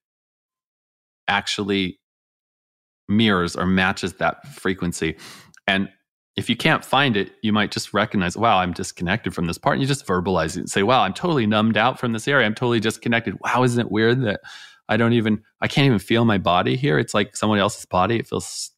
actually 1.29 2.00
mirrors 3.11 3.57
or 3.57 3.67
matches 3.67 4.15
that 4.15 4.47
frequency. 4.47 5.17
And 5.67 5.91
if 6.37 6.49
you 6.49 6.57
can't 6.57 6.85
find 6.85 7.17
it, 7.17 7.33
you 7.43 7.53
might 7.53 7.71
just 7.71 7.93
recognize, 7.93 8.37
wow, 8.37 8.59
I'm 8.59 8.73
disconnected 8.73 9.35
from 9.35 9.47
this 9.47 9.59
part. 9.59 9.75
And 9.75 9.83
you 9.83 9.89
just 9.89 10.07
verbalize 10.07 10.57
it 10.57 10.61
and 10.61 10.71
say, 10.71 10.83
wow, 10.83 11.03
I'm 11.03 11.13
totally 11.13 11.47
numbed 11.47 11.77
out 11.77 11.99
from 11.99 12.13
this 12.13 12.29
area. 12.29 12.47
I'm 12.47 12.55
totally 12.55 12.81
disconnected. 12.81 13.37
Wow, 13.41 13.63
isn't 13.65 13.81
it 13.81 13.91
weird 13.91 14.23
that 14.23 14.41
I 14.89 14.97
don't 14.97 15.13
even, 15.13 15.43
I 15.61 15.69
can't 15.69 15.87
even 15.87 15.99
feel 15.99 16.25
my 16.25 16.39
body 16.39 16.77
here? 16.77 16.99
It's 16.99 17.15
like 17.15 17.37
someone 17.37 17.59
else's 17.59 17.85
body. 17.85 18.17
It 18.17 18.29
feels 18.29 18.71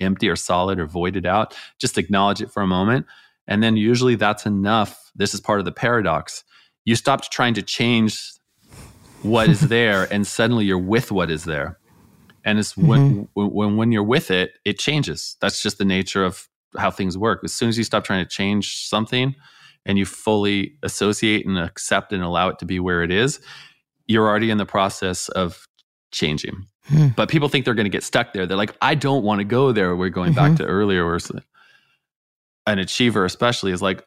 empty 0.00 0.28
or 0.28 0.36
solid 0.36 0.80
or 0.80 0.86
voided 0.86 1.26
out. 1.26 1.56
Just 1.78 1.98
acknowledge 1.98 2.40
it 2.40 2.50
for 2.50 2.62
a 2.62 2.66
moment. 2.66 3.06
And 3.46 3.62
then 3.62 3.76
usually 3.76 4.16
that's 4.16 4.46
enough. 4.46 5.12
This 5.14 5.34
is 5.34 5.40
part 5.40 5.58
of 5.58 5.66
the 5.66 5.72
paradox. 5.72 6.42
You 6.84 6.96
stopped 6.96 7.30
trying 7.30 7.54
to 7.54 7.62
change 7.62 8.20
what 9.22 9.48
is 9.48 9.60
there, 9.68 10.12
and 10.12 10.26
suddenly 10.26 10.64
you're 10.64 10.78
with 10.78 11.12
what 11.12 11.30
is 11.30 11.44
there 11.44 11.78
and 12.44 12.58
it's 12.58 12.74
mm-hmm. 12.74 12.86
when, 12.88 13.28
when 13.34 13.76
when 13.76 13.92
you're 13.92 14.02
with 14.02 14.30
it 14.30 14.52
it 14.64 14.78
changes 14.78 15.36
that's 15.40 15.62
just 15.62 15.78
the 15.78 15.84
nature 15.84 16.24
of 16.24 16.48
how 16.76 16.90
things 16.90 17.16
work 17.16 17.40
as 17.44 17.52
soon 17.52 17.68
as 17.68 17.78
you 17.78 17.84
stop 17.84 18.04
trying 18.04 18.24
to 18.24 18.28
change 18.30 18.86
something 18.86 19.34
and 19.86 19.98
you 19.98 20.04
fully 20.04 20.76
associate 20.82 21.46
and 21.46 21.58
accept 21.58 22.12
and 22.12 22.22
allow 22.22 22.48
it 22.48 22.58
to 22.58 22.64
be 22.64 22.78
where 22.80 23.02
it 23.02 23.10
is 23.10 23.40
you're 24.06 24.28
already 24.28 24.50
in 24.50 24.58
the 24.58 24.66
process 24.66 25.28
of 25.30 25.66
changing. 26.12 26.66
Hmm. 26.84 27.08
But 27.16 27.30
people 27.30 27.48
think 27.48 27.64
they're 27.64 27.72
going 27.72 27.86
to 27.86 27.90
get 27.90 28.02
stuck 28.02 28.34
there. 28.34 28.44
They're 28.46 28.56
like, 28.58 28.76
I 28.82 28.94
don't 28.94 29.24
want 29.24 29.38
to 29.38 29.44
go 29.44 29.72
there. 29.72 29.96
We're 29.96 30.10
going 30.10 30.32
Mhm. 30.32 30.36
back 30.36 30.56
to 30.56 30.66
earlier 30.66 31.06
where 31.06 31.14
s- 31.14 31.32
an 32.66 32.78
achiever, 32.78 33.24
especially, 33.24 33.72
is 33.72 33.80
like, 33.80 34.04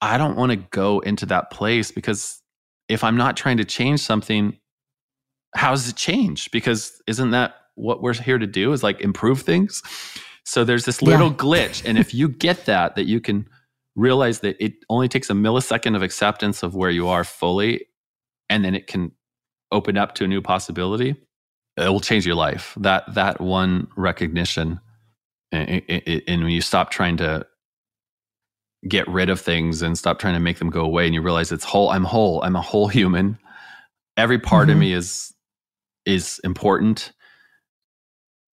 I 0.00 0.16
don't 0.16 0.36
want 0.36 0.50
to 0.52 0.56
go 0.56 1.00
into 1.00 1.26
that 1.26 1.50
place 1.50 1.90
because 1.90 2.40
if 2.88 3.02
I'm 3.02 3.16
not 3.16 3.36
trying 3.36 3.56
to 3.56 3.64
change 3.64 3.98
something, 3.98 4.56
how 5.54 5.70
does 5.70 5.88
it 5.88 5.96
change? 5.96 6.50
Because 6.50 7.00
isn't 7.06 7.30
that 7.32 7.54
what 7.74 8.02
we're 8.02 8.14
here 8.14 8.38
to 8.38 8.46
do 8.46 8.72
is 8.72 8.82
like 8.82 9.00
improve 9.00 9.42
things? 9.42 9.82
So 10.44 10.64
there's 10.64 10.84
this 10.84 11.02
little 11.02 11.28
Yeah. 11.28 11.34
glitch. 11.34 11.82
And 11.84 11.98
if 11.98 12.14
you 12.14 12.28
get 12.28 12.64
that, 12.66 12.96
that 12.96 13.04
you 13.06 13.20
can 13.20 13.48
realize 13.96 14.40
that 14.40 14.56
it 14.64 14.74
only 14.88 15.08
takes 15.08 15.28
a 15.30 15.32
millisecond 15.34 15.96
of 15.96 16.02
acceptance 16.02 16.62
of 16.62 16.74
where 16.74 16.90
you 16.90 17.08
are 17.08 17.24
fully, 17.24 17.86
and 18.48 18.64
then 18.64 18.74
it 18.74 18.86
can 18.86 19.12
open 19.72 19.96
up 19.96 20.14
to 20.16 20.24
a 20.24 20.28
new 20.28 20.40
possibility, 20.40 21.14
it 21.76 21.88
will 21.88 22.00
change 22.00 22.26
your 22.26 22.34
life. 22.36 22.74
That 22.80 23.14
that 23.14 23.40
one 23.40 23.88
recognition, 23.96 24.80
and, 25.52 25.82
and 25.88 26.42
when 26.42 26.50
you 26.52 26.60
stop 26.60 26.90
trying 26.90 27.16
to 27.18 27.46
get 28.88 29.06
rid 29.08 29.28
of 29.30 29.40
things 29.40 29.82
and 29.82 29.96
stop 29.98 30.18
trying 30.18 30.34
to 30.34 30.40
make 30.40 30.58
them 30.58 30.70
go 30.70 30.80
away, 30.82 31.04
and 31.06 31.14
you 31.14 31.22
realize 31.22 31.52
it's 31.52 31.64
whole. 31.64 31.90
I'm 31.90 32.04
whole. 32.04 32.42
I'm 32.42 32.56
a 32.56 32.62
whole 32.62 32.88
human. 32.88 33.38
Every 34.16 34.38
part 34.38 34.70
of 34.70 34.76
Mhm. 34.76 34.80
me 34.80 34.92
is 34.94 35.32
is 36.06 36.40
important. 36.44 37.12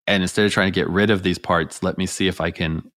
And 0.07 0.21
instead 0.21 0.45
of 0.45 0.51
trying 0.51 0.71
to 0.71 0.75
get 0.75 0.89
rid 0.89 1.09
of 1.09 1.23
these 1.23 1.37
parts, 1.37 1.83
let 1.83 1.97
me 1.97 2.05
see 2.05 2.27
if 2.27 2.41
I 2.41 2.51
can 2.51 2.91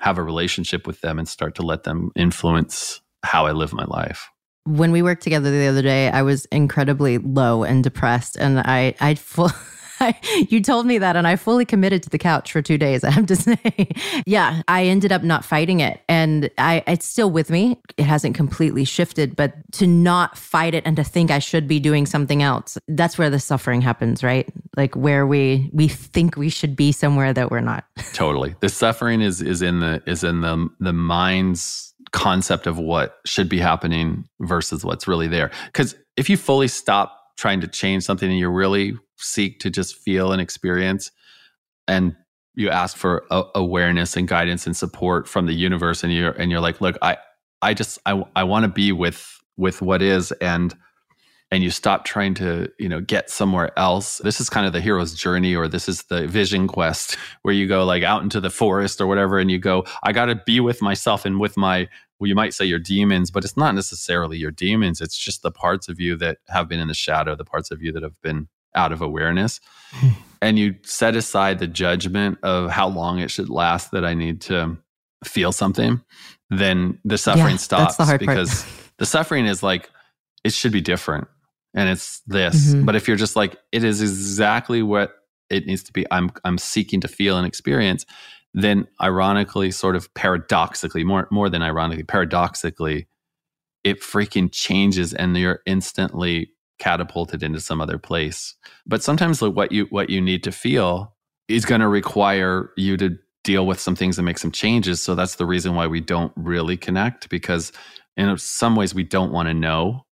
have 0.00 0.18
a 0.18 0.22
relationship 0.22 0.86
with 0.86 1.00
them 1.00 1.18
and 1.18 1.28
start 1.28 1.54
to 1.56 1.62
let 1.62 1.84
them 1.84 2.10
influence 2.16 3.00
how 3.24 3.46
I 3.46 3.52
live 3.52 3.72
my 3.72 3.84
life. 3.84 4.28
when 4.64 4.92
we 4.92 5.02
worked 5.02 5.22
together 5.22 5.50
the 5.50 5.66
other 5.66 5.82
day, 5.82 6.10
I 6.10 6.22
was 6.22 6.44
incredibly 6.46 7.18
low 7.18 7.64
and 7.64 7.82
depressed, 7.82 8.36
and 8.36 8.60
I 8.60 8.94
I 9.00 9.14
full. 9.14 9.50
I, 10.00 10.18
you 10.48 10.60
told 10.60 10.86
me 10.86 10.98
that, 10.98 11.16
and 11.16 11.26
I 11.26 11.36
fully 11.36 11.64
committed 11.64 12.02
to 12.04 12.10
the 12.10 12.18
couch 12.18 12.52
for 12.52 12.62
two 12.62 12.78
days. 12.78 13.04
I 13.08 13.10
have 13.10 13.26
to 13.26 13.36
say, 13.36 13.58
yeah, 14.26 14.62
I 14.68 14.84
ended 14.84 15.12
up 15.12 15.22
not 15.22 15.44
fighting 15.44 15.80
it, 15.80 16.00
and 16.08 16.50
I 16.58 16.82
it's 16.86 17.06
still 17.06 17.30
with 17.30 17.50
me. 17.50 17.80
It 17.96 18.04
hasn't 18.04 18.34
completely 18.34 18.84
shifted, 18.84 19.36
but 19.36 19.54
to 19.72 19.86
not 19.86 20.36
fight 20.36 20.74
it 20.74 20.84
and 20.86 20.96
to 20.96 21.04
think 21.04 21.30
I 21.30 21.38
should 21.38 21.68
be 21.68 21.80
doing 21.80 22.06
something 22.06 22.42
else, 22.42 22.78
that's 22.88 23.18
where 23.18 23.30
the 23.30 23.40
suffering 23.40 23.80
happens, 23.80 24.22
right? 24.22 24.48
Like 24.76 24.94
where 24.94 25.26
we 25.26 25.70
we 25.72 25.88
think 25.88 26.36
we 26.36 26.48
should 26.48 26.76
be 26.76 26.92
somewhere 26.92 27.32
that 27.32 27.50
we're 27.50 27.60
not. 27.60 27.84
Totally. 28.12 28.54
The 28.60 28.68
suffering 28.68 29.20
is 29.20 29.40
is 29.40 29.62
in 29.62 29.80
the 29.80 30.02
is 30.06 30.24
in 30.24 30.40
the 30.40 30.68
the 30.80 30.92
mind's 30.92 31.94
concept 32.12 32.66
of 32.66 32.78
what 32.78 33.18
should 33.26 33.48
be 33.48 33.58
happening 33.58 34.26
versus 34.40 34.84
what's 34.84 35.06
really 35.06 35.28
there. 35.28 35.50
Cuz 35.72 35.94
if 36.16 36.30
you 36.30 36.36
fully 36.36 36.68
stop 36.68 37.14
trying 37.36 37.60
to 37.60 37.68
change 37.68 38.02
something 38.02 38.28
and 38.28 38.38
you're 38.38 38.50
really 38.50 38.98
seek 39.18 39.60
to 39.60 39.70
just 39.70 39.96
feel 39.96 40.32
and 40.32 40.40
experience. 40.40 41.10
And 41.86 42.16
you 42.54 42.70
ask 42.70 42.96
for 42.96 43.24
a- 43.30 43.44
awareness 43.54 44.16
and 44.16 44.26
guidance 44.26 44.66
and 44.66 44.76
support 44.76 45.28
from 45.28 45.46
the 45.46 45.54
universe 45.54 46.02
and 46.02 46.12
you're 46.12 46.32
and 46.32 46.50
you're 46.50 46.60
like 46.60 46.80
look 46.80 46.98
i 47.02 47.16
i 47.62 47.72
just 47.72 48.00
i, 48.04 48.20
I 48.34 48.42
want 48.42 48.64
to 48.64 48.68
be 48.68 48.90
with 48.90 49.40
with 49.56 49.80
what 49.80 50.02
is 50.02 50.32
and 50.32 50.74
and 51.50 51.62
you 51.62 51.70
stop 51.70 52.04
trying 52.04 52.34
to 52.34 52.70
you 52.78 52.88
know 52.88 53.00
get 53.00 53.30
somewhere 53.30 53.76
else. 53.78 54.18
This 54.18 54.40
is 54.40 54.50
kind 54.50 54.66
of 54.66 54.72
the 54.72 54.80
hero's 54.80 55.14
journey 55.14 55.54
or 55.54 55.66
this 55.66 55.88
is 55.88 56.02
the 56.04 56.26
vision 56.26 56.68
quest 56.68 57.16
where 57.42 57.54
you 57.54 57.66
go 57.66 57.84
like 57.84 58.02
out 58.02 58.22
into 58.22 58.40
the 58.40 58.50
forest 58.50 59.00
or 59.00 59.06
whatever 59.06 59.38
and 59.38 59.50
you 59.50 59.58
go 59.58 59.84
i 60.02 60.12
got 60.12 60.26
to 60.26 60.34
be 60.46 60.60
with 60.60 60.82
myself 60.82 61.24
and 61.24 61.40
with 61.40 61.56
my 61.56 61.88
well 62.18 62.28
you 62.28 62.34
might 62.34 62.52
say 62.52 62.64
your 62.64 62.78
demons 62.78 63.30
but 63.30 63.44
it's 63.44 63.56
not 63.56 63.74
necessarily 63.74 64.36
your 64.36 64.50
demons. 64.50 65.00
It's 65.00 65.16
just 65.16 65.42
the 65.42 65.52
parts 65.52 65.88
of 65.88 66.00
you 66.00 66.16
that 66.16 66.38
have 66.48 66.68
been 66.68 66.80
in 66.80 66.88
the 66.88 66.94
shadow 66.94 67.34
the 67.34 67.44
parts 67.44 67.70
of 67.70 67.82
you 67.82 67.92
that 67.92 68.02
have 68.02 68.20
been 68.20 68.48
out 68.74 68.92
of 68.92 69.00
awareness. 69.02 69.60
And 70.40 70.56
you 70.56 70.76
set 70.84 71.16
aside 71.16 71.58
the 71.58 71.66
judgment 71.66 72.38
of 72.44 72.70
how 72.70 72.86
long 72.86 73.18
it 73.18 73.28
should 73.28 73.50
last 73.50 73.90
that 73.90 74.04
i 74.04 74.14
need 74.14 74.40
to 74.42 74.76
feel 75.24 75.50
something 75.50 76.00
then 76.48 76.96
the 77.04 77.18
suffering 77.18 77.54
Yeah, 77.54 77.56
stops 77.56 77.96
the 77.96 78.18
because 78.20 78.64
the 78.98 79.04
suffering 79.06 79.46
is 79.46 79.64
like 79.64 79.90
it 80.44 80.52
should 80.52 80.70
be 80.70 80.80
different. 80.80 81.26
And 81.74 81.88
it's 81.88 82.20
this. 82.28 82.72
Mhm. 82.72 82.86
but 82.86 82.94
if 82.94 83.08
you're 83.08 83.16
just 83.16 83.34
like 83.34 83.56
it 83.72 83.82
is 83.82 84.00
exactly 84.00 84.80
what 84.80 85.10
it 85.50 85.66
needs 85.66 85.82
to 85.82 85.92
be 85.92 86.06
i'm 86.12 86.30
i'm 86.44 86.56
seeking 86.56 87.00
to 87.00 87.08
feel 87.08 87.36
and 87.36 87.44
experience 87.44 88.06
then 88.54 88.86
ironically 89.02 89.72
sort 89.72 89.96
of 89.96 90.12
paradoxically 90.14 91.02
more 91.02 91.26
more 91.32 91.50
than 91.50 91.62
ironically 91.62 92.04
paradoxically 92.04 93.08
it 93.82 94.00
freaking 94.02 94.48
changes 94.52 95.12
and 95.14 95.36
you're 95.36 95.62
instantly 95.66 96.52
catapulted 96.78 97.42
into 97.42 97.60
some 97.60 97.80
other 97.80 97.98
place 97.98 98.54
but 98.86 99.02
sometimes 99.02 99.42
like 99.42 99.54
what 99.54 99.72
you 99.72 99.86
what 99.90 100.10
you 100.10 100.20
need 100.20 100.42
to 100.44 100.52
feel 100.52 101.14
is 101.48 101.64
going 101.64 101.80
to 101.80 101.88
require 101.88 102.70
you 102.76 102.96
to 102.96 103.16
deal 103.44 103.66
with 103.66 103.80
some 103.80 103.96
things 103.96 104.18
and 104.18 104.26
make 104.26 104.38
some 104.38 104.52
changes 104.52 105.02
so 105.02 105.14
that's 105.14 105.36
the 105.36 105.46
reason 105.46 105.74
why 105.74 105.86
we 105.86 106.00
don't 106.00 106.32
really 106.36 106.76
connect 106.76 107.28
because 107.28 107.72
in 108.16 108.36
some 108.38 108.76
ways 108.76 108.94
we 108.94 109.04
don't 109.04 109.32
want 109.32 109.48
to 109.48 109.54
know 109.54 110.04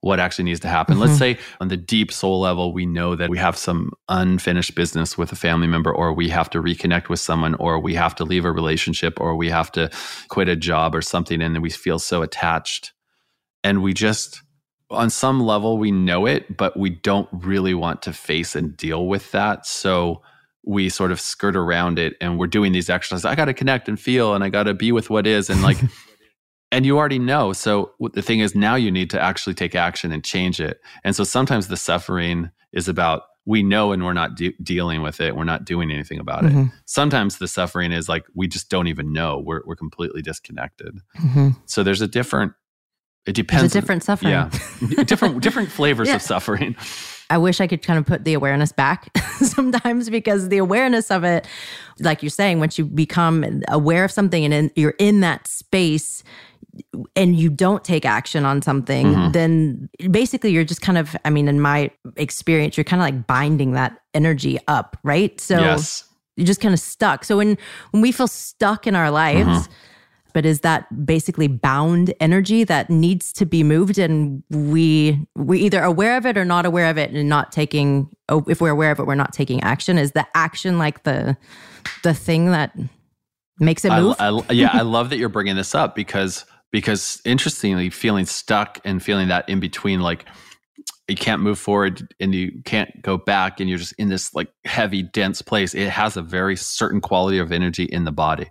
what 0.00 0.20
actually 0.20 0.44
needs 0.44 0.60
to 0.60 0.68
happen. 0.68 1.00
Let's 1.00 1.14
Mhm. 1.14 1.18
say 1.18 1.38
on 1.62 1.68
the 1.68 1.78
deep 1.78 2.12
soul 2.12 2.38
level, 2.38 2.74
we 2.74 2.84
know 2.84 3.16
that 3.16 3.30
we 3.30 3.38
have 3.38 3.56
some 3.56 3.90
unfinished 4.10 4.74
business 4.74 5.16
with 5.16 5.32
a 5.32 5.34
family 5.34 5.66
member, 5.66 5.90
or 5.90 6.12
we 6.12 6.28
have 6.28 6.50
to 6.50 6.60
reconnect 6.60 7.08
with 7.08 7.20
someone, 7.20 7.54
or 7.54 7.80
we 7.80 7.94
have 7.94 8.14
to 8.16 8.24
leave 8.24 8.44
a 8.44 8.52
relationship, 8.52 9.18
or 9.18 9.34
we 9.34 9.48
have 9.48 9.72
to 9.72 9.88
quit 10.28 10.46
a 10.50 10.56
job 10.56 10.94
or 10.94 11.00
something, 11.00 11.40
and 11.40 11.54
then 11.54 11.62
we 11.62 11.70
feel 11.70 11.98
so 11.98 12.20
attached. 12.20 12.92
And 13.62 13.82
we 13.82 13.94
just, 13.94 14.42
on 14.90 15.10
some 15.10 15.40
level, 15.40 15.78
we 15.78 15.90
know 15.90 16.26
it, 16.26 16.56
but 16.56 16.76
we 16.78 16.90
don't 16.90 17.28
really 17.32 17.74
want 17.74 18.02
to 18.02 18.12
face 18.12 18.54
and 18.54 18.76
deal 18.76 19.06
with 19.06 19.30
that. 19.32 19.66
So 19.66 20.22
we 20.66 20.88
sort 20.88 21.10
of 21.12 21.20
skirt 21.20 21.56
around 21.56 21.98
it 21.98 22.14
and 22.20 22.38
we're 22.38 22.46
doing 22.46 22.72
these 22.72 22.88
exercises. 22.88 23.24
I 23.24 23.34
got 23.34 23.46
to 23.46 23.54
connect 23.54 23.88
and 23.88 23.98
feel, 24.00 24.34
and 24.34 24.42
I 24.44 24.48
got 24.48 24.64
to 24.64 24.74
be 24.74 24.92
with 24.92 25.10
what 25.10 25.26
is. 25.26 25.50
And 25.50 25.62
like, 25.62 25.78
and 26.72 26.86
you 26.86 26.96
already 26.98 27.18
know. 27.18 27.52
So 27.52 27.92
the 28.12 28.22
thing 28.22 28.40
is, 28.40 28.54
now 28.54 28.74
you 28.74 28.90
need 28.90 29.10
to 29.10 29.20
actually 29.20 29.54
take 29.54 29.74
action 29.74 30.12
and 30.12 30.24
change 30.24 30.60
it. 30.60 30.80
And 31.02 31.14
so 31.16 31.24
sometimes 31.24 31.68
the 31.68 31.76
suffering 31.76 32.50
is 32.72 32.88
about 32.88 33.22
we 33.46 33.62
know 33.62 33.92
and 33.92 34.02
we're 34.04 34.14
not 34.14 34.36
de- 34.36 34.56
dealing 34.62 35.02
with 35.02 35.20
it. 35.20 35.36
We're 35.36 35.44
not 35.44 35.66
doing 35.66 35.90
anything 35.90 36.18
about 36.18 36.44
it. 36.46 36.52
Mhm. 36.52 36.72
Sometimes 36.86 37.36
the 37.36 37.46
suffering 37.46 37.92
is 37.92 38.08
like 38.08 38.24
we 38.34 38.48
just 38.48 38.70
don't 38.70 38.86
even 38.86 39.12
know. 39.12 39.38
We're 39.44 39.60
we're 39.66 39.76
completely 39.76 40.22
disconnected. 40.22 40.98
Mhm. 41.18 41.56
So 41.66 41.82
there's 41.82 42.00
a 42.00 42.08
different. 42.08 42.52
It 43.26 43.32
depends. 43.34 43.62
There's 43.62 43.74
a 43.76 43.80
different 43.80 44.02
suffering. 44.04 44.32
Yeah, 44.32 44.50
different 45.04 45.40
different 45.42 45.70
flavors 45.70 46.08
Yeah. 46.08 46.16
of 46.16 46.22
suffering. 46.22 46.76
I 47.30 47.38
wish 47.38 47.58
I 47.60 47.66
could 47.66 47.82
kind 47.82 47.98
of 47.98 48.04
put 48.04 48.24
the 48.24 48.34
awareness 48.34 48.70
back 48.70 49.16
sometimes 49.40 50.10
because 50.10 50.50
the 50.50 50.58
awareness 50.58 51.10
of 51.10 51.24
it, 51.24 51.46
like 52.00 52.22
you're 52.22 52.28
saying, 52.30 52.60
once 52.60 52.78
you 52.78 52.84
become 52.84 53.62
aware 53.68 54.04
of 54.04 54.10
something 54.12 54.44
and 54.44 54.52
in, 54.52 54.70
you're 54.76 54.94
in 54.98 55.20
that 55.20 55.46
space 55.48 56.22
and 57.16 57.34
you 57.36 57.48
don't 57.48 57.82
take 57.82 58.04
action 58.04 58.44
on 58.44 58.60
something, 58.60 59.06
Mhm. 59.14 59.32
then 59.32 59.88
basically 60.10 60.50
you're 60.52 60.64
just 60.64 60.82
kind 60.82 60.98
of, 60.98 61.16
I 61.24 61.30
mean, 61.30 61.48
in 61.48 61.60
my 61.60 61.90
experience, 62.16 62.76
you're 62.76 62.84
kind 62.84 63.00
of 63.00 63.06
like 63.06 63.26
binding 63.26 63.72
that 63.72 63.96
energy 64.12 64.58
up, 64.68 64.98
right? 65.02 65.40
So 65.40 65.58
yes. 65.60 66.04
you're 66.36 66.46
just 66.46 66.60
kind 66.60 66.74
of 66.74 66.80
stuck. 66.80 67.24
So 67.24 67.38
when 67.38 67.56
when 67.92 68.02
we 68.02 68.12
feel 68.12 68.26
stuck 68.28 68.86
in 68.86 68.94
our 68.94 69.10
lives, 69.10 69.48
Mhm. 69.48 69.68
But 70.34 70.44
is 70.44 70.60
that 70.60 71.06
basically 71.06 71.46
bound 71.46 72.12
energy 72.20 72.64
that 72.64 72.90
needs 72.90 73.32
to 73.32 73.46
be 73.46 73.62
moved? 73.62 73.98
And 73.98 74.42
we 74.50 75.26
we 75.36 75.60
either 75.60 75.82
aware 75.82 76.16
of 76.18 76.26
it 76.26 76.36
or 76.36 76.44
not 76.44 76.66
aware 76.66 76.90
of 76.90 76.98
it 76.98 77.12
and 77.12 77.28
not 77.28 77.52
taking 77.52 78.10
oh, 78.28 78.44
if 78.48 78.60
we're 78.60 78.70
aware 78.70 78.90
of 78.90 78.98
it 78.98 79.06
we're 79.06 79.14
not 79.14 79.32
taking 79.32 79.62
action. 79.62 79.96
Is 79.96 80.12
the 80.12 80.26
action 80.34 80.76
like 80.76 81.04
the 81.04 81.36
the 82.02 82.12
thing 82.12 82.50
that 82.50 82.76
makes 83.60 83.84
it 83.84 83.92
I, 83.92 84.00
move? 84.00 84.16
I, 84.18 84.52
yeah, 84.52 84.70
I 84.72 84.80
love 84.82 85.08
that 85.10 85.16
you're 85.16 85.28
bringing 85.28 85.56
this 85.56 85.74
up 85.74 85.94
because 85.94 86.44
because 86.72 87.22
interestingly, 87.24 87.88
feeling 87.88 88.26
stuck 88.26 88.80
and 88.84 89.00
feeling 89.00 89.28
that 89.28 89.48
in 89.48 89.60
between, 89.60 90.00
like 90.00 90.26
you 91.06 91.14
can't 91.14 91.40
move 91.40 91.58
forward 91.58 92.12
and 92.18 92.34
you 92.34 92.60
can't 92.64 92.90
go 93.02 93.16
back, 93.16 93.60
and 93.60 93.68
you're 93.68 93.78
just 93.78 93.94
in 93.98 94.08
this 94.08 94.34
like 94.34 94.48
heavy, 94.64 95.04
dense 95.04 95.42
place. 95.42 95.74
It 95.74 95.90
has 95.90 96.16
a 96.16 96.22
very 96.22 96.56
certain 96.56 97.00
quality 97.00 97.38
of 97.38 97.52
energy 97.52 97.84
in 97.84 98.02
the 98.02 98.10
body, 98.10 98.50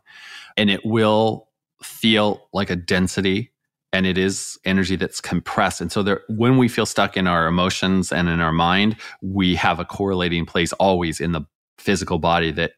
and 0.56 0.70
it 0.70 0.86
will 0.86 1.43
feel 1.86 2.48
like 2.54 2.70
a 2.70 2.76
density. 2.76 3.52
And 3.92 4.08
it 4.08 4.18
is 4.18 4.58
energy 4.66 4.96
that's 4.96 5.22
compressed. 5.22 5.80
And 5.80 5.92
so 5.92 6.02
there, 6.02 6.22
when 6.28 6.58
we 6.58 6.68
feel 6.68 6.88
stuck 6.88 7.16
in 7.16 7.28
our 7.28 7.46
emotions 7.46 8.12
and 8.12 8.28
in 8.28 8.40
our 8.40 8.52
mind, 8.52 8.96
we 9.22 9.56
have 9.56 9.80
a 9.80 9.86
correlating 9.86 10.48
place 10.48 10.74
always 10.74 11.20
in 11.20 11.32
the 11.32 11.42
physical 11.78 12.18
body 12.18 12.52
that 12.52 12.72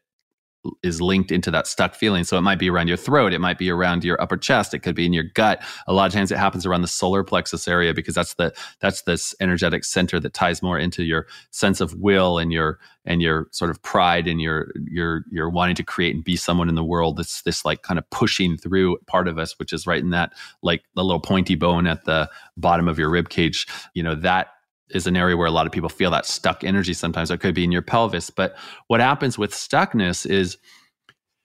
is 0.82 1.00
linked 1.00 1.30
into 1.30 1.50
that 1.50 1.66
stuck 1.66 1.94
feeling. 1.94 2.24
So 2.24 2.36
it 2.38 2.42
might 2.42 2.58
be 2.58 2.70
around 2.70 2.88
your 2.88 2.96
throat, 2.96 3.32
it 3.32 3.40
might 3.40 3.58
be 3.58 3.70
around 3.70 4.04
your 4.04 4.20
upper 4.20 4.36
chest, 4.36 4.74
it 4.74 4.80
could 4.80 4.94
be 4.94 5.06
in 5.06 5.12
your 5.12 5.24
gut. 5.34 5.62
A 5.86 5.92
lot 5.92 6.06
of 6.06 6.12
times 6.12 6.30
it 6.30 6.38
happens 6.38 6.66
around 6.66 6.82
the 6.82 6.88
solar 6.88 7.24
plexus 7.24 7.68
area 7.68 7.94
because 7.94 8.14
that's 8.14 8.34
the 8.34 8.54
that's 8.80 9.02
this 9.02 9.34
energetic 9.40 9.84
center 9.84 10.20
that 10.20 10.34
ties 10.34 10.62
more 10.62 10.78
into 10.78 11.04
your 11.04 11.26
sense 11.50 11.80
of 11.80 11.94
will 11.94 12.38
and 12.38 12.52
your 12.52 12.78
and 13.04 13.22
your 13.22 13.48
sort 13.52 13.70
of 13.70 13.80
pride 13.82 14.26
and 14.26 14.40
your 14.40 14.72
your 14.90 15.24
your 15.30 15.48
wanting 15.48 15.76
to 15.76 15.84
create 15.84 16.14
and 16.14 16.24
be 16.24 16.36
someone 16.36 16.68
in 16.68 16.74
the 16.74 16.84
world. 16.84 17.16
That's 17.16 17.42
this 17.42 17.64
like 17.64 17.82
kind 17.82 17.98
of 17.98 18.08
pushing 18.10 18.56
through 18.56 18.98
part 19.06 19.28
of 19.28 19.38
us, 19.38 19.58
which 19.58 19.72
is 19.72 19.86
right 19.86 20.02
in 20.02 20.10
that 20.10 20.32
like 20.62 20.82
the 20.94 21.04
little 21.04 21.20
pointy 21.20 21.54
bone 21.54 21.86
at 21.86 22.04
the 22.04 22.28
bottom 22.56 22.88
of 22.88 22.98
your 22.98 23.08
rib 23.08 23.28
cage. 23.28 23.66
You 23.94 24.02
know 24.02 24.14
that 24.16 24.48
is 24.90 25.06
an 25.06 25.16
area 25.16 25.36
where 25.36 25.46
a 25.46 25.50
lot 25.50 25.66
of 25.66 25.72
people 25.72 25.88
feel 25.88 26.10
that 26.10 26.26
stuck 26.26 26.62
energy 26.64 26.92
sometimes. 26.92 27.30
It 27.30 27.40
could 27.40 27.54
be 27.54 27.64
in 27.64 27.72
your 27.72 27.82
pelvis. 27.82 28.30
But 28.30 28.56
what 28.86 29.00
happens 29.00 29.36
with 29.36 29.52
stuckness 29.52 30.24
is 30.24 30.56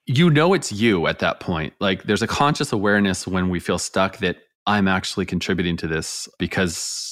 you 0.06 0.30
know 0.30 0.54
it's 0.54 0.72
you 0.72 1.08
at 1.08 1.20
that 1.20 1.40
point. 1.40 1.74
Like 1.80 2.04
there's 2.04 2.22
a 2.22 2.28
conscious 2.28 2.72
awareness 2.72 3.28
when 3.28 3.50
we 3.50 3.60
feel 3.60 3.80
stuck 3.80 4.18
that 4.18 4.38
I'm 4.68 4.88
actually 4.88 5.26
contributing 5.26 5.78
to 5.78 5.88
this 5.88 6.28
because 6.38 7.11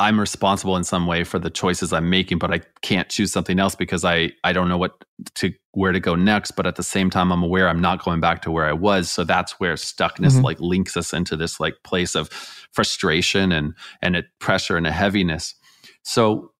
I'm 0.00 0.18
responsible 0.18 0.76
in 0.76 0.84
some 0.84 1.06
way 1.06 1.24
for 1.24 1.38
the 1.38 1.50
choices 1.50 1.92
I'm 1.92 2.08
making, 2.08 2.38
but 2.38 2.50
I 2.50 2.62
can't 2.80 3.08
choose 3.10 3.30
something 3.30 3.58
else 3.60 3.74
because 3.74 4.02
I 4.04 4.32
I 4.42 4.54
don't 4.54 4.68
know 4.68 4.78
what 4.78 5.04
to 5.36 5.52
where 5.72 5.92
to 5.92 6.00
go 6.00 6.14
next. 6.14 6.52
But 6.52 6.66
at 6.66 6.76
the 6.76 6.82
same 6.82 7.10
time, 7.10 7.30
I'm 7.30 7.42
aware 7.42 7.68
I'm 7.68 7.82
not 7.82 8.02
going 8.02 8.18
back 8.18 8.40
to 8.42 8.50
where 8.50 8.66
I 8.66 8.72
was. 8.72 9.10
So 9.10 9.24
that's 9.24 9.60
where 9.60 9.74
stuckness 9.74 10.32
mm-hmm. 10.32 10.44
like 10.44 10.60
links 10.60 10.96
us 10.96 11.12
into 11.12 11.36
this 11.36 11.60
like 11.60 11.74
place 11.84 12.14
of 12.14 12.30
frustration 12.72 13.52
and 13.52 13.74
and 14.00 14.16
a 14.16 14.22
pressure 14.38 14.78
and 14.78 14.86
a 14.86 14.92
heaviness. 14.92 15.54
So 16.02 16.52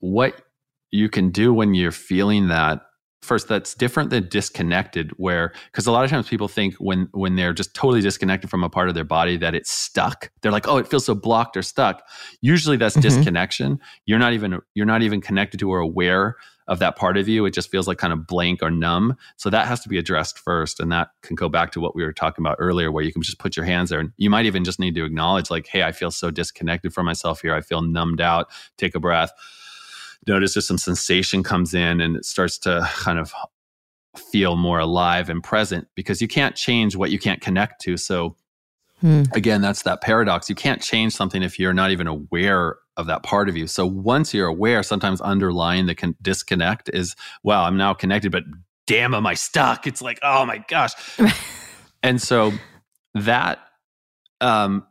what 0.00 0.42
you 0.90 1.08
can 1.08 1.30
do 1.30 1.54
when 1.54 1.74
you're 1.74 1.92
feeling 1.92 2.48
that 2.48 2.82
first 3.22 3.48
that's 3.48 3.74
different 3.74 4.10
than 4.10 4.28
disconnected 4.28 5.10
where 5.16 5.52
because 5.66 5.86
a 5.86 5.92
lot 5.92 6.04
of 6.04 6.10
times 6.10 6.28
people 6.28 6.48
think 6.48 6.74
when 6.76 7.08
when 7.12 7.36
they're 7.36 7.52
just 7.52 7.74
totally 7.74 8.00
disconnected 8.00 8.48
from 8.48 8.62
a 8.62 8.70
part 8.70 8.88
of 8.88 8.94
their 8.94 9.04
body 9.04 9.36
that 9.36 9.54
it's 9.54 9.70
stuck. 9.70 10.30
They're 10.40 10.52
like 10.52 10.68
oh 10.68 10.78
it 10.78 10.88
feels 10.88 11.04
so 11.04 11.14
blocked 11.14 11.56
or 11.56 11.62
stuck. 11.62 12.02
Usually 12.40 12.76
that's 12.76 12.96
mm-hmm. 12.96 13.02
disconnection. 13.02 13.80
You're 14.06 14.18
not 14.18 14.32
even 14.32 14.60
you're 14.74 14.86
not 14.86 15.02
even 15.02 15.20
connected 15.20 15.58
to 15.60 15.70
or 15.70 15.80
aware 15.80 16.36
of 16.68 16.78
that 16.80 16.96
part 16.96 17.16
of 17.16 17.26
you. 17.28 17.46
It 17.46 17.54
just 17.54 17.70
feels 17.70 17.88
like 17.88 17.96
kind 17.96 18.12
of 18.12 18.26
blank 18.26 18.62
or 18.62 18.70
numb. 18.70 19.16
So 19.36 19.48
that 19.50 19.66
has 19.66 19.80
to 19.80 19.88
be 19.88 19.98
addressed 19.98 20.38
first 20.38 20.80
and 20.80 20.92
that 20.92 21.08
can 21.22 21.34
go 21.34 21.48
back 21.48 21.72
to 21.72 21.80
what 21.80 21.96
we 21.96 22.04
were 22.04 22.12
talking 22.12 22.42
about 22.42 22.56
earlier 22.58 22.92
where 22.92 23.02
you 23.02 23.12
can 23.12 23.22
just 23.22 23.38
put 23.38 23.56
your 23.56 23.64
hands 23.64 23.88
there 23.90 24.00
and 24.00 24.12
you 24.18 24.28
might 24.28 24.44
even 24.44 24.64
just 24.64 24.78
need 24.78 24.94
to 24.94 25.04
acknowledge 25.04 25.50
like 25.50 25.66
hey 25.66 25.82
i 25.82 25.92
feel 25.92 26.10
so 26.10 26.30
disconnected 26.30 26.92
from 26.92 27.06
myself 27.06 27.40
here. 27.40 27.54
I 27.54 27.62
feel 27.62 27.82
numbed 27.82 28.20
out. 28.20 28.48
Take 28.76 28.94
a 28.94 29.00
breath 29.00 29.32
notice 30.26 30.56
if 30.56 30.64
some 30.64 30.78
sensation 30.78 31.42
comes 31.42 31.74
in 31.74 32.00
and 32.00 32.16
it 32.16 32.24
starts 32.24 32.58
to 32.58 32.88
kind 32.92 33.18
of 33.18 33.32
feel 34.16 34.56
more 34.56 34.78
alive 34.78 35.30
and 35.30 35.42
present 35.42 35.86
because 35.94 36.20
you 36.20 36.28
can't 36.28 36.56
change 36.56 36.96
what 36.96 37.10
you 37.10 37.18
can't 37.18 37.40
connect 37.40 37.80
to. 37.82 37.96
So, 37.96 38.36
hmm. 39.00 39.24
again, 39.32 39.60
that's 39.60 39.82
that 39.82 40.00
paradox. 40.00 40.48
You 40.48 40.54
can't 40.54 40.82
change 40.82 41.14
something 41.14 41.42
if 41.42 41.58
you're 41.58 41.74
not 41.74 41.90
even 41.90 42.06
aware 42.06 42.76
of 42.96 43.06
that 43.06 43.22
part 43.22 43.48
of 43.48 43.56
you. 43.56 43.66
So, 43.66 43.86
once 43.86 44.34
you're 44.34 44.48
aware, 44.48 44.82
sometimes 44.82 45.20
underlying 45.20 45.86
the 45.86 45.94
con- 45.94 46.16
disconnect 46.20 46.90
is, 46.92 47.14
wow, 47.42 47.64
I'm 47.64 47.76
now 47.76 47.94
connected, 47.94 48.32
but 48.32 48.44
damn, 48.86 49.14
am 49.14 49.26
I 49.26 49.34
stuck? 49.34 49.86
It's 49.86 50.02
like, 50.02 50.18
oh 50.22 50.44
my 50.44 50.64
gosh. 50.68 50.92
and 52.02 52.20
so, 52.20 52.52
that 53.14 53.60
um, 54.40 54.86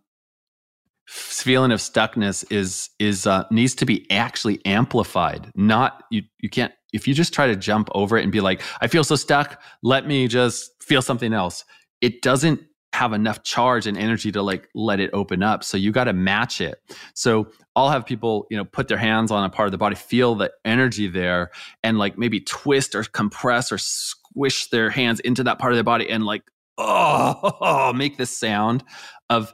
feeling 1.07 1.71
of 1.71 1.79
stuckness 1.79 2.49
is 2.51 2.89
is 2.99 3.25
uh, 3.25 3.43
needs 3.51 3.73
to 3.75 3.85
be 3.85 4.09
actually 4.11 4.63
amplified 4.65 5.51
not 5.55 6.03
you 6.11 6.21
you 6.39 6.49
can't 6.49 6.73
if 6.93 7.07
you 7.07 7.13
just 7.13 7.33
try 7.33 7.47
to 7.47 7.55
jump 7.55 7.89
over 7.93 8.17
it 8.17 8.23
and 8.23 8.31
be 8.31 8.41
like 8.41 8.61
i 8.81 8.87
feel 8.87 9.03
so 9.03 9.15
stuck 9.15 9.61
let 9.83 10.05
me 10.07 10.27
just 10.27 10.71
feel 10.87 11.01
something 11.01 11.33
else. 11.33 11.65
It 12.01 12.21
doesn't 12.21 12.61
have 12.93 13.13
enough 13.13 13.43
charge 13.43 13.85
and 13.85 13.97
energy 13.97 14.31
to 14.31 14.41
like 14.41 14.69
let 14.73 14.99
it 14.99 15.09
open 15.13 15.43
up 15.43 15.63
so 15.63 15.77
you 15.77 15.91
got 15.91 16.05
to 16.05 16.13
match 16.13 16.61
it. 16.61 16.81
So 17.13 17.49
i'll 17.75 17.89
have 17.89 18.05
people 18.05 18.47
you 18.49 18.57
know 18.57 18.65
put 18.65 18.87
their 18.87 18.97
hands 18.97 19.29
on 19.29 19.43
a 19.43 19.49
part 19.49 19.67
of 19.67 19.71
the 19.71 19.77
body 19.77 19.95
feel 19.95 20.33
the 20.33 20.51
energy 20.65 21.07
there 21.07 21.51
and 21.83 21.99
like 21.99 22.17
maybe 22.17 22.39
twist 22.39 22.95
or 22.95 23.03
compress 23.03 23.71
or 23.71 23.77
squish 23.77 24.69
their 24.69 24.89
hands 24.89 25.19
into 25.19 25.43
that 25.43 25.59
part 25.59 25.73
of 25.73 25.77
their 25.77 25.83
body 25.83 26.09
and 26.09 26.25
like 26.25 26.41
oh 26.79 27.93
make 27.95 28.17
this 28.17 28.35
sound 28.35 28.83
of 29.29 29.53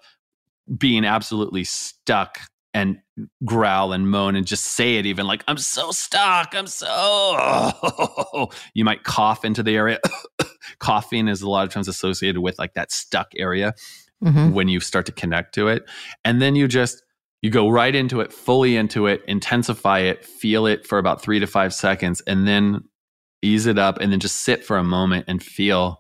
being 0.78 1.06
absolutely 1.06 1.64
stuck 1.64 2.40
and 2.74 2.98
growl 3.46 3.94
and 3.94 4.10
moan 4.10 4.36
and 4.36 4.48
just 4.48 4.66
say 4.66 4.96
it 4.96 5.06
even 5.06 5.28
like 5.28 5.44
i'm 5.48 5.58
so 5.58 5.92
stuck 5.92 6.56
i'm 6.56 6.66
so 6.66 6.88
oh. 6.90 8.50
you 8.74 8.84
might 8.84 9.04
cough 9.04 9.46
into 9.46 9.62
the 9.62 9.76
area 9.76 10.00
coughing 10.80 11.28
is 11.28 11.42
a 11.42 11.50
lot 11.50 11.66
of 11.66 11.72
times 11.72 11.88
associated 11.88 12.42
with 12.42 12.58
like 12.58 12.74
that 12.74 12.92
stuck 12.92 13.32
area 13.38 13.74
mm-hmm. 14.24 14.52
when 14.54 14.68
you 14.68 14.80
start 14.80 15.06
to 15.06 15.12
connect 15.12 15.54
to 15.54 15.68
it 15.68 15.84
and 16.26 16.42
then 16.42 16.56
you 16.56 16.68
just 16.68 17.04
you 17.44 17.52
go 17.52 17.70
right 17.70 17.94
into 17.94 18.22
it 18.22 18.34
fully 18.34 18.76
into 18.76 19.06
it 19.06 19.22
intensify 19.28 20.00
it 20.00 20.26
feel 20.26 20.66
it 20.66 20.88
for 20.88 20.98
about 20.98 21.22
three 21.22 21.40
to 21.40 21.46
five 21.46 21.74
seconds 21.74 22.22
and 22.22 22.48
then 22.48 22.82
ease 23.44 23.68
it 23.68 23.78
up 23.78 24.00
and 24.00 24.12
then 24.12 24.20
just 24.20 24.38
sit 24.38 24.64
for 24.64 24.78
a 24.78 24.84
moment 24.84 25.26
and 25.28 25.44
feel 25.44 26.00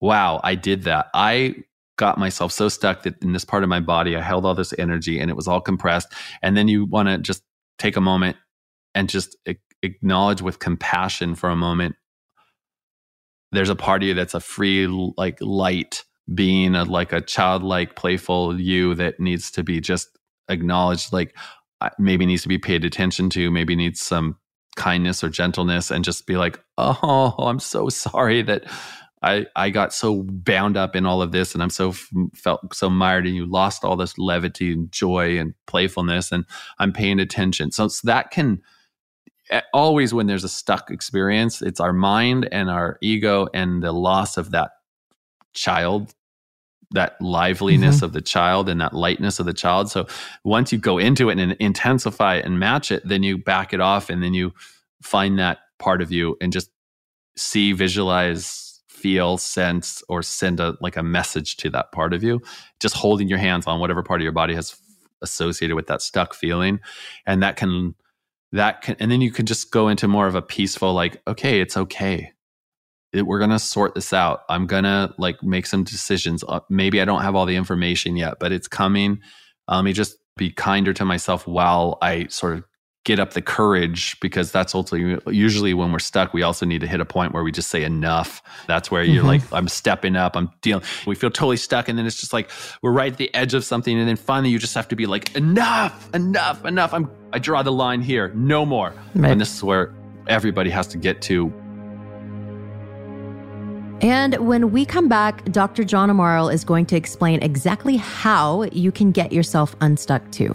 wow 0.00 0.40
i 0.44 0.54
did 0.54 0.84
that 0.84 1.06
i 1.14 1.54
got 1.96 2.18
myself 2.18 2.52
so 2.52 2.68
stuck 2.68 3.02
that 3.02 3.22
in 3.22 3.32
this 3.32 3.44
part 3.44 3.62
of 3.62 3.68
my 3.68 3.80
body, 3.80 4.16
I 4.16 4.20
held 4.20 4.44
all 4.44 4.54
this 4.54 4.74
energy 4.78 5.18
and 5.18 5.30
it 5.30 5.36
was 5.36 5.48
all 5.48 5.60
compressed. 5.60 6.12
And 6.42 6.56
then 6.56 6.68
you 6.68 6.84
want 6.84 7.08
to 7.08 7.18
just 7.18 7.42
take 7.78 7.96
a 7.96 8.00
moment 8.00 8.36
and 8.94 9.08
just 9.08 9.36
acknowledge 9.82 10.42
with 10.42 10.58
compassion 10.58 11.34
for 11.34 11.50
a 11.50 11.56
moment. 11.56 11.96
There's 13.52 13.70
a 13.70 13.76
part 13.76 14.02
of 14.02 14.08
you 14.08 14.14
that's 14.14 14.34
a 14.34 14.40
free, 14.40 14.86
like 14.86 15.38
light 15.40 16.04
being, 16.34 16.74
a, 16.74 16.84
like 16.84 17.12
a 17.12 17.20
childlike, 17.20 17.96
playful 17.96 18.60
you 18.60 18.94
that 18.96 19.20
needs 19.20 19.50
to 19.52 19.62
be 19.62 19.80
just 19.80 20.08
acknowledged, 20.48 21.12
like 21.12 21.36
maybe 21.98 22.26
needs 22.26 22.42
to 22.42 22.48
be 22.48 22.58
paid 22.58 22.84
attention 22.84 23.30
to, 23.30 23.50
maybe 23.50 23.76
needs 23.76 24.00
some 24.00 24.36
kindness 24.76 25.22
or 25.22 25.28
gentleness, 25.28 25.90
and 25.90 26.04
just 26.04 26.26
be 26.26 26.36
like, 26.36 26.60
oh, 26.76 27.34
I'm 27.38 27.60
so 27.60 27.88
sorry 27.88 28.42
that 28.42 28.64
I, 29.26 29.46
I 29.56 29.70
got 29.70 29.92
so 29.92 30.22
bound 30.22 30.76
up 30.76 30.94
in 30.94 31.04
all 31.04 31.20
of 31.20 31.32
this 31.32 31.52
and 31.52 31.62
I'm 31.62 31.70
so 31.70 31.92
felt 32.34 32.74
so 32.74 32.88
mired 32.88 33.26
and 33.26 33.34
you 33.34 33.44
lost 33.44 33.84
all 33.84 33.96
this 33.96 34.16
levity 34.18 34.72
and 34.72 34.90
joy 34.92 35.38
and 35.38 35.54
playfulness 35.66 36.30
and 36.30 36.44
I'm 36.78 36.92
paying 36.92 37.18
attention. 37.18 37.72
So, 37.72 37.88
so 37.88 38.06
that 38.06 38.30
can 38.30 38.62
always 39.74 40.14
when 40.14 40.26
there's 40.26 40.44
a 40.44 40.48
stuck 40.48 40.90
experience, 40.90 41.60
it's 41.60 41.80
our 41.80 41.92
mind 41.92 42.48
and 42.52 42.70
our 42.70 42.98
ego 43.02 43.48
and 43.52 43.82
the 43.82 43.92
loss 43.92 44.36
of 44.36 44.52
that 44.52 44.70
child 45.54 46.14
that 46.92 47.20
liveliness 47.20 47.96
mm-hmm. 47.96 48.04
of 48.04 48.12
the 48.12 48.20
child 48.20 48.68
and 48.68 48.80
that 48.80 48.94
lightness 48.94 49.40
of 49.40 49.46
the 49.46 49.52
child. 49.52 49.90
So 49.90 50.06
once 50.44 50.72
you 50.72 50.78
go 50.78 50.98
into 50.98 51.30
it 51.30 51.38
and 51.38 51.52
intensify 51.54 52.36
it 52.36 52.44
and 52.44 52.60
match 52.60 52.92
it, 52.92 53.02
then 53.06 53.24
you 53.24 53.38
back 53.38 53.72
it 53.72 53.80
off 53.80 54.08
and 54.08 54.22
then 54.22 54.34
you 54.34 54.52
find 55.02 55.38
that 55.40 55.58
part 55.80 56.00
of 56.00 56.12
you 56.12 56.36
and 56.40 56.52
just 56.52 56.70
see, 57.36 57.72
visualize, 57.72 58.65
feel, 59.06 59.38
sense, 59.38 60.02
or 60.08 60.20
send 60.20 60.58
a 60.58 60.76
like 60.80 60.96
a 60.96 61.02
message 61.02 61.56
to 61.58 61.70
that 61.70 61.92
part 61.92 62.12
of 62.12 62.24
you. 62.24 62.42
Just 62.80 62.96
holding 62.96 63.28
your 63.28 63.38
hands 63.38 63.64
on 63.68 63.78
whatever 63.78 64.02
part 64.02 64.20
of 64.20 64.24
your 64.24 64.32
body 64.32 64.52
has 64.52 64.76
associated 65.22 65.76
with 65.76 65.86
that 65.86 66.02
stuck 66.02 66.34
feeling, 66.34 66.80
and 67.24 67.40
that 67.40 67.54
can 67.54 67.94
that 68.50 68.82
can, 68.82 68.96
and 68.98 69.08
then 69.08 69.20
you 69.20 69.30
can 69.30 69.46
just 69.46 69.70
go 69.70 69.86
into 69.86 70.08
more 70.08 70.26
of 70.26 70.34
a 70.34 70.42
peaceful, 70.42 70.92
like, 70.92 71.22
okay, 71.28 71.60
it's 71.60 71.76
okay. 71.76 72.32
It, 73.12 73.28
we're 73.28 73.38
gonna 73.38 73.60
sort 73.60 73.94
this 73.94 74.12
out. 74.12 74.40
I'm 74.48 74.66
gonna 74.66 75.14
like 75.18 75.40
make 75.40 75.66
some 75.66 75.84
decisions. 75.84 76.42
Uh, 76.42 76.58
maybe 76.68 77.00
I 77.00 77.04
don't 77.04 77.22
have 77.22 77.36
all 77.36 77.46
the 77.46 77.54
information 77.54 78.16
yet, 78.16 78.38
but 78.40 78.50
it's 78.50 78.66
coming. 78.66 79.20
Um, 79.68 79.84
me 79.84 79.92
just 79.92 80.16
be 80.36 80.50
kinder 80.50 80.92
to 80.94 81.04
myself 81.04 81.46
while 81.46 81.96
I 82.02 82.26
sort 82.26 82.54
of 82.54 82.64
get 83.06 83.20
up 83.20 83.34
the 83.34 83.40
courage 83.40 84.18
because 84.18 84.50
that's 84.50 84.74
ultimately 84.74 85.32
usually 85.32 85.72
when 85.72 85.92
we're 85.92 85.98
stuck 86.00 86.34
we 86.34 86.42
also 86.42 86.66
need 86.66 86.80
to 86.80 86.88
hit 86.88 87.00
a 87.00 87.04
point 87.04 87.32
where 87.32 87.44
we 87.44 87.52
just 87.52 87.68
say 87.68 87.84
enough 87.84 88.42
that's 88.66 88.90
where 88.90 89.04
you're 89.04 89.22
mm-hmm. 89.22 89.28
like 89.28 89.52
i'm 89.52 89.68
stepping 89.68 90.16
up 90.16 90.36
i'm 90.36 90.50
dealing 90.60 90.82
we 91.06 91.14
feel 91.14 91.30
totally 91.30 91.56
stuck 91.56 91.88
and 91.88 91.96
then 91.96 92.04
it's 92.04 92.16
just 92.16 92.32
like 92.32 92.50
we're 92.82 92.90
right 92.90 93.12
at 93.12 93.18
the 93.18 93.32
edge 93.32 93.54
of 93.54 93.64
something 93.64 93.96
and 93.96 94.08
then 94.08 94.16
finally 94.16 94.50
you 94.50 94.58
just 94.58 94.74
have 94.74 94.88
to 94.88 94.96
be 94.96 95.06
like 95.06 95.32
enough 95.36 96.12
enough 96.14 96.64
enough 96.64 96.92
i'm 96.92 97.08
i 97.32 97.38
draw 97.38 97.62
the 97.62 97.70
line 97.70 98.02
here 98.02 98.32
no 98.34 98.66
more 98.66 98.92
right. 99.14 99.30
and 99.30 99.40
this 99.40 99.54
is 99.54 99.62
where 99.62 99.94
everybody 100.26 100.68
has 100.68 100.88
to 100.88 100.98
get 100.98 101.22
to 101.22 101.52
and 104.02 104.34
when 104.46 104.72
we 104.72 104.84
come 104.84 105.08
back, 105.08 105.42
Dr. 105.46 105.82
John 105.82 106.10
Amaral 106.10 106.52
is 106.52 106.64
going 106.64 106.84
to 106.86 106.96
explain 106.96 107.42
exactly 107.42 107.96
how 107.96 108.64
you 108.64 108.92
can 108.92 109.10
get 109.10 109.32
yourself 109.32 109.74
unstuck 109.80 110.30
too. 110.30 110.54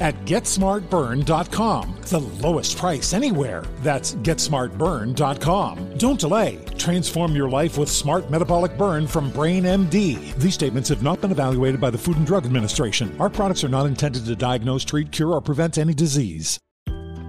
at 0.00 0.14
GetSmartBurn.com. 0.24 1.94
The 2.02 2.20
lowest 2.20 2.78
price 2.78 3.12
anywhere. 3.12 3.64
That's 3.80 4.14
GetSmartBurn.com. 4.14 5.98
Don't 5.98 6.20
delay. 6.20 6.64
Transform 6.78 7.36
your 7.36 7.48
life 7.50 7.76
with 7.76 7.90
Smart 7.90 8.30
Metabolic 8.30 8.76
Burn 8.78 9.06
from 9.06 9.30
Brain 9.30 9.64
MD. 9.64 10.34
These 10.36 10.54
statements 10.54 10.88
have 10.88 11.02
not 11.02 11.20
been 11.20 11.30
evaluated 11.30 11.80
by 11.80 11.90
the 11.90 11.98
Food 11.98 12.16
and 12.16 12.26
Drug 12.26 12.46
Administration. 12.46 13.14
Our 13.20 13.30
products 13.30 13.62
are 13.62 13.68
not 13.68 13.86
intended 13.86 14.24
to 14.24 14.36
diagnose, 14.36 14.84
treat, 14.84 15.12
cure, 15.12 15.32
or 15.32 15.40
prevent 15.40 15.78
any 15.78 15.94
disease. 15.94 16.58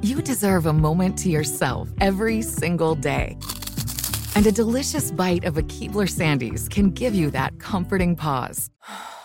You 0.02 0.22
deserve 0.22 0.66
a 0.66 0.74
moment 0.74 1.18
to 1.20 1.30
yourself 1.30 1.90
every 2.00 2.42
single 2.42 2.96
day. 2.96 3.38
And 4.36 4.48
a 4.48 4.52
delicious 4.52 5.12
bite 5.12 5.44
of 5.44 5.58
a 5.58 5.64
Keebler 5.64 6.08
Sandies 6.08 6.70
can 6.70 6.92
give 6.92 7.14
you 7.14 7.30
that 7.32 7.60
comforting 7.60 8.16
pause. 8.16 8.70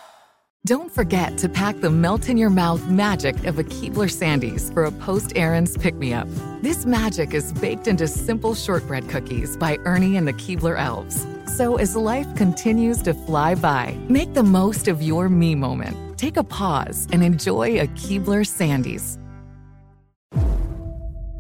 Don't 0.67 0.91
forget 0.91 1.37
to 1.37 1.49
pack 1.51 1.83
the 1.83 1.91
melt 1.91 2.31
in 2.31 2.39
your 2.39 2.49
mouth 2.49 2.89
magic 2.89 3.45
of 3.45 3.59
a 3.59 3.65
Keebler 3.65 4.09
Sandies 4.09 4.73
for 4.73 4.87
a 4.87 4.93
post 4.93 5.35
errands 5.37 5.77
pick 5.77 5.95
me 5.95 6.15
up. 6.15 6.27
This 6.63 6.87
magic 6.87 7.35
is 7.35 7.53
baked 7.53 7.87
into 7.87 8.09
simple 8.09 8.55
shortbread 8.55 9.07
cookies 9.11 9.59
by 9.59 9.77
Ernie 9.85 10.17
and 10.17 10.27
the 10.27 10.33
Keebler 10.33 10.81
Elves. 10.81 11.27
So 11.55 11.77
as 11.77 11.95
life 11.95 12.35
continues 12.35 13.03
to 13.03 13.13
fly 13.13 13.55
by, 13.57 13.95
make 14.09 14.33
the 14.33 14.43
most 14.43 14.89
of 14.89 15.03
your 15.03 15.29
me 15.29 15.55
moment. 15.55 16.17
Take 16.17 16.39
a 16.39 16.45
pause 16.45 17.09
and 17.13 17.23
enjoy 17.23 17.79
a 17.79 17.87
Keebler 17.89 18.47
Sandies. 18.47 19.19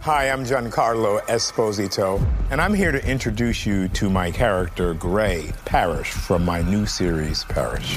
Hi, 0.02 0.28
I'm 0.28 0.44
Giancarlo 0.44 1.22
Esposito, 1.28 2.22
and 2.50 2.60
I'm 2.60 2.74
here 2.74 2.92
to 2.92 3.02
introduce 3.08 3.64
you 3.64 3.88
to 3.88 4.10
my 4.10 4.30
character, 4.30 4.92
Gray 4.92 5.50
Parish, 5.64 6.10
from 6.10 6.44
my 6.44 6.60
new 6.60 6.84
series, 6.84 7.42
Parish. 7.44 7.96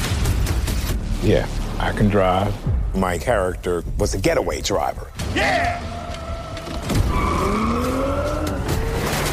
Yeah, 1.24 1.48
I 1.80 1.92
can 1.92 2.10
drive. 2.10 2.54
My 2.96 3.18
character 3.18 3.84
was 3.98 4.14
a 4.14 4.18
getaway 4.18 4.62
driver. 4.62 5.12
Yeah! 5.36 5.84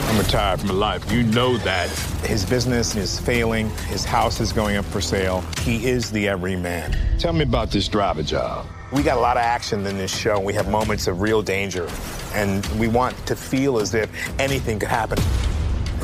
I'm 0.09 0.19
retired 0.19 0.61
from 0.61 0.71
life. 0.71 1.11
You 1.11 1.25
know 1.25 1.57
that. 1.59 1.89
His 2.25 2.47
business 2.47 2.95
is 2.97 3.19
failing. 3.19 3.69
His 3.89 4.05
house 4.05 4.41
is 4.41 4.53
going 4.53 4.77
up 4.77 4.85
for 4.87 5.01
sale. 5.01 5.45
He 5.63 5.87
is 5.87 6.11
the 6.11 6.29
everyman. 6.29 6.97
Tell 7.19 7.33
me 7.33 7.43
about 7.43 7.71
this 7.71 7.89
driver 7.89 8.23
job. 8.23 8.67
We 8.93 9.03
got 9.03 9.19
a 9.19 9.21
lot 9.21 9.37
of 9.37 9.43
action 9.43 9.85
in 9.87 9.99
this 9.99 10.17
show. 10.17 10.39
We 10.39 10.53
have 10.55 10.69
moments 10.69 11.09
of 11.09 11.21
real 11.21 11.43
danger, 11.43 11.89
and 12.33 12.65
we 12.79 12.87
want 12.87 13.15
to 13.27 13.35
feel 13.35 13.79
as 13.79 13.93
if 13.93 14.09
anything 14.39 14.79
could 14.79 14.89
happen. 14.89 15.19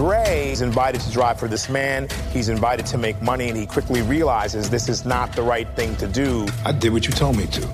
Gray 0.00 0.50
is 0.50 0.62
invited 0.62 1.02
to 1.02 1.12
drive 1.12 1.38
for 1.38 1.46
this 1.46 1.68
man. 1.68 2.08
He's 2.30 2.48
invited 2.48 2.86
to 2.86 2.96
make 2.96 3.20
money, 3.20 3.50
and 3.50 3.58
he 3.58 3.66
quickly 3.66 4.00
realizes 4.00 4.70
this 4.70 4.88
is 4.88 5.04
not 5.04 5.34
the 5.34 5.42
right 5.42 5.68
thing 5.76 5.94
to 5.96 6.06
do. 6.06 6.46
I 6.64 6.72
did 6.72 6.94
what 6.94 7.06
you 7.06 7.12
told 7.12 7.36
me 7.36 7.44
to. 7.48 7.68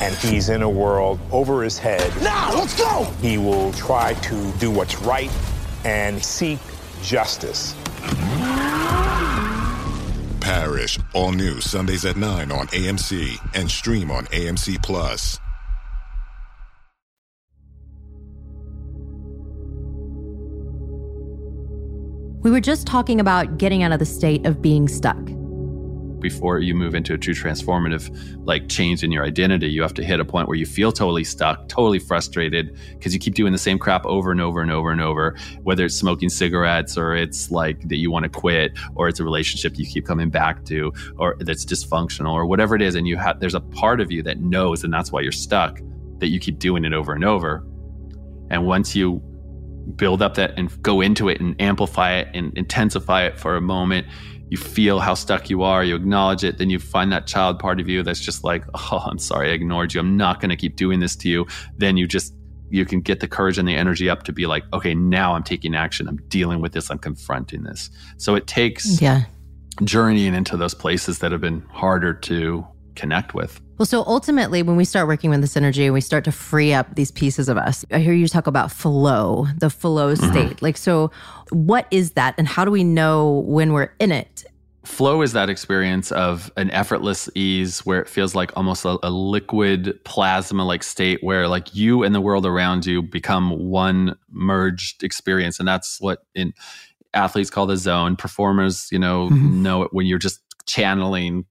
And 0.00 0.14
he's 0.14 0.50
in 0.50 0.62
a 0.62 0.70
world 0.70 1.18
over 1.32 1.64
his 1.64 1.78
head. 1.78 2.12
Now, 2.22 2.54
let's 2.54 2.78
go! 2.78 3.02
He 3.20 3.38
will 3.38 3.72
try 3.72 4.14
to 4.14 4.52
do 4.60 4.70
what's 4.70 5.00
right 5.00 5.32
and 5.84 6.24
seek 6.24 6.60
justice. 7.02 7.74
Parish, 10.38 10.96
all 11.12 11.32
new 11.32 11.60
Sundays 11.60 12.04
at 12.04 12.16
9 12.16 12.52
on 12.52 12.68
AMC 12.68 13.36
and 13.56 13.68
stream 13.68 14.12
on 14.12 14.26
AMC 14.26 14.80
Plus. 14.80 15.40
We 22.42 22.50
were 22.50 22.60
just 22.60 22.88
talking 22.88 23.20
about 23.20 23.56
getting 23.56 23.84
out 23.84 23.92
of 23.92 24.00
the 24.00 24.04
state 24.04 24.46
of 24.46 24.60
being 24.60 24.88
stuck. 24.88 25.16
Before 26.18 26.58
you 26.58 26.74
move 26.74 26.92
into 26.96 27.14
a 27.14 27.18
true 27.18 27.34
transformative 27.34 28.10
like 28.44 28.68
change 28.68 29.04
in 29.04 29.12
your 29.12 29.24
identity, 29.24 29.68
you 29.68 29.80
have 29.82 29.94
to 29.94 30.02
hit 30.02 30.18
a 30.18 30.24
point 30.24 30.48
where 30.48 30.56
you 30.56 30.66
feel 30.66 30.90
totally 30.90 31.22
stuck, 31.22 31.68
totally 31.68 32.00
frustrated 32.00 32.76
because 32.94 33.14
you 33.14 33.20
keep 33.20 33.36
doing 33.36 33.52
the 33.52 33.58
same 33.58 33.78
crap 33.78 34.04
over 34.06 34.32
and 34.32 34.40
over 34.40 34.60
and 34.60 34.72
over 34.72 34.90
and 34.90 35.00
over. 35.00 35.36
Whether 35.62 35.84
it's 35.84 35.94
smoking 35.94 36.28
cigarettes 36.28 36.98
or 36.98 37.14
it's 37.14 37.52
like 37.52 37.88
that 37.88 37.98
you 37.98 38.10
want 38.10 38.24
to 38.24 38.28
quit 38.28 38.76
or 38.96 39.08
it's 39.08 39.20
a 39.20 39.24
relationship 39.24 39.78
you 39.78 39.86
keep 39.86 40.04
coming 40.04 40.28
back 40.28 40.64
to 40.64 40.92
or 41.18 41.36
that's 41.38 41.64
dysfunctional 41.64 42.32
or 42.32 42.44
whatever 42.44 42.74
it 42.74 42.82
is, 42.82 42.96
and 42.96 43.06
you 43.06 43.16
have 43.18 43.38
there's 43.38 43.54
a 43.54 43.60
part 43.60 44.00
of 44.00 44.10
you 44.10 44.20
that 44.24 44.40
knows, 44.40 44.82
and 44.82 44.92
that's 44.92 45.12
why 45.12 45.20
you're 45.20 45.30
stuck. 45.30 45.80
That 46.18 46.28
you 46.28 46.40
keep 46.40 46.58
doing 46.58 46.84
it 46.84 46.92
over 46.92 47.12
and 47.14 47.24
over. 47.24 47.64
And 48.50 48.66
once 48.66 48.96
you 48.96 49.22
build 49.96 50.22
up 50.22 50.34
that 50.34 50.54
and 50.56 50.82
go 50.82 51.00
into 51.00 51.28
it 51.28 51.40
and 51.40 51.60
amplify 51.60 52.14
it 52.14 52.28
and 52.34 52.56
intensify 52.56 53.24
it 53.24 53.38
for 53.38 53.56
a 53.56 53.60
moment. 53.60 54.06
You 54.48 54.58
feel 54.58 55.00
how 55.00 55.14
stuck 55.14 55.48
you 55.48 55.62
are, 55.62 55.82
you 55.82 55.96
acknowledge 55.96 56.44
it, 56.44 56.58
then 56.58 56.68
you 56.68 56.78
find 56.78 57.10
that 57.12 57.26
child 57.26 57.58
part 57.58 57.80
of 57.80 57.88
you 57.88 58.02
that's 58.02 58.20
just 58.20 58.44
like, 58.44 58.64
oh, 58.74 59.02
I'm 59.06 59.18
sorry, 59.18 59.50
I 59.50 59.54
ignored 59.54 59.94
you. 59.94 60.00
I'm 60.00 60.16
not 60.16 60.40
going 60.40 60.50
to 60.50 60.56
keep 60.56 60.76
doing 60.76 61.00
this 61.00 61.16
to 61.16 61.28
you. 61.28 61.46
Then 61.78 61.96
you 61.96 62.06
just, 62.06 62.34
you 62.68 62.84
can 62.84 63.00
get 63.00 63.20
the 63.20 63.28
courage 63.28 63.58
and 63.58 63.66
the 63.68 63.74
energy 63.74 64.08
up 64.08 64.22
to 64.24 64.32
be 64.32 64.46
like, 64.46 64.64
okay, 64.72 64.94
now 64.94 65.34
I'm 65.34 65.42
taking 65.42 65.74
action. 65.74 66.08
I'm 66.08 66.18
dealing 66.28 66.60
with 66.60 66.72
this. 66.72 66.90
I'm 66.90 66.98
confronting 66.98 67.62
this. 67.64 67.90
So 68.18 68.34
it 68.34 68.46
takes 68.46 69.00
Yeah. 69.00 69.22
journeying 69.84 70.34
into 70.34 70.56
those 70.56 70.74
places 70.74 71.18
that 71.20 71.32
have 71.32 71.40
been 71.40 71.62
harder 71.70 72.12
to 72.14 72.66
connect 72.94 73.34
with. 73.34 73.60
Well, 73.78 73.86
so 73.86 74.04
ultimately, 74.06 74.62
when 74.62 74.76
we 74.76 74.84
start 74.84 75.08
working 75.08 75.30
with 75.30 75.40
this 75.40 75.56
energy 75.56 75.84
and 75.84 75.94
we 75.94 76.00
start 76.00 76.24
to 76.24 76.32
free 76.32 76.72
up 76.72 76.94
these 76.94 77.10
pieces 77.10 77.48
of 77.48 77.56
us, 77.56 77.84
I 77.90 77.98
hear 77.98 78.12
you 78.12 78.28
talk 78.28 78.46
about 78.46 78.70
flow, 78.70 79.46
the 79.58 79.70
flow 79.70 80.14
mm-hmm. 80.14 80.30
state. 80.30 80.62
Like, 80.62 80.76
so 80.76 81.10
what 81.50 81.88
is 81.90 82.12
that? 82.12 82.34
And 82.38 82.46
how 82.46 82.64
do 82.64 82.70
we 82.70 82.84
know 82.84 83.42
when 83.46 83.72
we're 83.72 83.92
in 83.98 84.12
it? 84.12 84.44
Flow 84.84 85.22
is 85.22 85.32
that 85.32 85.48
experience 85.48 86.10
of 86.12 86.52
an 86.56 86.70
effortless 86.70 87.28
ease 87.34 87.80
where 87.80 88.00
it 88.00 88.08
feels 88.08 88.34
like 88.34 88.56
almost 88.56 88.84
a, 88.84 88.98
a 89.02 89.10
liquid 89.10 89.98
plasma 90.04 90.64
like 90.64 90.82
state 90.82 91.18
where 91.22 91.46
like 91.46 91.74
you 91.74 92.02
and 92.02 92.14
the 92.14 92.20
world 92.20 92.44
around 92.44 92.84
you 92.84 93.00
become 93.00 93.50
one 93.68 94.16
merged 94.30 95.04
experience. 95.04 95.58
And 95.58 95.68
that's 95.68 96.00
what 96.00 96.20
in 96.34 96.52
athletes 97.14 97.50
call 97.50 97.66
the 97.66 97.76
zone. 97.76 98.16
Performers, 98.16 98.88
you 98.90 98.98
know, 98.98 99.28
mm-hmm. 99.28 99.62
know 99.62 99.82
it 99.82 99.92
when 99.92 100.06
you're 100.06 100.18
just 100.18 100.40
channeling 100.66 101.44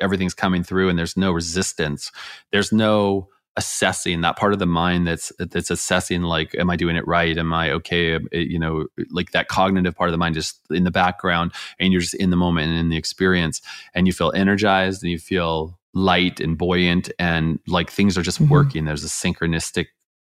everything's 0.00 0.34
coming 0.34 0.62
through 0.62 0.88
and 0.88 0.98
there's 0.98 1.16
no 1.16 1.32
resistance. 1.32 2.10
There's 2.52 2.72
no 2.72 3.28
assessing 3.56 4.20
that 4.20 4.36
part 4.36 4.52
of 4.52 4.60
the 4.60 4.66
mind 4.66 5.04
that's 5.04 5.32
that's 5.40 5.68
assessing 5.68 6.22
like 6.22 6.54
am 6.54 6.70
i 6.70 6.76
doing 6.76 6.94
it 6.94 7.06
right? 7.08 7.36
Am 7.36 7.52
i 7.52 7.72
okay? 7.72 8.14
Eh, 8.14 8.38
you 8.38 8.58
know 8.58 8.86
like 9.10 9.32
that 9.32 9.48
cognitive 9.48 9.96
part 9.96 10.08
of 10.08 10.12
the 10.12 10.18
mind 10.18 10.36
just 10.36 10.60
in 10.70 10.84
the 10.84 10.92
background 10.92 11.52
and 11.80 11.92
you're 11.92 12.00
just 12.00 12.14
in 12.14 12.30
the 12.30 12.36
moment 12.36 12.68
and 12.68 12.78
in 12.78 12.88
the 12.88 12.96
experience 12.96 13.60
and 13.94 14.06
you 14.06 14.12
feel 14.12 14.32
energized 14.34 15.02
and 15.02 15.10
you 15.10 15.18
feel 15.18 15.78
light 15.92 16.38
and 16.40 16.56
buoyant 16.56 17.10
and 17.18 17.58
like 17.66 17.90
things 17.90 18.16
are 18.16 18.22
just 18.22 18.40
mm-hmm. 18.40 18.52
working. 18.52 18.84
There's 18.84 19.04
a 19.04 19.08
synchronistic 19.08 19.86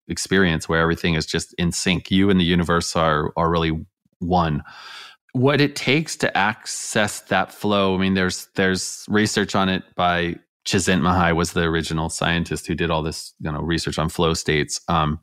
experience 0.07 0.67
where 0.67 0.81
everything 0.81 1.13
is 1.13 1.25
just 1.25 1.53
in 1.53 1.71
sync. 1.71 2.09
You 2.09 2.29
and 2.29 2.39
the 2.39 2.45
universe 2.45 2.95
are 2.95 3.31
are 3.37 3.49
really 3.49 3.85
one 4.19 4.63
what 5.33 5.61
it 5.61 5.75
takes 5.75 6.15
to 6.17 6.37
access 6.37 7.21
that 7.21 7.53
flow. 7.53 7.95
I 7.95 7.97
mean 7.97 8.13
there's 8.13 8.47
there's 8.55 9.05
research 9.09 9.55
on 9.55 9.69
it 9.69 9.83
by 9.95 10.35
Csikszentmihalyi 10.65 11.35
was 11.35 11.53
the 11.53 11.63
original 11.63 12.09
scientist 12.09 12.67
who 12.67 12.75
did 12.75 12.91
all 12.91 13.03
this 13.03 13.33
you 13.39 13.51
know 13.51 13.61
research 13.61 13.97
on 13.99 14.09
flow 14.09 14.33
states. 14.33 14.79
Um, 14.87 15.19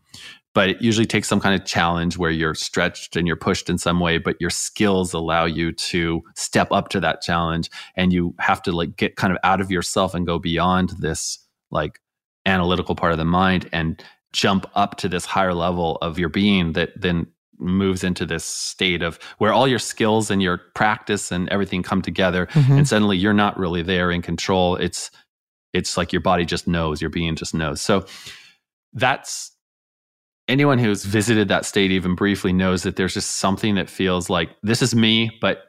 but 0.55 0.71
it 0.71 0.81
usually 0.81 1.07
takes 1.07 1.29
some 1.29 1.39
kind 1.39 1.55
of 1.55 1.67
challenge 1.67 2.17
where 2.17 2.31
you're 2.31 2.55
stretched 2.55 3.15
and 3.15 3.27
you're 3.27 3.37
pushed 3.37 3.69
in 3.69 3.77
some 3.77 4.01
way 4.01 4.17
but 4.17 4.41
your 4.41 4.49
skills 4.51 5.13
allow 5.13 5.45
you 5.45 5.71
to 5.71 6.23
step 6.35 6.69
up 6.73 6.89
to 6.89 6.99
that 6.99 7.21
challenge 7.21 7.71
and 7.95 8.13
you 8.13 8.35
have 8.39 8.63
to 8.63 8.73
like 8.73 8.97
get 8.97 9.17
kind 9.17 9.33
of 9.33 9.39
out 9.45 9.61
of 9.61 9.71
yourself 9.71 10.15
and 10.15 10.27
go 10.27 10.39
beyond 10.39 10.95
this 10.99 11.39
like 11.71 12.01
analytical 12.47 12.95
part 12.95 13.13
of 13.13 13.19
the 13.19 13.25
mind 13.25 13.69
and 13.73 14.03
jump 14.33 14.67
up 14.75 14.97
to 14.97 15.09
this 15.09 15.27
higher 15.27 15.55
level 15.55 15.97
of 15.97 16.19
your 16.19 16.29
being 16.29 16.73
that 16.73 16.91
then 16.97 17.27
moves 17.59 18.05
into 18.05 18.27
this 18.27 18.45
state 18.45 19.03
of 19.03 19.19
where 19.39 19.53
all 19.53 19.67
your 19.69 19.79
skills 19.79 20.31
and 20.31 20.43
your 20.43 20.59
practice 20.75 21.33
and 21.33 21.49
everything 21.49 21.83
come 21.83 22.03
together 22.03 22.47
Mhm. 22.53 22.79
and 22.79 22.89
suddenly 22.89 23.17
you're 23.17 23.33
not 23.33 23.59
really 23.59 23.83
there 23.83 24.11
in 24.11 24.23
control 24.23 24.77
it's 24.77 25.11
it's 25.73 25.97
like 25.97 26.13
your 26.13 26.21
body 26.23 26.45
just 26.45 26.67
knows 26.67 27.01
your 27.01 27.11
being 27.11 27.35
just 27.37 27.55
knows 27.55 27.81
so 27.81 28.05
that's 28.93 29.53
anyone 30.49 30.79
who's 30.79 31.05
visited 31.05 31.49
that 31.49 31.65
state 31.65 31.91
even 31.91 32.15
briefly 32.15 32.53
knows 32.53 32.83
that 32.85 32.97
there's 32.97 33.15
just 33.15 33.33
something 33.33 33.75
that 33.75 33.91
feels 33.91 34.31
like 34.31 34.51
this 34.63 34.81
is 34.83 34.95
me 34.95 35.31
but 35.41 35.65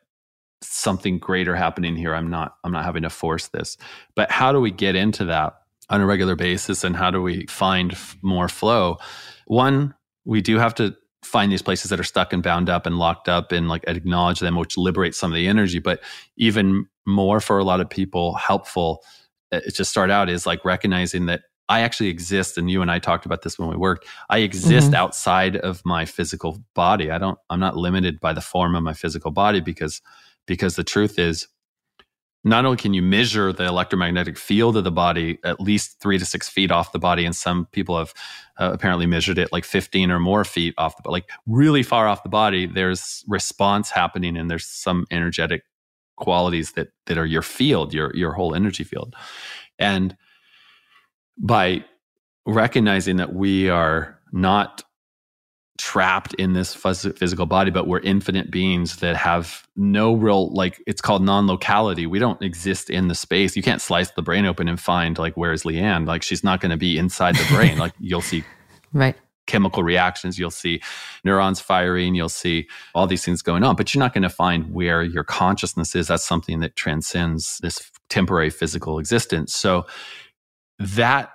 something 0.62 1.20
greater 1.20 1.56
happening 1.56 1.96
here 1.96 2.14
i'm 2.16 2.30
not 2.30 2.56
i'm 2.64 2.72
not 2.72 2.84
having 2.86 3.04
to 3.04 3.10
force 3.10 3.48
this 3.50 3.78
but 4.16 4.30
how 4.32 4.52
do 4.52 4.60
we 4.60 4.72
get 4.72 4.96
into 4.96 5.26
that 5.26 5.54
on 5.90 6.02
a 6.02 6.06
regular 6.06 6.36
basis 6.36 6.84
and 6.84 6.96
how 6.96 7.10
do 7.12 7.22
we 7.22 7.46
find 7.48 7.94
f- 7.94 8.18
more 8.22 8.50
flow? 8.50 8.98
One, 9.46 9.94
we 10.26 10.42
do 10.42 10.58
have 10.60 10.76
to 10.76 10.94
find 11.28 11.52
these 11.52 11.62
places 11.62 11.90
that 11.90 12.00
are 12.00 12.04
stuck 12.04 12.34
and 12.34 12.42
bound 12.42 12.70
up 12.70 12.86
and 12.86 12.98
locked 12.98 13.30
up 13.30 13.52
and 13.52 13.70
like 13.70 13.84
acknowledge 13.88 14.40
them, 14.40 14.56
which 14.56 14.78
liberates 14.78 15.18
some 15.18 15.32
of 15.32 15.36
the 15.36 15.48
energy. 15.48 15.80
But 15.80 16.02
even 16.38 16.88
more 17.06 17.40
for 17.40 17.58
a 17.58 17.64
lot 17.64 17.82
of 17.82 17.90
people, 17.90 18.36
helpful 18.36 19.04
uh, 19.52 19.60
to 19.76 19.86
start 19.86 20.10
out 20.10 20.30
is 20.30 20.46
like 20.46 20.66
recognizing 20.66 21.28
that 21.28 21.42
I 21.70 21.82
actually 21.82 22.10
exist. 22.10 22.58
And 22.58 22.72
you 22.72 22.82
and 22.82 22.90
I 22.90 23.00
talked 23.00 23.26
about 23.26 23.42
this 23.42 23.60
when 23.60 23.70
we 23.70 23.76
worked. 23.76 24.08
I 24.30 24.40
exist 24.40 24.88
mm-hmm. 24.88 24.96
outside 24.96 25.58
of 25.58 25.82
my 25.86 26.06
physical 26.06 26.64
body. 26.74 27.12
I 27.12 27.18
don't, 27.18 27.38
I'm 27.50 27.60
not 27.60 27.76
limited 27.76 28.20
by 28.20 28.34
the 28.34 28.42
form 28.42 28.76
of 28.76 28.84
my 28.84 28.94
physical 28.94 29.32
body 29.32 29.60
because, 29.60 30.02
because 30.46 30.76
the 30.76 30.84
truth 30.84 31.20
is 31.20 31.48
not 32.44 32.66
only 32.66 32.78
can 32.78 32.94
you 32.94 33.02
measure 33.02 33.52
the 33.52 33.66
electromagnetic 33.66 34.38
field 34.38 34.78
of 34.78 34.84
the 34.84 34.92
body 34.92 35.40
at 35.44 35.60
least 35.60 36.00
three 36.00 36.18
to 36.18 36.26
six 36.26 36.48
feet 36.48 36.72
off 36.72 36.92
the 36.92 37.00
body, 37.00 37.26
and 37.26 37.36
some 37.36 37.66
people 37.72 37.98
have 37.98 38.14
uh, 38.58 38.72
apparently 38.74 39.06
measured 39.06 39.38
it 39.38 39.52
like 39.52 39.66
15 39.66 40.12
or 40.12 40.20
more 40.20 40.44
feet 40.44 40.74
off 40.78 40.96
the 40.96 41.04
body, 41.04 41.12
like 41.12 41.30
really 41.46 41.84
far 41.84 42.08
off 42.08 42.24
the 42.24 42.30
body, 42.30 42.66
there's 42.66 43.24
response 43.28 43.90
happening 43.90 44.38
and 44.38 44.50
there's 44.50 44.66
some 44.66 45.06
energetic 45.12 45.64
qualities 46.16 46.74
that 46.74 46.90
that 47.06 47.18
are 47.18 47.26
your 47.26 47.42
field, 47.42 47.94
your 47.94 48.16
your 48.16 48.34
whole 48.34 48.56
energy 48.56 48.84
field. 48.84 49.16
And 49.80 50.16
by 51.38 51.86
recognizing 52.46 53.18
that 53.18 53.34
we 53.34 53.70
are 53.70 54.20
not 54.32 54.84
trapped 55.78 56.34
in 56.36 56.54
this 56.54 56.74
physical 56.74 57.46
body, 57.46 57.72
but 57.72 57.88
we're 57.88 58.00
infinite 58.00 58.52
beings 58.52 58.98
that 58.98 59.16
have 59.16 59.68
no 59.76 60.14
real, 60.14 60.50
like, 60.54 60.82
it's 60.88 61.02
called 61.02 61.24
non 61.24 61.48
locality. 61.48 62.06
We 62.06 62.20
don't 62.20 62.42
exist 62.42 62.90
in 62.90 63.08
the 63.08 63.16
space. 63.16 63.56
You 63.56 63.64
can't 63.64 63.82
slice 63.82 64.12
the 64.12 64.22
brain 64.22 64.46
open 64.46 64.68
and 64.68 64.80
find, 64.80 65.18
like, 65.18 65.36
where's 65.36 65.64
LeAnn? 65.64 66.08
Like, 66.08 66.24
she's 66.24 66.44
not 66.44 66.62
going 66.62 66.72
to 66.72 66.78
be 66.78 66.98
inside 66.98 67.36
the 67.36 67.46
brain. 67.56 67.78
like, 67.80 67.94
you'll 68.00 68.22
see. 68.22 68.44
Right. 68.94 69.16
Chemical 69.46 69.82
reactions, 69.84 70.38
you'll 70.38 70.52
see 70.52 70.82
neurons 71.24 71.62
firing, 71.62 72.16
you'll 72.16 72.28
see 72.28 72.68
all 72.94 73.08
these 73.08 73.24
things 73.24 73.42
going 73.42 73.64
on, 73.64 73.78
but 73.78 73.94
you're 73.94 74.00
not 74.00 74.14
going 74.14 74.24
to 74.24 74.30
find 74.30 74.74
where 74.74 75.04
your 75.04 75.24
consciousness 75.24 75.96
is. 75.96 76.08
That's 76.08 76.26
something 76.26 76.60
that 76.60 76.76
transcends 76.76 77.58
this 77.60 77.90
temporary 78.10 78.50
physical 78.50 79.00
existence. 79.00 79.54
So, 79.54 79.86
that 80.80 81.32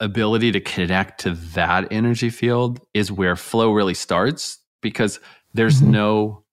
ability 0.00 0.52
to 0.52 0.60
connect 0.60 1.20
to 1.20 1.32
that 1.32 1.88
energy 1.90 2.30
field 2.30 2.80
is 2.94 3.10
where 3.10 3.36
flow 3.36 3.72
really 3.72 3.94
starts 3.94 4.58
because 4.80 5.18
there's 5.54 5.80
mm-hmm. 5.80 5.92
no 5.92 6.44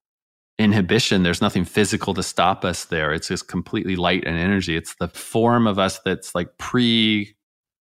inhibition. 0.58 1.24
There's 1.24 1.42
nothing 1.42 1.66
physical 1.66 2.14
to 2.14 2.24
stop 2.24 2.66
us 2.66 2.86
there. 2.86 3.14
It's 3.14 3.28
just 3.28 3.48
completely 3.48 3.96
light 3.96 4.24
and 4.26 4.38
energy. 4.38 4.76
It's 4.76 4.96
the 4.96 5.10
form 5.10 5.68
of 5.68 5.78
us 5.78 6.00
that's 6.00 6.34
like 6.34 6.58
pre 6.58 7.36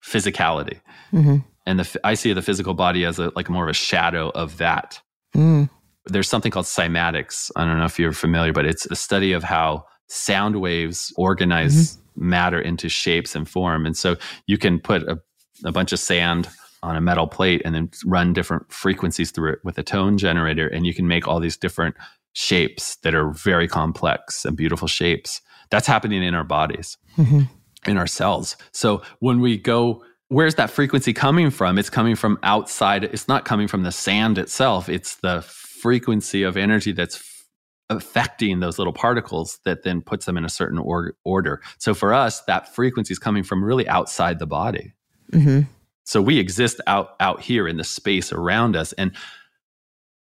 physicality. 0.02 0.80
Mm-hmm. 1.12 1.36
And 1.66 1.80
the, 1.80 2.00
I 2.04 2.14
see 2.14 2.32
the 2.32 2.42
physical 2.42 2.74
body 2.74 3.04
as 3.04 3.18
a, 3.18 3.32
like 3.36 3.48
more 3.48 3.64
of 3.64 3.70
a 3.70 3.74
shadow 3.74 4.30
of 4.30 4.58
that. 4.58 5.00
Mm. 5.34 5.70
There's 6.06 6.28
something 6.28 6.52
called 6.52 6.66
cymatics. 6.66 7.50
I 7.56 7.64
don't 7.64 7.78
know 7.78 7.86
if 7.86 7.98
you're 7.98 8.12
familiar, 8.12 8.52
but 8.52 8.66
it's 8.66 8.86
a 8.86 8.96
study 8.96 9.32
of 9.32 9.42
how 9.42 9.86
sound 10.08 10.60
waves 10.60 11.12
organize 11.16 11.96
mm-hmm. 11.96 12.28
matter 12.28 12.60
into 12.60 12.90
shapes 12.90 13.34
and 13.34 13.48
form. 13.48 13.86
And 13.86 13.96
so 13.96 14.16
you 14.46 14.58
can 14.58 14.78
put 14.78 15.02
a 15.04 15.18
a 15.64 15.72
bunch 15.72 15.92
of 15.92 15.98
sand 15.98 16.48
on 16.82 16.96
a 16.96 17.00
metal 17.00 17.26
plate 17.26 17.62
and 17.64 17.74
then 17.74 17.90
run 18.04 18.32
different 18.32 18.70
frequencies 18.70 19.30
through 19.30 19.52
it 19.52 19.58
with 19.64 19.78
a 19.78 19.82
tone 19.82 20.18
generator. 20.18 20.68
And 20.68 20.86
you 20.86 20.94
can 20.94 21.08
make 21.08 21.26
all 21.26 21.40
these 21.40 21.56
different 21.56 21.96
shapes 22.34 22.96
that 22.96 23.14
are 23.14 23.30
very 23.30 23.66
complex 23.66 24.44
and 24.44 24.56
beautiful 24.56 24.88
shapes. 24.88 25.40
That's 25.70 25.86
happening 25.86 26.22
in 26.22 26.34
our 26.34 26.44
bodies 26.44 26.98
mm-hmm. 27.16 27.42
in 27.86 27.96
our 27.96 28.06
cells. 28.06 28.56
So 28.72 29.02
when 29.20 29.40
we 29.40 29.56
go 29.56 30.02
where's 30.28 30.56
that 30.56 30.70
frequency 30.70 31.12
coming 31.12 31.50
from? 31.50 31.78
It's 31.78 31.90
coming 31.90 32.16
from 32.16 32.38
outside. 32.42 33.04
It's 33.04 33.28
not 33.28 33.44
coming 33.44 33.68
from 33.68 33.82
the 33.82 33.92
sand 33.92 34.36
itself. 34.36 34.88
It's 34.88 35.16
the 35.16 35.42
frequency 35.42 36.42
of 36.42 36.56
energy 36.56 36.92
that's 36.92 37.22
affecting 37.90 38.60
those 38.60 38.78
little 38.78 38.92
particles 38.92 39.60
that 39.64 39.82
then 39.84 40.00
puts 40.00 40.24
them 40.24 40.36
in 40.36 40.44
a 40.44 40.48
certain 40.48 40.78
or- 40.78 41.14
order. 41.24 41.62
So 41.78 41.94
for 41.94 42.12
us 42.12 42.40
that 42.42 42.74
frequency 42.74 43.12
is 43.12 43.18
coming 43.18 43.42
from 43.42 43.62
really 43.62 43.86
outside 43.86 44.38
the 44.38 44.46
body 44.46 44.94
Mm-hmm. 45.34 45.60
So 46.04 46.20
we 46.20 46.38
exist 46.38 46.80
out 46.86 47.16
out 47.20 47.40
here 47.40 47.66
in 47.66 47.76
the 47.76 47.84
space 47.84 48.32
around 48.32 48.76
us, 48.76 48.92
and 48.94 49.12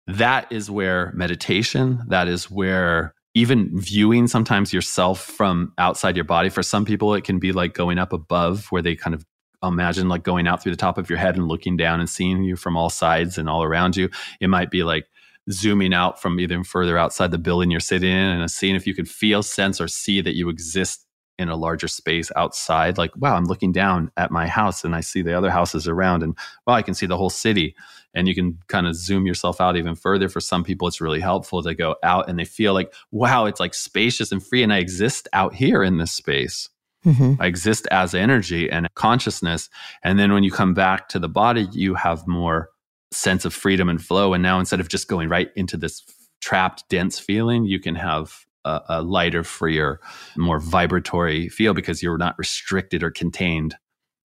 that 0.06 0.50
is 0.50 0.70
where 0.70 1.12
meditation. 1.14 2.00
That 2.08 2.28
is 2.28 2.50
where 2.50 3.14
even 3.34 3.70
viewing 3.80 4.28
sometimes 4.28 4.72
yourself 4.72 5.20
from 5.20 5.72
outside 5.78 6.16
your 6.16 6.24
body. 6.24 6.50
For 6.50 6.62
some 6.62 6.84
people, 6.84 7.14
it 7.14 7.24
can 7.24 7.38
be 7.38 7.52
like 7.52 7.74
going 7.74 7.98
up 7.98 8.12
above, 8.12 8.66
where 8.70 8.82
they 8.82 8.94
kind 8.94 9.14
of 9.14 9.24
imagine 9.62 10.08
like 10.08 10.22
going 10.22 10.46
out 10.46 10.62
through 10.62 10.72
the 10.72 10.76
top 10.76 10.98
of 10.98 11.08
your 11.08 11.18
head 11.18 11.36
and 11.36 11.48
looking 11.48 11.76
down 11.76 12.00
and 12.00 12.10
seeing 12.10 12.42
you 12.42 12.56
from 12.56 12.76
all 12.76 12.90
sides 12.90 13.38
and 13.38 13.48
all 13.48 13.62
around 13.62 13.96
you. 13.96 14.10
It 14.40 14.48
might 14.48 14.70
be 14.70 14.82
like 14.82 15.06
zooming 15.50 15.94
out 15.94 16.20
from 16.20 16.38
even 16.40 16.64
further 16.64 16.98
outside 16.98 17.30
the 17.30 17.38
building 17.38 17.70
you're 17.70 17.80
sitting 17.80 18.10
in 18.10 18.40
and 18.40 18.50
seeing 18.50 18.76
if 18.76 18.86
you 18.86 18.94
can 18.94 19.06
feel, 19.06 19.42
sense, 19.42 19.80
or 19.80 19.88
see 19.88 20.20
that 20.20 20.36
you 20.36 20.48
exist 20.48 21.06
in 21.42 21.48
a 21.48 21.56
larger 21.56 21.88
space 21.88 22.30
outside 22.36 22.96
like 22.96 23.14
wow 23.16 23.36
i'm 23.36 23.44
looking 23.44 23.72
down 23.72 24.10
at 24.16 24.30
my 24.30 24.46
house 24.46 24.84
and 24.84 24.94
i 24.94 25.00
see 25.00 25.20
the 25.20 25.36
other 25.36 25.50
houses 25.50 25.86
around 25.86 26.22
and 26.22 26.36
well 26.66 26.76
i 26.76 26.82
can 26.82 26.94
see 26.94 27.06
the 27.06 27.16
whole 27.16 27.30
city. 27.30 27.74
And 28.14 28.28
you 28.28 28.34
can 28.34 28.58
kind 28.68 28.86
of 28.86 28.94
zoom 28.94 29.24
yourself 29.24 29.58
out 29.58 29.76
even 29.76 29.94
further. 29.94 30.28
For 30.28 30.40
some 30.40 30.64
people 30.64 30.86
it's 30.86 31.00
really 31.00 31.20
helpful 31.20 31.62
to 31.62 31.74
go 31.74 31.96
out 32.02 32.28
and 32.28 32.38
they 32.38 32.44
feel 32.44 32.74
like 32.74 32.92
wow 33.10 33.46
it's 33.46 33.60
like 33.60 33.74
spacious 33.74 34.32
and 34.32 34.44
free 34.44 34.62
and 34.62 34.72
i 34.72 34.78
exist 34.78 35.28
out 35.32 35.54
here 35.54 35.82
in 35.82 35.98
this 35.98 36.12
space. 36.12 36.68
Mm-hmm. 37.04 37.42
i 37.42 37.46
exist 37.46 37.88
as 37.90 38.14
energy 38.14 38.70
and 38.70 38.88
consciousness. 38.94 39.68
And 40.04 40.18
then 40.18 40.32
when 40.32 40.44
you 40.44 40.52
come 40.52 40.74
back 40.74 41.08
to 41.10 41.18
the 41.18 41.28
body 41.28 41.66
you 41.72 41.94
have 41.94 42.26
more 42.28 42.70
sense 43.10 43.44
of 43.44 43.52
freedom 43.52 43.88
and 43.88 44.02
flow. 44.02 44.34
And 44.34 44.42
now 44.42 44.58
instead 44.58 44.80
of 44.80 44.88
just 44.88 45.08
going 45.08 45.28
right 45.28 45.50
into 45.56 45.76
this 45.76 46.02
trapped 46.40 46.84
dense 46.88 47.18
feeling 47.18 47.64
you 47.64 47.80
can 47.80 47.94
have 47.94 48.46
a, 48.64 48.80
a 48.88 49.02
lighter, 49.02 49.44
freer, 49.44 50.00
more 50.36 50.58
vibratory 50.58 51.48
feel 51.48 51.74
because 51.74 52.02
you're 52.02 52.18
not 52.18 52.38
restricted 52.38 53.02
or 53.02 53.10
contained 53.10 53.76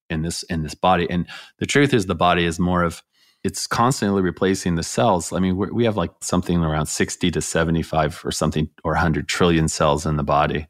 in 0.09 0.21
this 0.21 0.43
in 0.43 0.63
this 0.63 0.75
body. 0.75 1.07
And 1.09 1.27
the 1.59 1.65
truth 1.65 1.93
is, 1.93 2.05
the 2.05 2.15
body 2.15 2.45
is 2.45 2.59
more 2.59 2.83
of 2.83 3.03
it's 3.43 3.67
constantly 3.67 4.21
replacing 4.21 4.75
the 4.75 4.83
cells. 4.83 5.31
I 5.31 5.39
mean, 5.39 5.57
we 5.57 5.85
have 5.85 5.97
like 5.97 6.11
something 6.21 6.63
around 6.63 6.87
60 6.87 7.31
to 7.31 7.41
75 7.41 8.21
or 8.25 8.31
something 8.31 8.69
or 8.83 8.93
100 8.93 9.27
trillion 9.27 9.67
cells 9.67 10.05
in 10.05 10.17
the 10.17 10.23
body, 10.23 10.67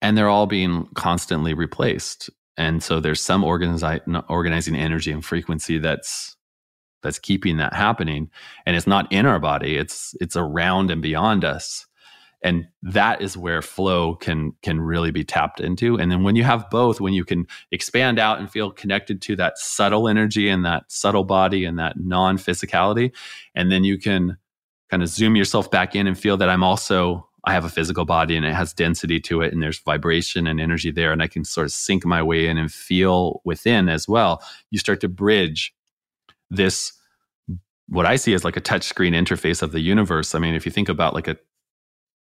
and 0.00 0.16
they're 0.16 0.28
all 0.28 0.46
being 0.46 0.86
constantly 0.94 1.52
replaced. 1.52 2.30
And 2.56 2.82
so 2.82 3.00
there's 3.00 3.20
some 3.20 3.42
organizi- 3.42 4.24
organizing 4.28 4.76
energy 4.76 5.12
and 5.12 5.24
frequency 5.24 5.78
that's 5.78 6.36
that's 7.02 7.18
keeping 7.18 7.58
that 7.58 7.74
happening, 7.74 8.30
and 8.64 8.76
it's 8.76 8.86
not 8.86 9.10
in 9.12 9.26
our 9.26 9.38
body. 9.38 9.76
It's 9.76 10.14
it's 10.20 10.36
around 10.36 10.90
and 10.90 11.02
beyond 11.02 11.44
us 11.44 11.86
and 12.42 12.66
that 12.82 13.20
is 13.20 13.36
where 13.36 13.62
flow 13.62 14.14
can 14.14 14.52
can 14.62 14.80
really 14.80 15.10
be 15.10 15.24
tapped 15.24 15.60
into 15.60 15.96
and 15.96 16.10
then 16.10 16.22
when 16.22 16.36
you 16.36 16.44
have 16.44 16.68
both 16.70 17.00
when 17.00 17.14
you 17.14 17.24
can 17.24 17.46
expand 17.72 18.18
out 18.18 18.38
and 18.38 18.50
feel 18.50 18.70
connected 18.70 19.22
to 19.22 19.36
that 19.36 19.58
subtle 19.58 20.08
energy 20.08 20.48
and 20.48 20.64
that 20.64 20.84
subtle 20.90 21.24
body 21.24 21.64
and 21.64 21.78
that 21.78 21.98
non 21.98 22.36
physicality 22.36 23.12
and 23.54 23.72
then 23.72 23.84
you 23.84 23.98
can 23.98 24.36
kind 24.90 25.02
of 25.02 25.08
zoom 25.08 25.36
yourself 25.36 25.70
back 25.70 25.94
in 25.94 26.06
and 26.06 26.18
feel 26.18 26.36
that 26.36 26.48
I'm 26.48 26.62
also 26.62 27.28
I 27.44 27.52
have 27.52 27.64
a 27.64 27.70
physical 27.70 28.04
body 28.04 28.36
and 28.36 28.44
it 28.44 28.54
has 28.54 28.72
density 28.72 29.20
to 29.20 29.40
it 29.40 29.52
and 29.52 29.62
there's 29.62 29.78
vibration 29.78 30.46
and 30.46 30.60
energy 30.60 30.90
there 30.90 31.12
and 31.12 31.22
I 31.22 31.28
can 31.28 31.44
sort 31.44 31.66
of 31.66 31.72
sink 31.72 32.04
my 32.04 32.22
way 32.22 32.48
in 32.48 32.58
and 32.58 32.72
feel 32.72 33.40
within 33.44 33.88
as 33.88 34.08
well 34.08 34.42
you 34.70 34.78
start 34.78 35.00
to 35.00 35.08
bridge 35.08 35.74
this 36.50 36.92
what 37.88 38.06
I 38.06 38.16
see 38.16 38.34
as 38.34 38.44
like 38.44 38.56
a 38.56 38.60
touch 38.60 38.82
screen 38.84 39.14
interface 39.14 39.62
of 39.62 39.72
the 39.72 39.80
universe. 39.80 40.34
I 40.34 40.38
mean, 40.38 40.54
if 40.54 40.66
you 40.66 40.72
think 40.72 40.88
about 40.88 41.14
like 41.14 41.28
a 41.28 41.36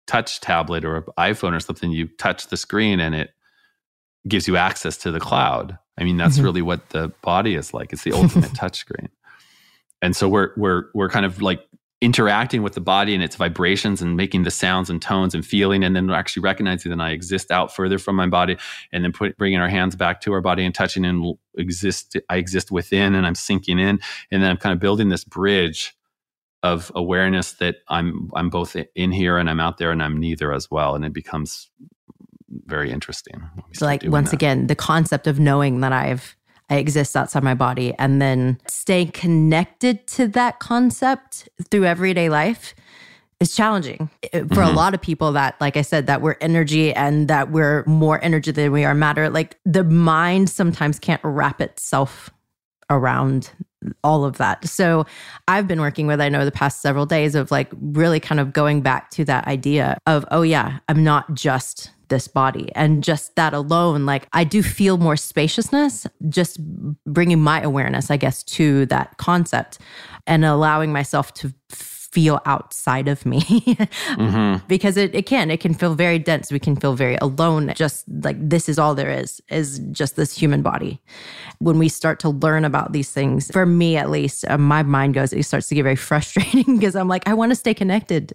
touch 0.07 0.41
tablet 0.41 0.85
or 0.85 1.03
iPhone 1.19 1.55
or 1.55 1.61
something, 1.61 1.91
you 1.91 2.09
touch 2.19 2.49
the 2.49 2.57
screen 2.57 3.01
and 3.01 3.15
it 3.15 3.31
gives 4.29 4.49
you 4.49 4.57
access 4.57 4.97
to 4.99 5.11
the 5.11 5.21
cloud. 5.21 5.79
I 5.99 6.05
mean, 6.05 6.17
that's 6.17 6.37
mm-hmm. 6.37 6.45
really 6.45 6.63
what 6.63 6.91
the 6.91 7.13
body 7.23 7.55
is 7.55 7.73
like. 7.73 7.93
It's 7.93 8.05
the 8.05 8.13
ultimate 8.13 8.55
touch 8.55 8.79
screen. 8.79 9.09
And 10.03 10.15
so 10.15 10.29
we're 10.29 10.51
we're 10.57 10.85
we're 10.95 11.09
kind 11.09 11.25
of 11.25 11.41
like 11.41 11.67
interacting 12.03 12.63
with 12.63 12.75
the 12.75 12.81
body 12.81 13.15
and 13.15 13.25
its 13.25 13.37
vibrations 13.37 14.03
and 14.03 14.17
making 14.17 14.43
the 14.43 14.51
sounds 14.51 14.91
and 14.91 15.01
tones 15.01 15.35
and 15.35 15.47
feeling 15.47 15.83
and 15.83 15.97
then 15.97 16.11
actually 16.11 16.43
recognizing 16.43 16.91
that 16.91 17.01
I 17.01 17.11
exist 17.11 17.51
out 17.51 17.75
further 17.75 17.99
from 17.99 18.17
my 18.17 18.27
body 18.27 18.59
and 18.93 19.03
then 19.03 19.13
put, 19.13 19.39
bringing 19.39 19.61
our 19.61 19.69
hands 19.69 19.97
back 19.97 20.21
to 20.23 20.33
our 20.35 20.43
body 20.43 20.65
and 20.67 20.75
touching 20.75 21.07
and 21.07 21.37
exist 21.57 22.15
I 22.29 22.37
exist 22.37 22.71
within 22.71 23.15
and 23.15 23.27
I'm 23.27 23.35
sinking 23.35 23.79
in 23.79 23.99
and 24.31 24.43
then 24.43 24.51
I'm 24.51 24.59
kind 24.59 24.75
of 24.75 24.79
building 24.79 25.09
this 25.09 25.25
bridge 25.25 25.97
of 26.63 26.91
awareness 26.95 27.53
that 27.55 27.77
I'm 27.89 28.31
I'm 28.35 28.51
both 28.51 28.77
in 28.95 29.13
here 29.13 29.39
and 29.39 29.49
I'm 29.49 29.61
out 29.61 29.79
there 29.79 29.93
and 29.93 30.03
I'm 30.03 30.19
neither 30.19 30.53
as 30.53 30.71
well, 30.71 30.95
and 30.95 31.05
it 31.05 31.13
becomes 31.13 31.71
very 32.67 32.91
interesting. 32.91 33.43
So 33.73 33.87
like 33.87 34.03
once 34.05 34.31
that. 34.31 34.37
again, 34.37 34.67
the 34.67 34.75
concept 34.75 35.27
of 35.27 35.39
knowing 35.39 35.81
that 35.81 35.93
I've 35.93 36.37
I 36.69 36.77
exist 36.77 37.17
outside 37.17 37.45
my 37.45 37.55
body 37.55 37.95
and 37.99 38.21
then 38.21 38.61
staying 38.67 39.13
connected 39.13 40.07
to 40.09 40.29
that 40.29 40.59
concept 40.59 41.49
through 41.71 41.85
everyday 41.85 42.29
life 42.29 42.75
is 43.39 43.55
challenging 43.55 44.11
for 44.33 44.39
mm-hmm. 44.39 44.61
a 44.61 44.73
lot 44.73 44.95
of 44.95 45.01
people 45.01 45.31
that 45.33 45.61
like 45.61 45.77
i 45.77 45.83
said 45.83 46.07
that 46.07 46.23
we're 46.23 46.37
energy 46.41 46.95
and 46.95 47.29
that 47.29 47.51
we're 47.51 47.85
more 47.85 48.19
energy 48.25 48.51
than 48.51 48.73
we 48.73 48.83
are 48.83 48.95
matter 48.95 49.29
like 49.29 49.59
the 49.67 49.85
mind 49.85 50.49
sometimes 50.49 50.99
can't 50.99 51.21
wrap 51.23 51.61
itself 51.61 52.31
around 52.89 53.51
all 54.03 54.25
of 54.25 54.39
that. 54.39 54.67
So 54.67 55.07
i've 55.49 55.67
been 55.67 55.81
working 55.81 56.07
with 56.07 56.21
i 56.21 56.29
know 56.29 56.45
the 56.45 56.53
past 56.53 56.81
several 56.81 57.07
days 57.07 57.35
of 57.35 57.51
like 57.51 57.71
really 57.81 58.21
kind 58.21 58.41
of 58.41 58.53
going 58.53 58.81
back 58.81 59.11
to 59.11 59.25
that 59.25 59.47
idea 59.47 59.99
of 60.07 60.25
oh 60.31 60.43
yeah 60.43 60.79
i'm 60.89 61.03
not 61.03 61.35
just 61.35 61.91
this 62.09 62.29
body. 62.29 62.71
And 62.77 63.03
just 63.03 63.35
that 63.35 63.53
alone 63.53 64.07
like 64.07 64.29
i 64.33 64.45
do 64.45 64.63
feel 64.63 64.97
more 64.97 65.17
spaciousness 65.17 66.07
just 66.29 66.59
bringing 67.05 67.41
my 67.41 67.61
awareness 67.61 68.11
i 68.11 68.17
guess 68.17 68.43
to 68.45 68.87
that 68.87 69.17
concept 69.19 69.79
and 70.27 70.45
allowing 70.45 70.93
myself 70.93 71.35
to 71.35 71.53
feel 72.17 72.41
outside 72.47 73.09
of 73.09 73.27
me. 73.27 73.43
Mm-hmm. 74.17 74.67
because 74.67 74.97
it, 74.97 75.15
it 75.15 75.27
can 75.27 75.51
it 75.51 75.61
can 75.61 75.75
feel 75.75 75.95
very 75.95 76.19
dense. 76.19 76.51
We 76.51 76.59
can 76.59 76.77
feel 76.77 76.95
very 76.95 77.17
alone. 77.17 77.73
Just 77.77 78.05
like 78.09 78.37
this 78.39 78.69
is 78.69 78.79
all 78.79 78.95
there 78.95 79.11
is 79.11 79.43
is 79.51 79.79
just 79.91 80.17
this 80.17 80.37
human 80.37 80.63
body. 80.63 81.01
When 81.59 81.79
we 81.79 81.89
start 81.89 82.19
to 82.21 82.31
learn 82.31 82.65
about 82.65 82.93
these 82.93 83.11
things 83.11 83.51
for 83.51 83.67
me 83.67 83.97
at 83.97 84.11
least 84.11 84.45
uh, 84.49 84.59
my 84.59 84.83
mind 84.83 85.15
goes 85.15 85.33
it 85.33 85.43
starts 85.45 85.69
to 85.69 85.75
get 85.75 85.83
very 85.83 85.97
frustrating 86.11 86.77
because 86.79 86.97
i'm 86.97 87.09
like 87.09 87.27
i 87.29 87.35
want 87.35 87.51
to 87.51 87.57
stay 87.57 87.75
connected. 87.75 88.33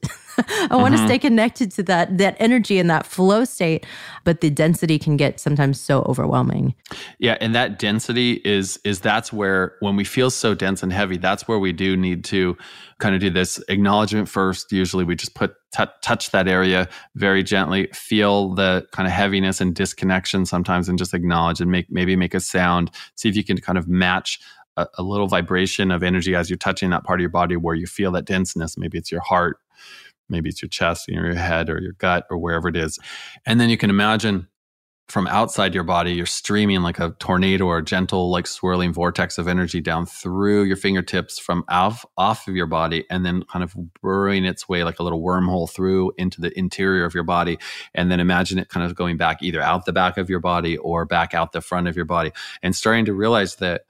I 0.69 0.75
want 0.75 0.93
to 0.93 0.97
mm-hmm. 0.97 1.07
stay 1.07 1.19
connected 1.19 1.71
to 1.73 1.83
that 1.83 2.17
that 2.17 2.35
energy 2.39 2.79
and 2.79 2.89
that 2.89 3.05
flow 3.05 3.43
state. 3.43 3.85
But 4.23 4.41
the 4.41 4.49
density 4.49 4.97
can 4.99 5.17
get 5.17 5.39
sometimes 5.39 5.79
so 5.79 6.03
overwhelming. 6.03 6.75
Yeah 7.19 7.37
and 7.41 7.53
that 7.55 7.79
density 7.79 8.41
is 8.45 8.79
is 8.83 8.99
that's 9.01 9.33
where 9.33 9.75
when 9.79 9.95
we 9.95 10.03
feel 10.03 10.29
so 10.29 10.53
dense 10.53 10.83
and 10.83 10.93
heavy 10.93 11.17
that's 11.17 11.47
where 11.47 11.59
we 11.59 11.73
do 11.73 11.97
need 11.97 12.23
to 12.25 12.57
kind 13.01 13.15
of 13.15 13.19
do 13.19 13.29
this 13.29 13.57
acknowledgement 13.67 14.29
first. 14.29 14.71
Usually 14.71 15.03
we 15.03 15.15
just 15.15 15.33
put 15.33 15.55
t- 15.75 15.83
touch 16.01 16.31
that 16.31 16.47
area 16.47 16.87
very 17.15 17.43
gently, 17.43 17.87
feel 17.93 18.53
the 18.53 18.87
kind 18.91 19.07
of 19.07 19.11
heaviness 19.11 19.59
and 19.59 19.75
disconnection 19.75 20.45
sometimes, 20.45 20.87
and 20.87 20.97
just 20.97 21.13
acknowledge 21.13 21.59
and 21.59 21.71
make 21.71 21.91
maybe 21.91 22.15
make 22.15 22.33
a 22.33 22.39
sound. 22.39 22.91
See 23.15 23.27
if 23.27 23.35
you 23.35 23.43
can 23.43 23.57
kind 23.57 23.77
of 23.77 23.87
match 23.87 24.39
a, 24.77 24.87
a 24.99 25.03
little 25.03 25.27
vibration 25.27 25.91
of 25.91 26.03
energy 26.03 26.35
as 26.35 26.49
you're 26.49 26.57
touching 26.57 26.91
that 26.91 27.03
part 27.03 27.19
of 27.19 27.21
your 27.21 27.29
body 27.29 27.57
where 27.57 27.75
you 27.75 27.87
feel 27.87 28.11
that 28.11 28.25
denseness. 28.25 28.77
Maybe 28.77 28.97
it's 28.97 29.11
your 29.11 29.21
heart, 29.21 29.57
maybe 30.29 30.49
it's 30.49 30.61
your 30.61 30.69
chest, 30.69 31.09
or 31.09 31.13
your 31.13 31.33
head, 31.33 31.69
or 31.69 31.81
your 31.81 31.93
gut, 31.93 32.25
or 32.29 32.37
wherever 32.37 32.69
it 32.69 32.77
is. 32.77 32.99
And 33.45 33.59
then 33.59 33.69
you 33.69 33.77
can 33.77 33.89
imagine 33.89 34.47
from 35.11 35.27
outside 35.27 35.75
your 35.75 35.83
body, 35.83 36.13
you're 36.13 36.25
streaming 36.25 36.81
like 36.81 36.99
a 36.99 37.15
tornado 37.19 37.65
or 37.65 37.79
a 37.79 37.83
gentle, 37.83 38.31
like 38.31 38.47
swirling 38.47 38.93
vortex 38.93 39.37
of 39.37 39.47
energy 39.47 39.81
down 39.81 40.05
through 40.05 40.63
your 40.63 40.77
fingertips 40.77 41.37
from 41.37 41.63
off, 41.67 42.05
off 42.17 42.47
of 42.47 42.55
your 42.55 42.65
body 42.65 43.05
and 43.09 43.25
then 43.25 43.43
kind 43.43 43.63
of 43.63 43.75
burrowing 44.01 44.45
its 44.45 44.69
way 44.69 44.83
like 44.83 44.99
a 44.99 45.03
little 45.03 45.21
wormhole 45.21 45.69
through 45.69 46.13
into 46.17 46.39
the 46.39 46.57
interior 46.57 47.03
of 47.03 47.13
your 47.13 47.23
body. 47.23 47.59
And 47.93 48.09
then 48.09 48.19
imagine 48.19 48.57
it 48.57 48.69
kind 48.69 48.85
of 48.85 48.95
going 48.95 49.17
back 49.17 49.43
either 49.43 49.61
out 49.61 49.85
the 49.85 49.93
back 49.93 50.17
of 50.17 50.29
your 50.29 50.39
body 50.39 50.77
or 50.77 51.05
back 51.05 51.33
out 51.33 51.51
the 51.51 51.61
front 51.61 51.87
of 51.87 51.95
your 51.95 52.05
body 52.05 52.31
and 52.63 52.75
starting 52.75 53.05
to 53.05 53.13
realize 53.13 53.57
that 53.57 53.81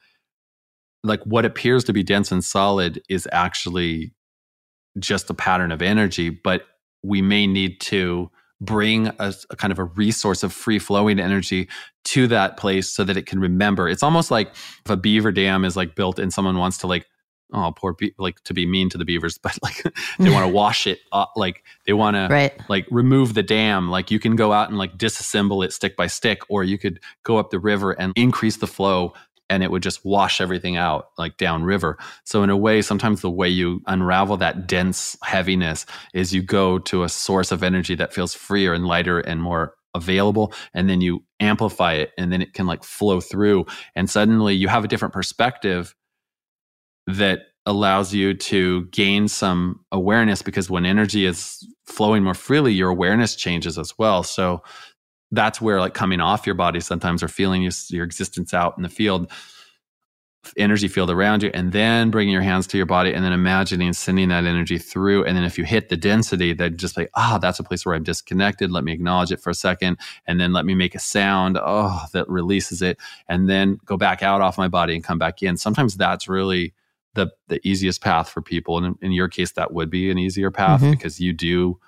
like 1.03 1.21
what 1.23 1.45
appears 1.45 1.83
to 1.83 1.93
be 1.93 2.03
dense 2.03 2.31
and 2.31 2.43
solid 2.43 3.01
is 3.09 3.27
actually 3.31 4.13
just 4.99 5.29
a 5.29 5.33
pattern 5.33 5.71
of 5.71 5.81
energy, 5.81 6.29
but 6.29 6.63
we 7.03 7.21
may 7.21 7.47
need 7.47 7.79
to 7.81 8.29
bring 8.61 9.07
a, 9.07 9.33
a, 9.49 9.55
kind 9.55 9.73
of 9.73 9.79
a 9.79 9.83
resource 9.83 10.43
of 10.43 10.53
free 10.53 10.79
flowing 10.79 11.19
energy 11.19 11.67
to 12.05 12.27
that 12.27 12.57
place 12.57 12.87
so 12.87 13.03
that 13.03 13.17
it 13.17 13.25
can 13.25 13.39
remember. 13.39 13.89
It's 13.89 14.03
almost 14.03 14.31
like 14.31 14.49
if 14.53 14.89
a 14.89 14.95
beaver 14.95 15.31
dam 15.31 15.65
is 15.65 15.75
like 15.75 15.95
built 15.95 16.19
and 16.19 16.31
someone 16.31 16.57
wants 16.57 16.77
to 16.79 16.87
like 16.87 17.07
oh 17.53 17.73
poor 17.75 17.93
be- 17.93 18.13
like 18.17 18.41
to 18.43 18.53
be 18.53 18.65
mean 18.65 18.89
to 18.89 18.97
the 18.97 19.03
beavers 19.03 19.37
but 19.43 19.57
like 19.61 19.83
they 20.19 20.29
want 20.29 20.45
to 20.45 20.53
wash 20.53 20.87
it 20.87 20.99
up, 21.11 21.33
like 21.35 21.63
they 21.85 21.93
want 21.93 22.15
right. 22.31 22.57
to 22.57 22.65
like 22.69 22.85
remove 22.89 23.33
the 23.33 23.43
dam 23.43 23.89
like 23.89 24.09
you 24.09 24.19
can 24.19 24.35
go 24.37 24.53
out 24.53 24.69
and 24.69 24.77
like 24.77 24.97
disassemble 24.97 25.63
it 25.65 25.73
stick 25.73 25.97
by 25.97 26.07
stick 26.07 26.41
or 26.49 26.63
you 26.63 26.77
could 26.77 26.99
go 27.23 27.37
up 27.37 27.49
the 27.49 27.59
river 27.59 27.91
and 27.91 28.13
increase 28.15 28.57
the 28.57 28.67
flow 28.67 29.13
and 29.51 29.63
it 29.63 29.69
would 29.69 29.83
just 29.83 30.05
wash 30.05 30.39
everything 30.39 30.77
out 30.77 31.09
like 31.17 31.35
downriver. 31.35 31.97
So 32.23 32.41
in 32.41 32.49
a 32.49 32.55
way, 32.55 32.81
sometimes 32.81 33.19
the 33.19 33.29
way 33.29 33.49
you 33.49 33.81
unravel 33.85 34.37
that 34.37 34.65
dense 34.65 35.17
heaviness 35.23 35.85
is 36.13 36.33
you 36.33 36.41
go 36.41 36.79
to 36.79 37.03
a 37.03 37.09
source 37.09 37.51
of 37.51 37.61
energy 37.61 37.93
that 37.95 38.13
feels 38.13 38.33
freer 38.33 38.73
and 38.73 38.87
lighter 38.87 39.19
and 39.19 39.41
more 39.41 39.75
available 39.93 40.53
and 40.73 40.89
then 40.89 41.01
you 41.01 41.21
amplify 41.41 41.93
it 41.95 42.11
and 42.17 42.31
then 42.31 42.41
it 42.41 42.53
can 42.53 42.65
like 42.65 42.81
flow 42.81 43.19
through 43.19 43.65
and 43.93 44.09
suddenly 44.09 44.53
you 44.53 44.69
have 44.69 44.85
a 44.85 44.87
different 44.87 45.13
perspective 45.13 45.93
that 47.07 47.39
allows 47.65 48.13
you 48.13 48.33
to 48.33 48.85
gain 48.85 49.27
some 49.27 49.81
awareness 49.91 50.41
because 50.41 50.69
when 50.69 50.85
energy 50.85 51.25
is 51.25 51.67
flowing 51.85 52.23
more 52.23 52.33
freely 52.33 52.71
your 52.71 52.89
awareness 52.89 53.35
changes 53.35 53.77
as 53.77 53.93
well 53.97 54.23
so 54.23 54.63
that's 55.31 55.61
where 55.61 55.79
like 55.79 55.93
coming 55.93 56.21
off 56.21 56.45
your 56.45 56.55
body 56.55 56.79
sometimes 56.79 57.23
or 57.23 57.27
feeling 57.27 57.61
your, 57.61 57.71
your 57.89 58.05
existence 58.05 58.53
out 58.53 58.75
in 58.77 58.83
the 58.83 58.89
field 58.89 59.31
energy 60.57 60.87
field 60.87 61.11
around 61.11 61.43
you 61.43 61.51
and 61.53 61.71
then 61.71 62.09
bringing 62.09 62.33
your 62.33 62.41
hands 62.41 62.65
to 62.65 62.75
your 62.75 62.85
body 62.85 63.13
and 63.13 63.23
then 63.23 63.31
imagining 63.31 63.93
sending 63.93 64.29
that 64.29 64.43
energy 64.43 64.79
through. 64.79 65.23
And 65.23 65.37
then 65.37 65.43
if 65.43 65.57
you 65.57 65.63
hit 65.63 65.89
the 65.89 65.97
density 65.97 66.51
then 66.53 66.77
just 66.77 66.97
like 66.97 67.09
ah 67.13 67.35
oh, 67.35 67.39
that's 67.39 67.59
a 67.59 67.63
place 67.63 67.85
where 67.85 67.93
i'm 67.93 68.03
disconnected. 68.03 68.71
Let 68.71 68.83
me 68.83 68.91
acknowledge 68.91 69.31
it 69.31 69.39
for 69.39 69.51
a 69.51 69.55
second 69.55 69.97
and 70.25 70.39
then 70.39 70.51
let 70.51 70.65
me 70.65 70.73
make 70.73 70.95
a 70.95 70.99
sound 70.99 71.59
oh 71.61 72.05
that 72.13 72.27
releases 72.27 72.81
it 72.81 72.97
and 73.27 73.49
then 73.49 73.79
go 73.85 73.97
back 73.97 74.23
out 74.23 74.41
off 74.41 74.57
my 74.57 74.67
body 74.67 74.95
and 74.95 75.03
come 75.03 75.19
back 75.19 75.43
in. 75.43 75.57
Sometimes 75.57 75.95
that's 75.95 76.27
really 76.27 76.73
the 77.13 77.29
the 77.47 77.59
easiest 77.67 78.01
path 78.01 78.29
for 78.29 78.41
people 78.41 78.77
and 78.77 78.85
in, 78.85 79.07
in 79.07 79.11
your 79.11 79.27
case 79.27 79.51
that 79.51 79.73
would 79.73 79.89
be 79.89 80.09
an 80.09 80.17
easier 80.17 80.49
path 80.49 80.81
mm-hmm. 80.81 80.91
because 80.91 81.19
you 81.19 81.33
do 81.33 81.79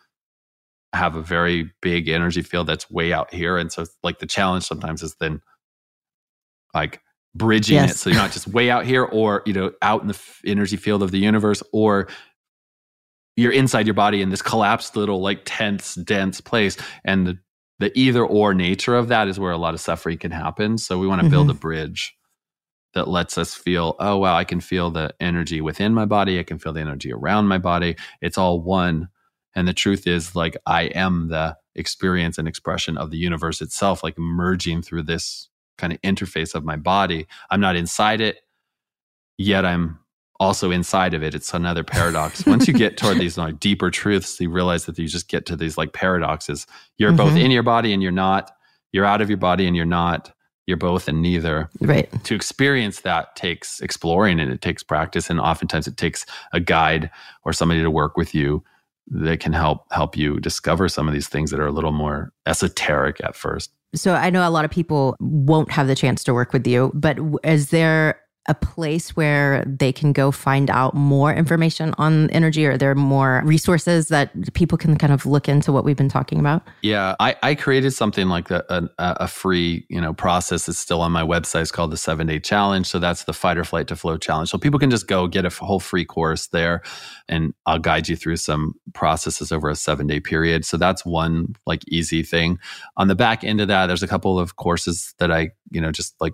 have 0.93 1.15
a 1.15 1.21
very 1.21 1.71
big 1.81 2.07
energy 2.07 2.41
field 2.41 2.67
that's 2.67 2.89
way 2.89 3.11
out 3.11 3.33
here. 3.33 3.57
And 3.57 3.71
so, 3.71 3.85
like, 4.03 4.19
the 4.19 4.27
challenge 4.27 4.63
sometimes 4.63 5.01
is 5.01 5.15
then 5.19 5.41
like 6.73 7.01
bridging 7.35 7.75
yes. 7.75 7.91
it. 7.91 7.97
So 7.97 8.09
you're 8.09 8.19
not 8.19 8.31
just 8.31 8.47
way 8.47 8.69
out 8.69 8.85
here 8.85 9.03
or, 9.03 9.41
you 9.45 9.53
know, 9.53 9.71
out 9.81 10.01
in 10.01 10.07
the 10.07 10.13
f- 10.13 10.41
energy 10.45 10.77
field 10.77 11.01
of 11.01 11.11
the 11.11 11.17
universe 11.17 11.63
or 11.73 12.07
you're 13.35 13.51
inside 13.51 13.87
your 13.87 13.95
body 13.95 14.21
in 14.21 14.29
this 14.29 14.43
collapsed 14.43 14.95
little, 14.95 15.19
like, 15.19 15.41
tense, 15.45 15.95
dense 15.95 16.39
place. 16.41 16.77
And 17.03 17.25
the, 17.25 17.39
the 17.79 17.91
either 17.97 18.23
or 18.23 18.53
nature 18.53 18.95
of 18.95 19.07
that 19.07 19.27
is 19.27 19.39
where 19.39 19.51
a 19.51 19.57
lot 19.57 19.73
of 19.73 19.79
suffering 19.79 20.19
can 20.19 20.29
happen. 20.31 20.77
So 20.77 20.99
we 20.99 21.07
want 21.07 21.21
to 21.21 21.25
mm-hmm. 21.25 21.31
build 21.31 21.49
a 21.49 21.55
bridge 21.55 22.15
that 22.93 23.07
lets 23.07 23.39
us 23.39 23.55
feel, 23.55 23.95
oh, 23.99 24.17
wow, 24.17 24.35
I 24.35 24.43
can 24.43 24.59
feel 24.59 24.91
the 24.91 25.15
energy 25.19 25.61
within 25.61 25.95
my 25.95 26.05
body. 26.05 26.37
I 26.37 26.43
can 26.43 26.59
feel 26.59 26.73
the 26.73 26.81
energy 26.81 27.11
around 27.11 27.47
my 27.47 27.57
body. 27.57 27.95
It's 28.21 28.37
all 28.37 28.61
one 28.61 29.09
and 29.55 29.67
the 29.67 29.73
truth 29.73 30.07
is, 30.07 30.35
like, 30.35 30.57
I 30.65 30.83
am 30.83 31.29
the 31.29 31.57
experience 31.75 32.37
and 32.37 32.47
expression 32.47 32.97
of 32.97 33.11
the 33.11 33.17
universe 33.17 33.61
itself, 33.61 34.03
like 34.03 34.17
merging 34.17 34.81
through 34.81 35.03
this 35.03 35.49
kind 35.77 35.93
of 35.93 36.01
interface 36.01 36.55
of 36.55 36.63
my 36.63 36.75
body. 36.75 37.27
I'm 37.49 37.59
not 37.59 37.75
inside 37.75 38.21
it, 38.21 38.37
yet 39.37 39.65
I'm 39.65 39.99
also 40.39 40.71
inside 40.71 41.13
of 41.13 41.23
it. 41.23 41.33
It's 41.33 41.53
another 41.53 41.83
paradox. 41.83 42.45
Once 42.45 42.67
you 42.67 42.73
get 42.73 42.97
toward 42.97 43.17
these 43.19 43.37
like 43.37 43.59
deeper 43.59 43.89
truths, 43.89 44.39
you 44.39 44.49
realize 44.49 44.85
that 44.85 44.97
you 44.97 45.07
just 45.07 45.29
get 45.29 45.45
to 45.47 45.55
these 45.55 45.77
like 45.77 45.93
paradoxes. 45.93 46.67
You're 46.97 47.09
mm-hmm. 47.11 47.17
both 47.17 47.35
in 47.35 47.51
your 47.51 47.63
body 47.63 47.93
and 47.93 48.03
you're 48.03 48.11
not. 48.11 48.51
You're 48.91 49.05
out 49.05 49.21
of 49.21 49.29
your 49.29 49.37
body 49.37 49.67
and 49.67 49.75
you're 49.75 49.85
not. 49.85 50.33
You're 50.65 50.77
both 50.77 51.07
and 51.07 51.21
neither. 51.21 51.69
Right. 51.81 52.09
To 52.23 52.35
experience 52.35 53.01
that 53.01 53.35
takes 53.35 53.81
exploring 53.81 54.39
and 54.39 54.51
it 54.51 54.61
takes 54.61 54.81
practice. 54.81 55.29
And 55.29 55.39
oftentimes 55.39 55.87
it 55.87 55.97
takes 55.97 56.25
a 56.53 56.59
guide 56.59 57.09
or 57.43 57.51
somebody 57.51 57.81
to 57.81 57.91
work 57.91 58.15
with 58.15 58.33
you 58.33 58.63
that 59.07 59.39
can 59.39 59.53
help 59.53 59.85
help 59.91 60.17
you 60.17 60.39
discover 60.39 60.87
some 60.89 61.07
of 61.07 61.13
these 61.13 61.27
things 61.27 61.51
that 61.51 61.59
are 61.59 61.67
a 61.67 61.71
little 61.71 61.91
more 61.91 62.31
esoteric 62.45 63.23
at 63.23 63.35
first. 63.35 63.71
So 63.95 64.15
I 64.15 64.29
know 64.29 64.47
a 64.47 64.49
lot 64.49 64.65
of 64.65 64.71
people 64.71 65.15
won't 65.19 65.71
have 65.71 65.87
the 65.87 65.95
chance 65.95 66.23
to 66.23 66.33
work 66.33 66.51
with 66.51 66.65
you, 66.65 66.91
but 66.95 67.19
is 67.43 67.69
there 67.69 68.19
a 68.47 68.53
place 68.53 69.15
where 69.15 69.63
they 69.65 69.91
can 69.91 70.11
go 70.13 70.31
find 70.31 70.69
out 70.69 70.93
more 70.93 71.33
information 71.33 71.93
on 71.97 72.29
energy? 72.31 72.65
Or 72.65 72.77
there 72.77 72.91
are 72.91 72.95
more 72.95 73.41
resources 73.45 74.09
that 74.09 74.53
people 74.53 74.77
can 74.77 74.97
kind 74.97 75.13
of 75.13 75.25
look 75.25 75.47
into 75.47 75.71
what 75.71 75.85
we've 75.85 75.97
been 75.97 76.09
talking 76.09 76.39
about? 76.39 76.63
Yeah 76.81 77.15
i, 77.19 77.35
I 77.41 77.55
created 77.55 77.91
something 77.91 78.27
like 78.27 78.51
a, 78.51 78.63
a, 78.69 78.83
a 78.97 79.27
free 79.27 79.85
you 79.89 80.01
know 80.01 80.13
process 80.13 80.65
that's 80.65 80.77
still 80.77 81.01
on 81.01 81.11
my 81.11 81.23
website. 81.23 81.61
It's 81.61 81.71
called 81.71 81.91
the 81.91 81.97
seven 81.97 82.27
day 82.27 82.39
challenge. 82.39 82.87
So 82.87 82.99
that's 82.99 83.23
the 83.23 83.33
fight 83.33 83.57
or 83.57 83.63
flight 83.63 83.87
to 83.87 83.95
flow 83.95 84.17
challenge. 84.17 84.49
So 84.49 84.57
people 84.57 84.79
can 84.79 84.89
just 84.89 85.07
go 85.07 85.27
get 85.27 85.45
a 85.45 85.49
whole 85.49 85.79
free 85.79 86.05
course 86.05 86.47
there 86.47 86.81
and 87.29 87.53
i'll 87.65 87.79
guide 87.79 88.09
you 88.09 88.15
through 88.15 88.37
some 88.37 88.73
processes 88.93 89.51
over 89.51 89.69
a 89.69 89.75
seven 89.75 90.07
day 90.07 90.19
period. 90.19 90.65
So 90.65 90.77
that's 90.77 91.05
one 91.05 91.55
like 91.65 91.81
easy 91.87 92.23
thing. 92.23 92.59
On 92.97 93.07
the 93.07 93.15
back 93.15 93.43
end 93.43 93.61
of 93.61 93.67
that 93.69 93.87
there's 93.87 94.03
a 94.03 94.07
couple 94.07 94.39
of 94.39 94.55
courses 94.55 95.13
that 95.19 95.31
i 95.31 95.49
you 95.71 95.81
know 95.81 95.91
just 95.91 96.15
like 96.19 96.33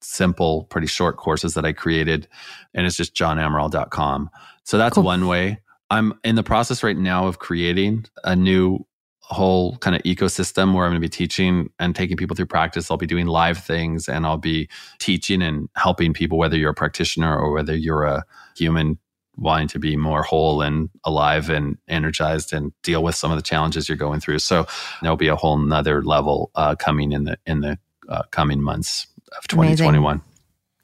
simple, 0.00 0.64
pretty 0.64 0.86
short 0.86 1.16
courses 1.16 1.54
that 1.54 1.64
I 1.64 1.72
created. 1.72 2.28
And 2.74 2.86
it's 2.86 2.96
just 2.96 3.14
johnamaral.com. 3.14 4.30
So 4.64 4.78
that's 4.78 4.94
cool. 4.94 5.04
one 5.04 5.26
way. 5.26 5.60
I'm 5.90 6.18
in 6.22 6.36
the 6.36 6.42
process 6.42 6.82
right 6.82 6.96
now 6.96 7.26
of 7.26 7.38
creating 7.38 8.06
a 8.22 8.36
new 8.36 8.86
whole 9.22 9.76
kind 9.78 9.94
of 9.94 10.02
ecosystem 10.02 10.74
where 10.74 10.84
I'm 10.84 10.90
going 10.90 11.00
to 11.00 11.00
be 11.00 11.08
teaching 11.08 11.70
and 11.78 11.94
taking 11.94 12.16
people 12.16 12.34
through 12.34 12.46
practice. 12.46 12.90
I'll 12.90 12.96
be 12.96 13.06
doing 13.06 13.26
live 13.26 13.58
things 13.58 14.08
and 14.08 14.26
I'll 14.26 14.38
be 14.38 14.68
teaching 14.98 15.40
and 15.42 15.68
helping 15.76 16.12
people, 16.12 16.36
whether 16.36 16.56
you're 16.56 16.70
a 16.70 16.74
practitioner 16.74 17.36
or 17.36 17.52
whether 17.52 17.74
you're 17.74 18.04
a 18.04 18.24
human 18.56 18.98
wanting 19.36 19.68
to 19.68 19.78
be 19.78 19.96
more 19.96 20.22
whole 20.22 20.62
and 20.62 20.90
alive 21.04 21.48
and 21.48 21.78
energized 21.88 22.52
and 22.52 22.72
deal 22.82 23.02
with 23.02 23.14
some 23.14 23.30
of 23.30 23.38
the 23.38 23.42
challenges 23.42 23.88
you're 23.88 23.96
going 23.96 24.20
through. 24.20 24.38
So 24.38 24.66
there'll 25.00 25.16
be 25.16 25.28
a 25.28 25.36
whole 25.36 25.56
nother 25.58 26.02
level 26.02 26.50
uh, 26.56 26.74
coming 26.74 27.12
in 27.12 27.24
the 27.24 27.38
in 27.46 27.60
the 27.60 27.78
uh, 28.08 28.22
coming 28.32 28.60
months 28.60 29.06
of 29.38 29.46
2021. 29.48 30.14
Amazing. 30.14 30.29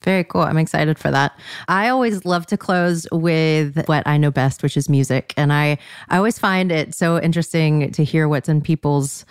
Very 0.06 0.22
cool. 0.22 0.42
I'm 0.42 0.56
excited 0.56 1.00
for 1.00 1.10
that. 1.10 1.36
I 1.66 1.88
always 1.88 2.24
love 2.24 2.46
to 2.46 2.56
close 2.56 3.08
with 3.10 3.84
what 3.88 4.06
I 4.06 4.18
know 4.18 4.30
best, 4.30 4.62
which 4.62 4.76
is 4.76 4.88
music. 4.88 5.34
And 5.36 5.52
I, 5.52 5.78
I 6.08 6.16
always 6.16 6.38
find 6.38 6.70
it 6.70 6.94
so 6.94 7.20
interesting 7.20 7.90
to 7.90 8.04
hear 8.04 8.28
what's 8.28 8.48
in 8.48 8.60
people's 8.60 9.24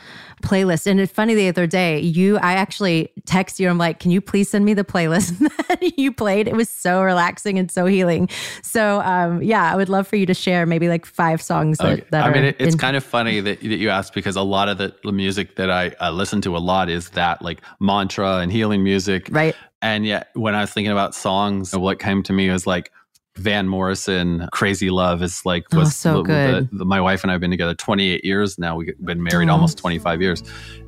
playlist. 0.43 0.85
And 0.85 0.99
it's 0.99 1.13
funny 1.13 1.33
the 1.33 1.47
other 1.47 1.65
day, 1.65 2.01
you 2.01 2.37
I 2.39 2.53
actually 2.55 3.09
text 3.25 3.57
you. 3.57 3.69
I'm 3.69 3.77
like, 3.77 4.01
can 4.01 4.11
you 4.11 4.19
please 4.19 4.49
send 4.49 4.65
me 4.65 4.73
the 4.73 4.83
playlist 4.83 5.39
that 5.69 5.97
you 5.97 6.11
played? 6.11 6.45
It 6.45 6.57
was 6.57 6.67
so 6.67 7.01
relaxing 7.01 7.57
and 7.57 7.71
so 7.71 7.85
healing. 7.85 8.27
So 8.61 8.99
um, 8.99 9.41
yeah, 9.41 9.71
I 9.71 9.77
would 9.77 9.87
love 9.87 10.09
for 10.09 10.17
you 10.17 10.25
to 10.25 10.33
share 10.33 10.65
maybe 10.65 10.89
like 10.89 11.05
five 11.05 11.41
songs 11.41 11.77
that, 11.77 11.99
okay. 11.99 12.07
that 12.11 12.25
I 12.25 12.33
mean, 12.33 12.43
it, 12.43 12.57
it's 12.59 12.73
in- 12.73 12.79
kind 12.79 12.97
of 12.97 13.03
funny 13.05 13.39
that, 13.39 13.61
that 13.61 13.77
you 13.77 13.89
asked 13.89 14.13
because 14.13 14.35
a 14.35 14.41
lot 14.41 14.67
of 14.67 14.77
the 14.77 14.93
music 15.09 15.55
that 15.55 15.71
I 15.71 15.95
uh, 16.01 16.11
listen 16.11 16.41
to 16.41 16.57
a 16.57 16.59
lot 16.59 16.89
is 16.89 17.11
that 17.11 17.41
like 17.41 17.61
mantra 17.79 18.39
and 18.39 18.51
healing 18.51 18.83
music. 18.83 19.29
Right. 19.31 19.55
And 19.85 20.03
yet, 20.03 20.29
when 20.33 20.55
I 20.55 20.61
was 20.61 20.71
thinking 20.71 20.91
about 20.91 21.13
songs, 21.13 21.77
what 21.77 21.99
came 21.99 22.23
to 22.23 22.33
me 22.33 22.49
was 22.49 22.65
like 22.65 22.91
Van 23.35 23.67
Morrison, 23.67 24.49
"Crazy 24.51 24.89
Love" 24.89 25.21
is 25.21 25.45
like 25.45 25.71
was 25.73 25.89
oh, 25.89 25.91
so 25.91 26.23
good. 26.23 26.71
The, 26.71 26.77
the, 26.79 26.85
my 26.85 26.99
wife 26.99 27.23
and 27.23 27.29
I 27.29 27.35
have 27.35 27.41
been 27.41 27.51
together 27.51 27.75
28 27.75 28.25
years 28.25 28.57
now. 28.57 28.77
We've 28.77 28.97
been 29.05 29.21
married 29.21 29.47
oh. 29.47 29.51
almost 29.51 29.77
25 29.77 30.23
years, 30.23 30.41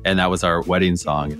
and 0.04 0.18
that 0.18 0.28
was 0.28 0.42
our 0.42 0.62
wedding 0.62 0.96
song. 0.96 1.30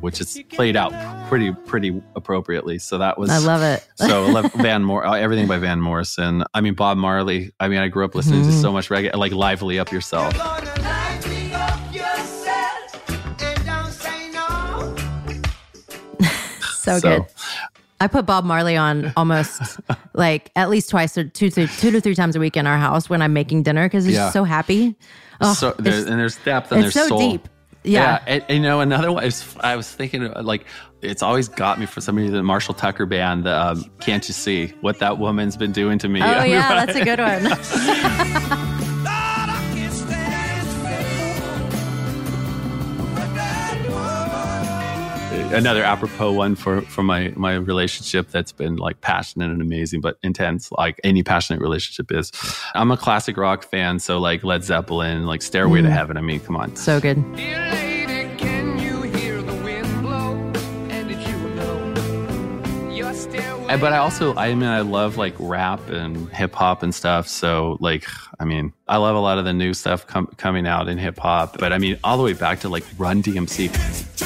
Which 0.00 0.18
is 0.18 0.42
played 0.48 0.76
out 0.76 0.94
pretty 1.28 1.52
pretty 1.52 2.02
appropriately. 2.16 2.78
So 2.78 2.96
that 2.96 3.18
was 3.18 3.28
I 3.28 3.36
love 3.36 3.60
it. 3.60 3.86
so 3.96 4.24
love 4.28 4.50
Van 4.54 4.82
Mor 4.82 5.06
uh, 5.06 5.12
everything 5.12 5.46
by 5.46 5.58
Van 5.58 5.78
Morrison. 5.78 6.42
I 6.54 6.62
mean 6.62 6.72
Bob 6.72 6.96
Marley. 6.96 7.52
I 7.60 7.68
mean 7.68 7.80
I 7.80 7.88
grew 7.88 8.06
up 8.06 8.14
listening 8.14 8.40
mm-hmm. 8.40 8.50
to 8.50 8.56
so 8.56 8.72
much 8.72 8.88
reggae, 8.88 9.14
like 9.14 9.32
"Lively 9.32 9.78
Up 9.78 9.92
Yourself." 9.92 10.32
So, 16.84 16.98
so 16.98 17.18
good. 17.18 17.26
I 18.00 18.06
put 18.06 18.26
Bob 18.26 18.44
Marley 18.44 18.76
on 18.76 19.12
almost 19.16 19.80
like 20.14 20.50
at 20.56 20.68
least 20.68 20.90
twice 20.90 21.16
or 21.16 21.24
two, 21.24 21.50
two, 21.50 21.66
two 21.66 21.90
to 21.90 22.00
three 22.00 22.14
times 22.14 22.36
a 22.36 22.40
week 22.40 22.56
in 22.56 22.66
our 22.66 22.76
house 22.76 23.08
when 23.08 23.22
I'm 23.22 23.32
making 23.32 23.62
dinner 23.62 23.86
because 23.86 24.04
he's 24.04 24.14
yeah. 24.16 24.30
so 24.30 24.44
happy. 24.44 24.96
Oh, 25.40 25.54
so 25.54 25.74
and 25.78 25.86
there's 25.86 26.36
depth 26.36 26.72
and 26.72 26.82
there's 26.82 26.94
so 26.94 27.08
soul. 27.08 27.18
deep. 27.18 27.48
Yeah. 27.82 28.00
yeah 28.00 28.24
and, 28.26 28.44
and, 28.48 28.56
you 28.56 28.62
know, 28.62 28.80
another 28.80 29.12
one 29.12 29.24
is 29.24 29.44
I 29.60 29.76
was 29.76 29.90
thinking 29.90 30.32
like 30.32 30.66
it's 31.02 31.22
always 31.22 31.48
got 31.48 31.78
me 31.78 31.86
for 31.86 32.00
some 32.00 32.16
reason. 32.16 32.34
The 32.34 32.42
Marshall 32.42 32.74
Tucker 32.74 33.06
band, 33.06 33.46
um, 33.46 33.84
"Can't 34.00 34.26
You 34.26 34.34
See 34.34 34.74
What 34.80 34.98
That 34.98 35.18
Woman's 35.18 35.56
Been 35.56 35.72
Doing 35.72 35.98
to 35.98 36.08
Me?" 36.08 36.20
Oh 36.22 36.24
yeah, 36.44 36.84
that's 36.84 36.96
a 36.96 37.04
good 37.04 37.18
one. 38.60 38.73
Another 45.52 45.82
apropos 45.82 46.32
one 46.32 46.54
for 46.54 46.80
for 46.82 47.02
my 47.02 47.32
my 47.36 47.54
relationship 47.54 48.28
that's 48.30 48.52
been 48.52 48.76
like 48.76 49.00
passionate 49.00 49.50
and 49.50 49.60
amazing 49.60 50.00
but 50.00 50.18
intense 50.22 50.70
like 50.72 51.00
any 51.04 51.22
passionate 51.22 51.60
relationship 51.60 52.10
is 52.10 52.32
i'm 52.74 52.90
a 52.90 52.96
classic 52.96 53.36
rock 53.36 53.64
fan 53.64 53.98
so 53.98 54.18
like 54.18 54.42
led 54.42 54.64
zeppelin 54.64 55.26
like 55.26 55.42
stairway 55.42 55.80
mm. 55.80 55.84
to 55.84 55.90
heaven 55.90 56.16
i 56.16 56.20
mean 56.20 56.40
come 56.40 56.56
on 56.56 56.74
so 56.74 57.00
good 57.00 57.16
but 63.80 63.92
I 63.92 63.96
also, 63.96 64.34
I 64.36 64.54
mean, 64.54 64.68
I 64.68 64.80
love 64.80 65.16
like 65.16 65.34
rap 65.38 65.88
and 65.88 66.28
hip 66.30 66.54
hop 66.54 66.82
and 66.82 66.94
stuff. 66.94 67.26
So, 67.26 67.76
like, 67.80 68.06
I 68.38 68.44
mean, 68.44 68.72
I 68.86 68.98
love 68.98 69.16
a 69.16 69.20
lot 69.20 69.38
of 69.38 69.44
the 69.44 69.52
new 69.52 69.74
stuff 69.74 70.06
com- 70.06 70.28
coming 70.36 70.66
out 70.66 70.88
in 70.88 70.96
hip 70.98 71.18
hop. 71.18 71.58
But 71.58 71.72
I 71.72 71.78
mean, 71.78 71.98
all 72.04 72.16
the 72.16 72.22
way 72.22 72.34
back 72.34 72.60
to 72.60 72.68
like 72.68 72.84
Run 72.98 73.22
DMC. 73.22 74.23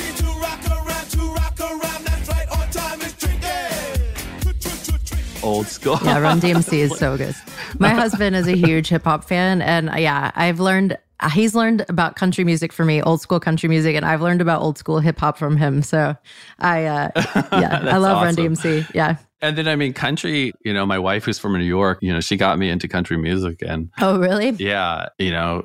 Old 5.48 5.66
school. 5.66 5.98
yeah, 6.04 6.18
Run 6.18 6.40
DMC 6.42 6.72
is 6.74 6.98
so 6.98 7.16
good. 7.16 7.34
My 7.78 7.90
husband 7.90 8.36
is 8.36 8.46
a 8.46 8.56
huge 8.56 8.88
hip 8.88 9.04
hop 9.04 9.24
fan, 9.24 9.62
and 9.62 9.90
yeah, 9.96 10.30
I've 10.34 10.60
learned 10.60 10.98
he's 11.32 11.54
learned 11.54 11.84
about 11.88 12.16
country 12.16 12.44
music 12.44 12.72
for 12.72 12.84
me, 12.84 13.02
old 13.02 13.20
school 13.20 13.40
country 13.40 13.68
music, 13.68 13.96
and 13.96 14.04
I've 14.04 14.22
learned 14.22 14.40
about 14.40 14.62
old 14.62 14.78
school 14.78 15.00
hip 15.00 15.18
hop 15.18 15.36
from 15.36 15.56
him. 15.56 15.82
So 15.82 16.16
I, 16.58 16.84
uh, 16.84 17.10
yeah, 17.52 17.80
I 17.92 17.96
love 17.96 18.18
awesome. 18.18 18.36
Run 18.44 18.54
DMC. 18.56 18.94
Yeah. 18.94 19.16
And 19.40 19.56
then, 19.56 19.68
I 19.68 19.76
mean, 19.76 19.92
country, 19.92 20.52
you 20.64 20.74
know, 20.74 20.84
my 20.84 20.98
wife 20.98 21.24
who's 21.24 21.38
from 21.38 21.52
New 21.52 21.64
York, 21.64 21.98
you 22.02 22.12
know, 22.12 22.20
she 22.20 22.36
got 22.36 22.58
me 22.58 22.70
into 22.70 22.88
country 22.88 23.16
music. 23.16 23.62
And 23.62 23.88
oh, 24.00 24.18
really? 24.18 24.50
Yeah. 24.50 25.06
You 25.18 25.30
know, 25.30 25.64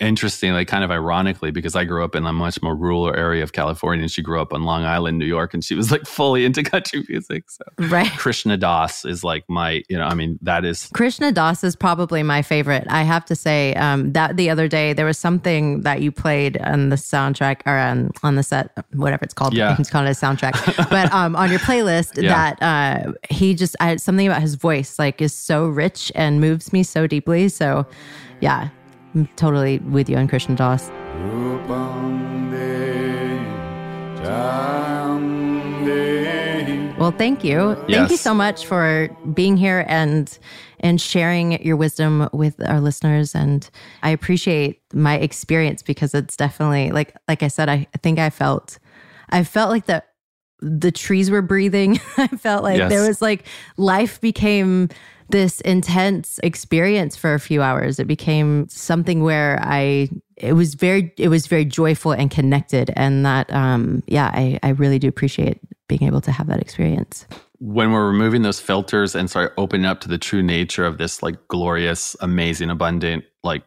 interestingly, 0.00 0.64
kind 0.64 0.84
of 0.84 0.90
ironically, 0.92 1.50
because 1.50 1.74
I 1.74 1.84
grew 1.84 2.04
up 2.04 2.14
in 2.14 2.24
a 2.24 2.32
much 2.32 2.62
more 2.62 2.76
rural 2.76 3.12
area 3.12 3.42
of 3.42 3.52
California 3.52 4.02
and 4.02 4.10
she 4.10 4.22
grew 4.22 4.40
up 4.40 4.52
on 4.52 4.62
Long 4.62 4.84
Island, 4.84 5.18
New 5.18 5.26
York, 5.26 5.52
and 5.52 5.64
she 5.64 5.74
was 5.74 5.90
like 5.90 6.06
fully 6.06 6.44
into 6.44 6.62
country 6.72 7.04
music. 7.08 7.50
So, 7.50 7.64
right. 7.78 8.10
Krishna 8.12 8.56
Das 8.56 9.04
is 9.04 9.24
like 9.24 9.44
my, 9.48 9.82
you 9.88 9.98
know, 9.98 10.04
I 10.04 10.14
mean, 10.14 10.38
that 10.42 10.64
is. 10.64 10.88
Krishna 10.94 11.32
Das 11.32 11.64
is 11.64 11.74
probably 11.74 12.22
my 12.22 12.42
favorite. 12.42 12.86
I 12.88 13.02
have 13.02 13.24
to 13.26 13.34
say 13.34 13.74
um, 13.74 14.12
that 14.12 14.36
the 14.36 14.48
other 14.48 14.68
day, 14.68 14.92
there 14.92 15.06
was 15.06 15.18
something 15.18 15.80
that 15.80 16.02
you 16.02 16.12
played 16.12 16.56
on 16.58 16.90
the 16.90 16.96
soundtrack 16.96 17.62
or 17.66 17.76
on, 17.76 18.10
on 18.22 18.36
the 18.36 18.44
set, 18.44 18.70
whatever 18.92 19.24
it's 19.24 19.34
called. 19.34 19.54
Yeah. 19.54 19.74
It's 19.78 19.90
called 19.90 20.06
a 20.06 20.10
soundtrack. 20.10 20.88
but 20.88 21.12
um, 21.12 21.34
on 21.34 21.50
your 21.50 21.60
playlist 21.60 22.16
yeah. 22.22 22.54
that, 22.54 22.62
uh, 22.62 22.91
Uh, 22.92 23.12
he 23.30 23.54
just 23.54 23.76
I, 23.80 23.96
something 23.96 24.26
about 24.26 24.42
his 24.42 24.54
voice 24.54 24.98
like 24.98 25.22
is 25.22 25.34
so 25.34 25.66
rich 25.66 26.12
and 26.14 26.40
moves 26.40 26.72
me 26.72 26.82
so 26.82 27.06
deeply. 27.06 27.48
So, 27.48 27.86
yeah, 28.40 28.68
I'm 29.14 29.26
totally 29.36 29.78
with 29.78 30.08
you 30.08 30.16
on 30.16 30.28
Krishna 30.28 30.56
Das. 30.56 30.90
Well, 36.98 37.10
thank 37.10 37.42
you. 37.42 37.76
Yes. 37.88 37.98
Thank 37.98 38.10
you 38.12 38.16
so 38.16 38.32
much 38.32 38.64
for 38.64 39.08
being 39.34 39.56
here 39.56 39.84
and 39.88 40.38
and 40.80 41.00
sharing 41.00 41.60
your 41.64 41.76
wisdom 41.76 42.28
with 42.32 42.54
our 42.68 42.80
listeners. 42.80 43.34
And 43.34 43.68
I 44.02 44.10
appreciate 44.10 44.80
my 44.92 45.16
experience 45.16 45.82
because 45.82 46.14
it's 46.14 46.36
definitely 46.36 46.92
like 46.92 47.16
like 47.26 47.42
I 47.42 47.48
said, 47.48 47.68
I, 47.68 47.86
I 47.94 47.98
think 48.02 48.18
I 48.18 48.30
felt 48.30 48.78
I 49.30 49.42
felt 49.44 49.70
like 49.70 49.86
the 49.86 50.04
the 50.62 50.92
trees 50.92 51.30
were 51.30 51.42
breathing. 51.42 52.00
I 52.16 52.28
felt 52.28 52.62
like 52.62 52.78
yes. 52.78 52.90
there 52.90 53.06
was 53.06 53.20
like 53.20 53.46
life 53.76 54.20
became 54.20 54.88
this 55.28 55.60
intense 55.62 56.38
experience 56.42 57.16
for 57.16 57.34
a 57.34 57.40
few 57.40 57.62
hours. 57.62 57.98
It 57.98 58.06
became 58.06 58.68
something 58.68 59.22
where 59.22 59.58
I 59.62 60.08
it 60.36 60.52
was 60.52 60.74
very 60.74 61.12
it 61.18 61.28
was 61.28 61.46
very 61.46 61.64
joyful 61.64 62.12
and 62.12 62.30
connected. 62.30 62.92
And 62.94 63.26
that 63.26 63.52
um 63.52 64.02
yeah, 64.06 64.30
I, 64.32 64.58
I 64.62 64.70
really 64.70 64.98
do 64.98 65.08
appreciate 65.08 65.58
being 65.88 66.04
able 66.04 66.20
to 66.22 66.30
have 66.30 66.46
that 66.46 66.60
experience. 66.60 67.26
When 67.58 67.92
we're 67.92 68.06
removing 68.06 68.42
those 68.42 68.60
filters 68.60 69.14
and 69.14 69.28
start 69.28 69.54
opening 69.56 69.86
up 69.86 70.00
to 70.00 70.08
the 70.08 70.18
true 70.18 70.42
nature 70.42 70.84
of 70.84 70.98
this 70.98 71.22
like 71.22 71.36
glorious, 71.48 72.16
amazing, 72.20 72.70
abundant, 72.70 73.24
like 73.42 73.62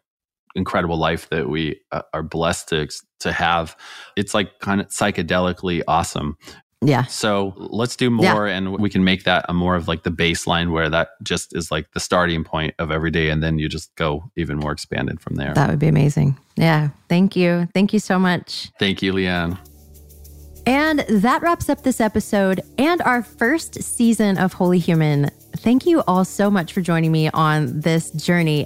incredible 0.55 0.97
life 0.97 1.29
that 1.29 1.49
we 1.49 1.79
uh, 1.91 2.01
are 2.13 2.23
blessed 2.23 2.69
to 2.69 2.87
to 3.19 3.31
have 3.31 3.75
it's 4.15 4.33
like 4.33 4.59
kind 4.59 4.79
of 4.81 4.87
psychedelically 4.87 5.81
awesome 5.87 6.37
yeah. 6.85 7.03
So 7.05 7.53
let's 7.57 7.95
do 7.95 8.09
more 8.09 8.47
yeah. 8.47 8.55
and 8.55 8.77
we 8.77 8.89
can 8.89 9.03
make 9.03 9.23
that 9.23 9.45
a 9.49 9.53
more 9.53 9.75
of 9.75 9.87
like 9.87 10.03
the 10.03 10.11
baseline 10.11 10.71
where 10.71 10.89
that 10.89 11.09
just 11.23 11.55
is 11.55 11.71
like 11.71 11.91
the 11.91 11.99
starting 11.99 12.43
point 12.43 12.75
of 12.79 12.91
every 12.91 13.11
day 13.11 13.29
and 13.29 13.41
then 13.43 13.59
you 13.59 13.69
just 13.69 13.93
go 13.95 14.29
even 14.35 14.57
more 14.57 14.71
expanded 14.71 15.19
from 15.21 15.35
there. 15.35 15.53
That 15.53 15.69
would 15.69 15.79
be 15.79 15.87
amazing. 15.87 16.37
Yeah. 16.55 16.89
Thank 17.09 17.35
you. 17.35 17.67
Thank 17.73 17.93
you 17.93 17.99
so 17.99 18.17
much. 18.17 18.71
Thank 18.79 19.01
you, 19.01 19.13
LeAnn. 19.13 19.57
And 20.65 20.99
that 21.09 21.41
wraps 21.43 21.69
up 21.69 21.83
this 21.83 22.01
episode 22.01 22.61
and 22.77 23.01
our 23.03 23.21
first 23.21 23.83
season 23.83 24.37
of 24.37 24.53
Wholly 24.53 24.79
Human. 24.79 25.29
Thank 25.57 25.85
you 25.85 26.01
all 26.07 26.25
so 26.25 26.49
much 26.49 26.73
for 26.73 26.81
joining 26.81 27.11
me 27.11 27.29
on 27.29 27.79
this 27.79 28.09
journey. 28.11 28.65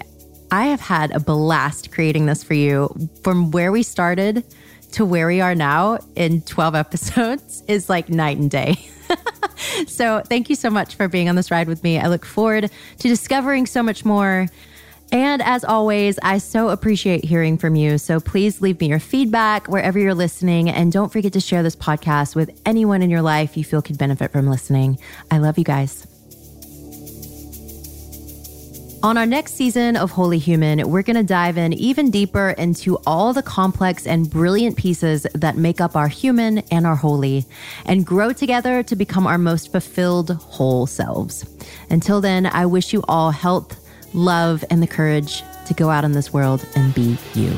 I 0.51 0.65
have 0.67 0.80
had 0.80 1.11
a 1.11 1.20
blast 1.20 1.91
creating 1.91 2.26
this 2.26 2.43
for 2.43 2.53
you 2.53 2.93
from 3.24 3.51
where 3.51 3.72
we 3.72 3.84
started 3.84 4.45
to 4.93 5.05
where 5.05 5.27
we 5.27 5.41
are 5.41 5.55
now 5.55 5.99
in 6.15 6.41
12 6.41 6.75
episodes 6.85 7.63
is 7.67 7.89
like 7.89 8.09
night 8.09 8.37
and 8.37 8.49
day. 8.49 8.77
so, 9.87 10.21
thank 10.25 10.49
you 10.49 10.55
so 10.55 10.69
much 10.69 10.95
for 10.95 11.07
being 11.07 11.29
on 11.29 11.35
this 11.35 11.51
ride 11.51 11.67
with 11.67 11.83
me. 11.83 11.99
I 11.99 12.07
look 12.07 12.25
forward 12.25 12.69
to 12.99 13.07
discovering 13.07 13.65
so 13.65 13.81
much 13.81 14.05
more. 14.05 14.47
And 15.11 15.41
as 15.41 15.63
always, 15.63 16.19
I 16.21 16.37
so 16.37 16.69
appreciate 16.69 17.25
hearing 17.25 17.57
from 17.57 17.75
you. 17.75 17.97
So 17.97 18.19
please 18.19 18.61
leave 18.61 18.79
me 18.79 18.89
your 18.89 18.99
feedback 18.99 19.67
wherever 19.67 19.97
you're 19.97 20.13
listening. 20.13 20.69
And 20.69 20.91
don't 20.91 21.11
forget 21.11 21.33
to 21.33 21.39
share 21.39 21.63
this 21.63 21.75
podcast 21.75 22.35
with 22.35 22.61
anyone 22.65 23.01
in 23.01 23.09
your 23.09 23.23
life 23.23 23.57
you 23.57 23.63
feel 23.63 23.81
could 23.81 23.97
benefit 23.97 24.31
from 24.31 24.47
listening. 24.47 24.99
I 25.31 25.39
love 25.39 25.57
you 25.57 25.63
guys. 25.63 26.18
On 29.02 29.18
our 29.18 29.26
next 29.26 29.54
season 29.54 29.95
of 29.95 30.12
Wholly 30.12 30.39
Human, 30.39 30.89
we're 30.91 31.04
going 31.04 31.16
to 31.16 31.24
dive 31.24 31.58
in 31.58 31.72
even 31.72 32.12
deeper 32.12 32.50
into 32.58 32.97
all 33.08 33.32
the 33.32 33.41
complex 33.41 34.06
and 34.06 34.30
brilliant 34.30 34.76
pieces 34.76 35.26
that 35.34 35.56
make 35.56 35.80
up 35.80 35.95
our 35.95 36.10
human 36.10 36.58
and 36.70 36.86
our 36.86 36.97
holy, 36.97 37.45
and 37.86 38.06
grow 38.06 38.34
together 38.34 38.84
to 38.84 38.97
become 38.97 39.26
our 39.26 39.38
most 39.38 39.72
fulfilled 39.72 40.32
whole 40.32 40.86
selves. 40.86 41.45
Until 41.89 42.20
then, 42.20 42.45
I 42.47 42.66
wish 42.66 42.91
you 42.91 43.02
all 43.08 43.32
health, 43.32 43.89
love, 44.14 44.66
and 44.70 44.84
the 44.84 44.88
courage 44.88 45.43
to 45.68 45.74
go 45.74 45.89
out 45.89 46.04
in 46.04 46.12
this 46.12 46.34
world 46.34 46.68
and 46.76 46.93
be 46.93 47.18
you. 47.36 47.56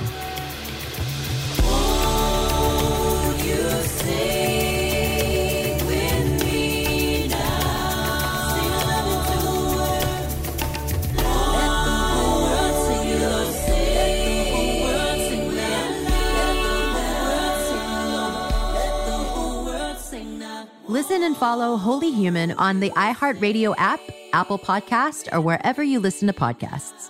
Follow 21.42 21.76
Wholly 21.76 22.12
Human 22.12 22.52
on 22.52 22.82
the 22.82 22.92
iHeartRadio 22.92 23.74
app, 23.80 24.00
Apple 24.32 24.60
Podcast, 24.60 25.28
or 25.34 25.42
wherever 25.42 25.82
you 25.82 26.00
listen 26.00 26.28
to 26.28 26.34
podcasts. 26.34 27.10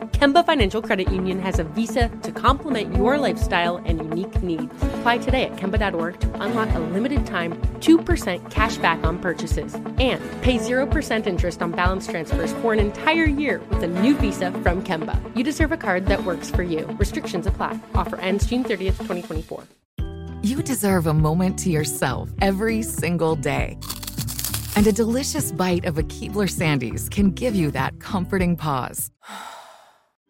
Kemba 0.11 0.45
Financial 0.45 0.81
Credit 0.81 1.11
Union 1.11 1.39
has 1.39 1.59
a 1.59 1.63
visa 1.63 2.09
to 2.21 2.31
complement 2.31 2.95
your 2.95 3.17
lifestyle 3.17 3.77
and 3.77 3.99
unique 3.99 4.41
needs. 4.43 4.71
Apply 4.83 5.17
today 5.17 5.45
at 5.45 5.55
Kemba.org 5.55 6.19
to 6.19 6.41
unlock 6.41 6.69
a 6.75 6.79
limited 6.79 7.25
time 7.25 7.53
2% 7.79 8.51
cash 8.51 8.77
back 8.77 9.03
on 9.03 9.17
purchases 9.19 9.73
and 9.73 10.21
pay 10.41 10.57
0% 10.57 11.27
interest 11.27 11.61
on 11.61 11.71
balance 11.71 12.07
transfers 12.07 12.53
for 12.53 12.73
an 12.73 12.79
entire 12.79 13.25
year 13.25 13.61
with 13.69 13.83
a 13.83 13.87
new 13.87 14.15
visa 14.15 14.51
from 14.51 14.83
Kemba. 14.83 15.19
You 15.35 15.43
deserve 15.43 15.71
a 15.71 15.77
card 15.77 16.05
that 16.07 16.23
works 16.23 16.51
for 16.51 16.63
you. 16.63 16.85
Restrictions 16.99 17.47
apply. 17.47 17.79
Offer 17.95 18.17
ends 18.17 18.45
June 18.45 18.63
30th, 18.63 18.97
2024. 18.97 19.63
You 20.43 20.63
deserve 20.63 21.07
a 21.07 21.13
moment 21.13 21.59
to 21.59 21.69
yourself 21.69 22.31
every 22.41 22.81
single 22.81 23.35
day. 23.35 23.77
And 24.75 24.87
a 24.87 24.91
delicious 24.91 25.51
bite 25.51 25.85
of 25.85 25.97
a 25.97 26.03
Keebler 26.03 26.49
Sandies 26.49 27.09
can 27.11 27.31
give 27.31 27.55
you 27.55 27.71
that 27.71 27.99
comforting 27.99 28.55
pause. 28.55 29.11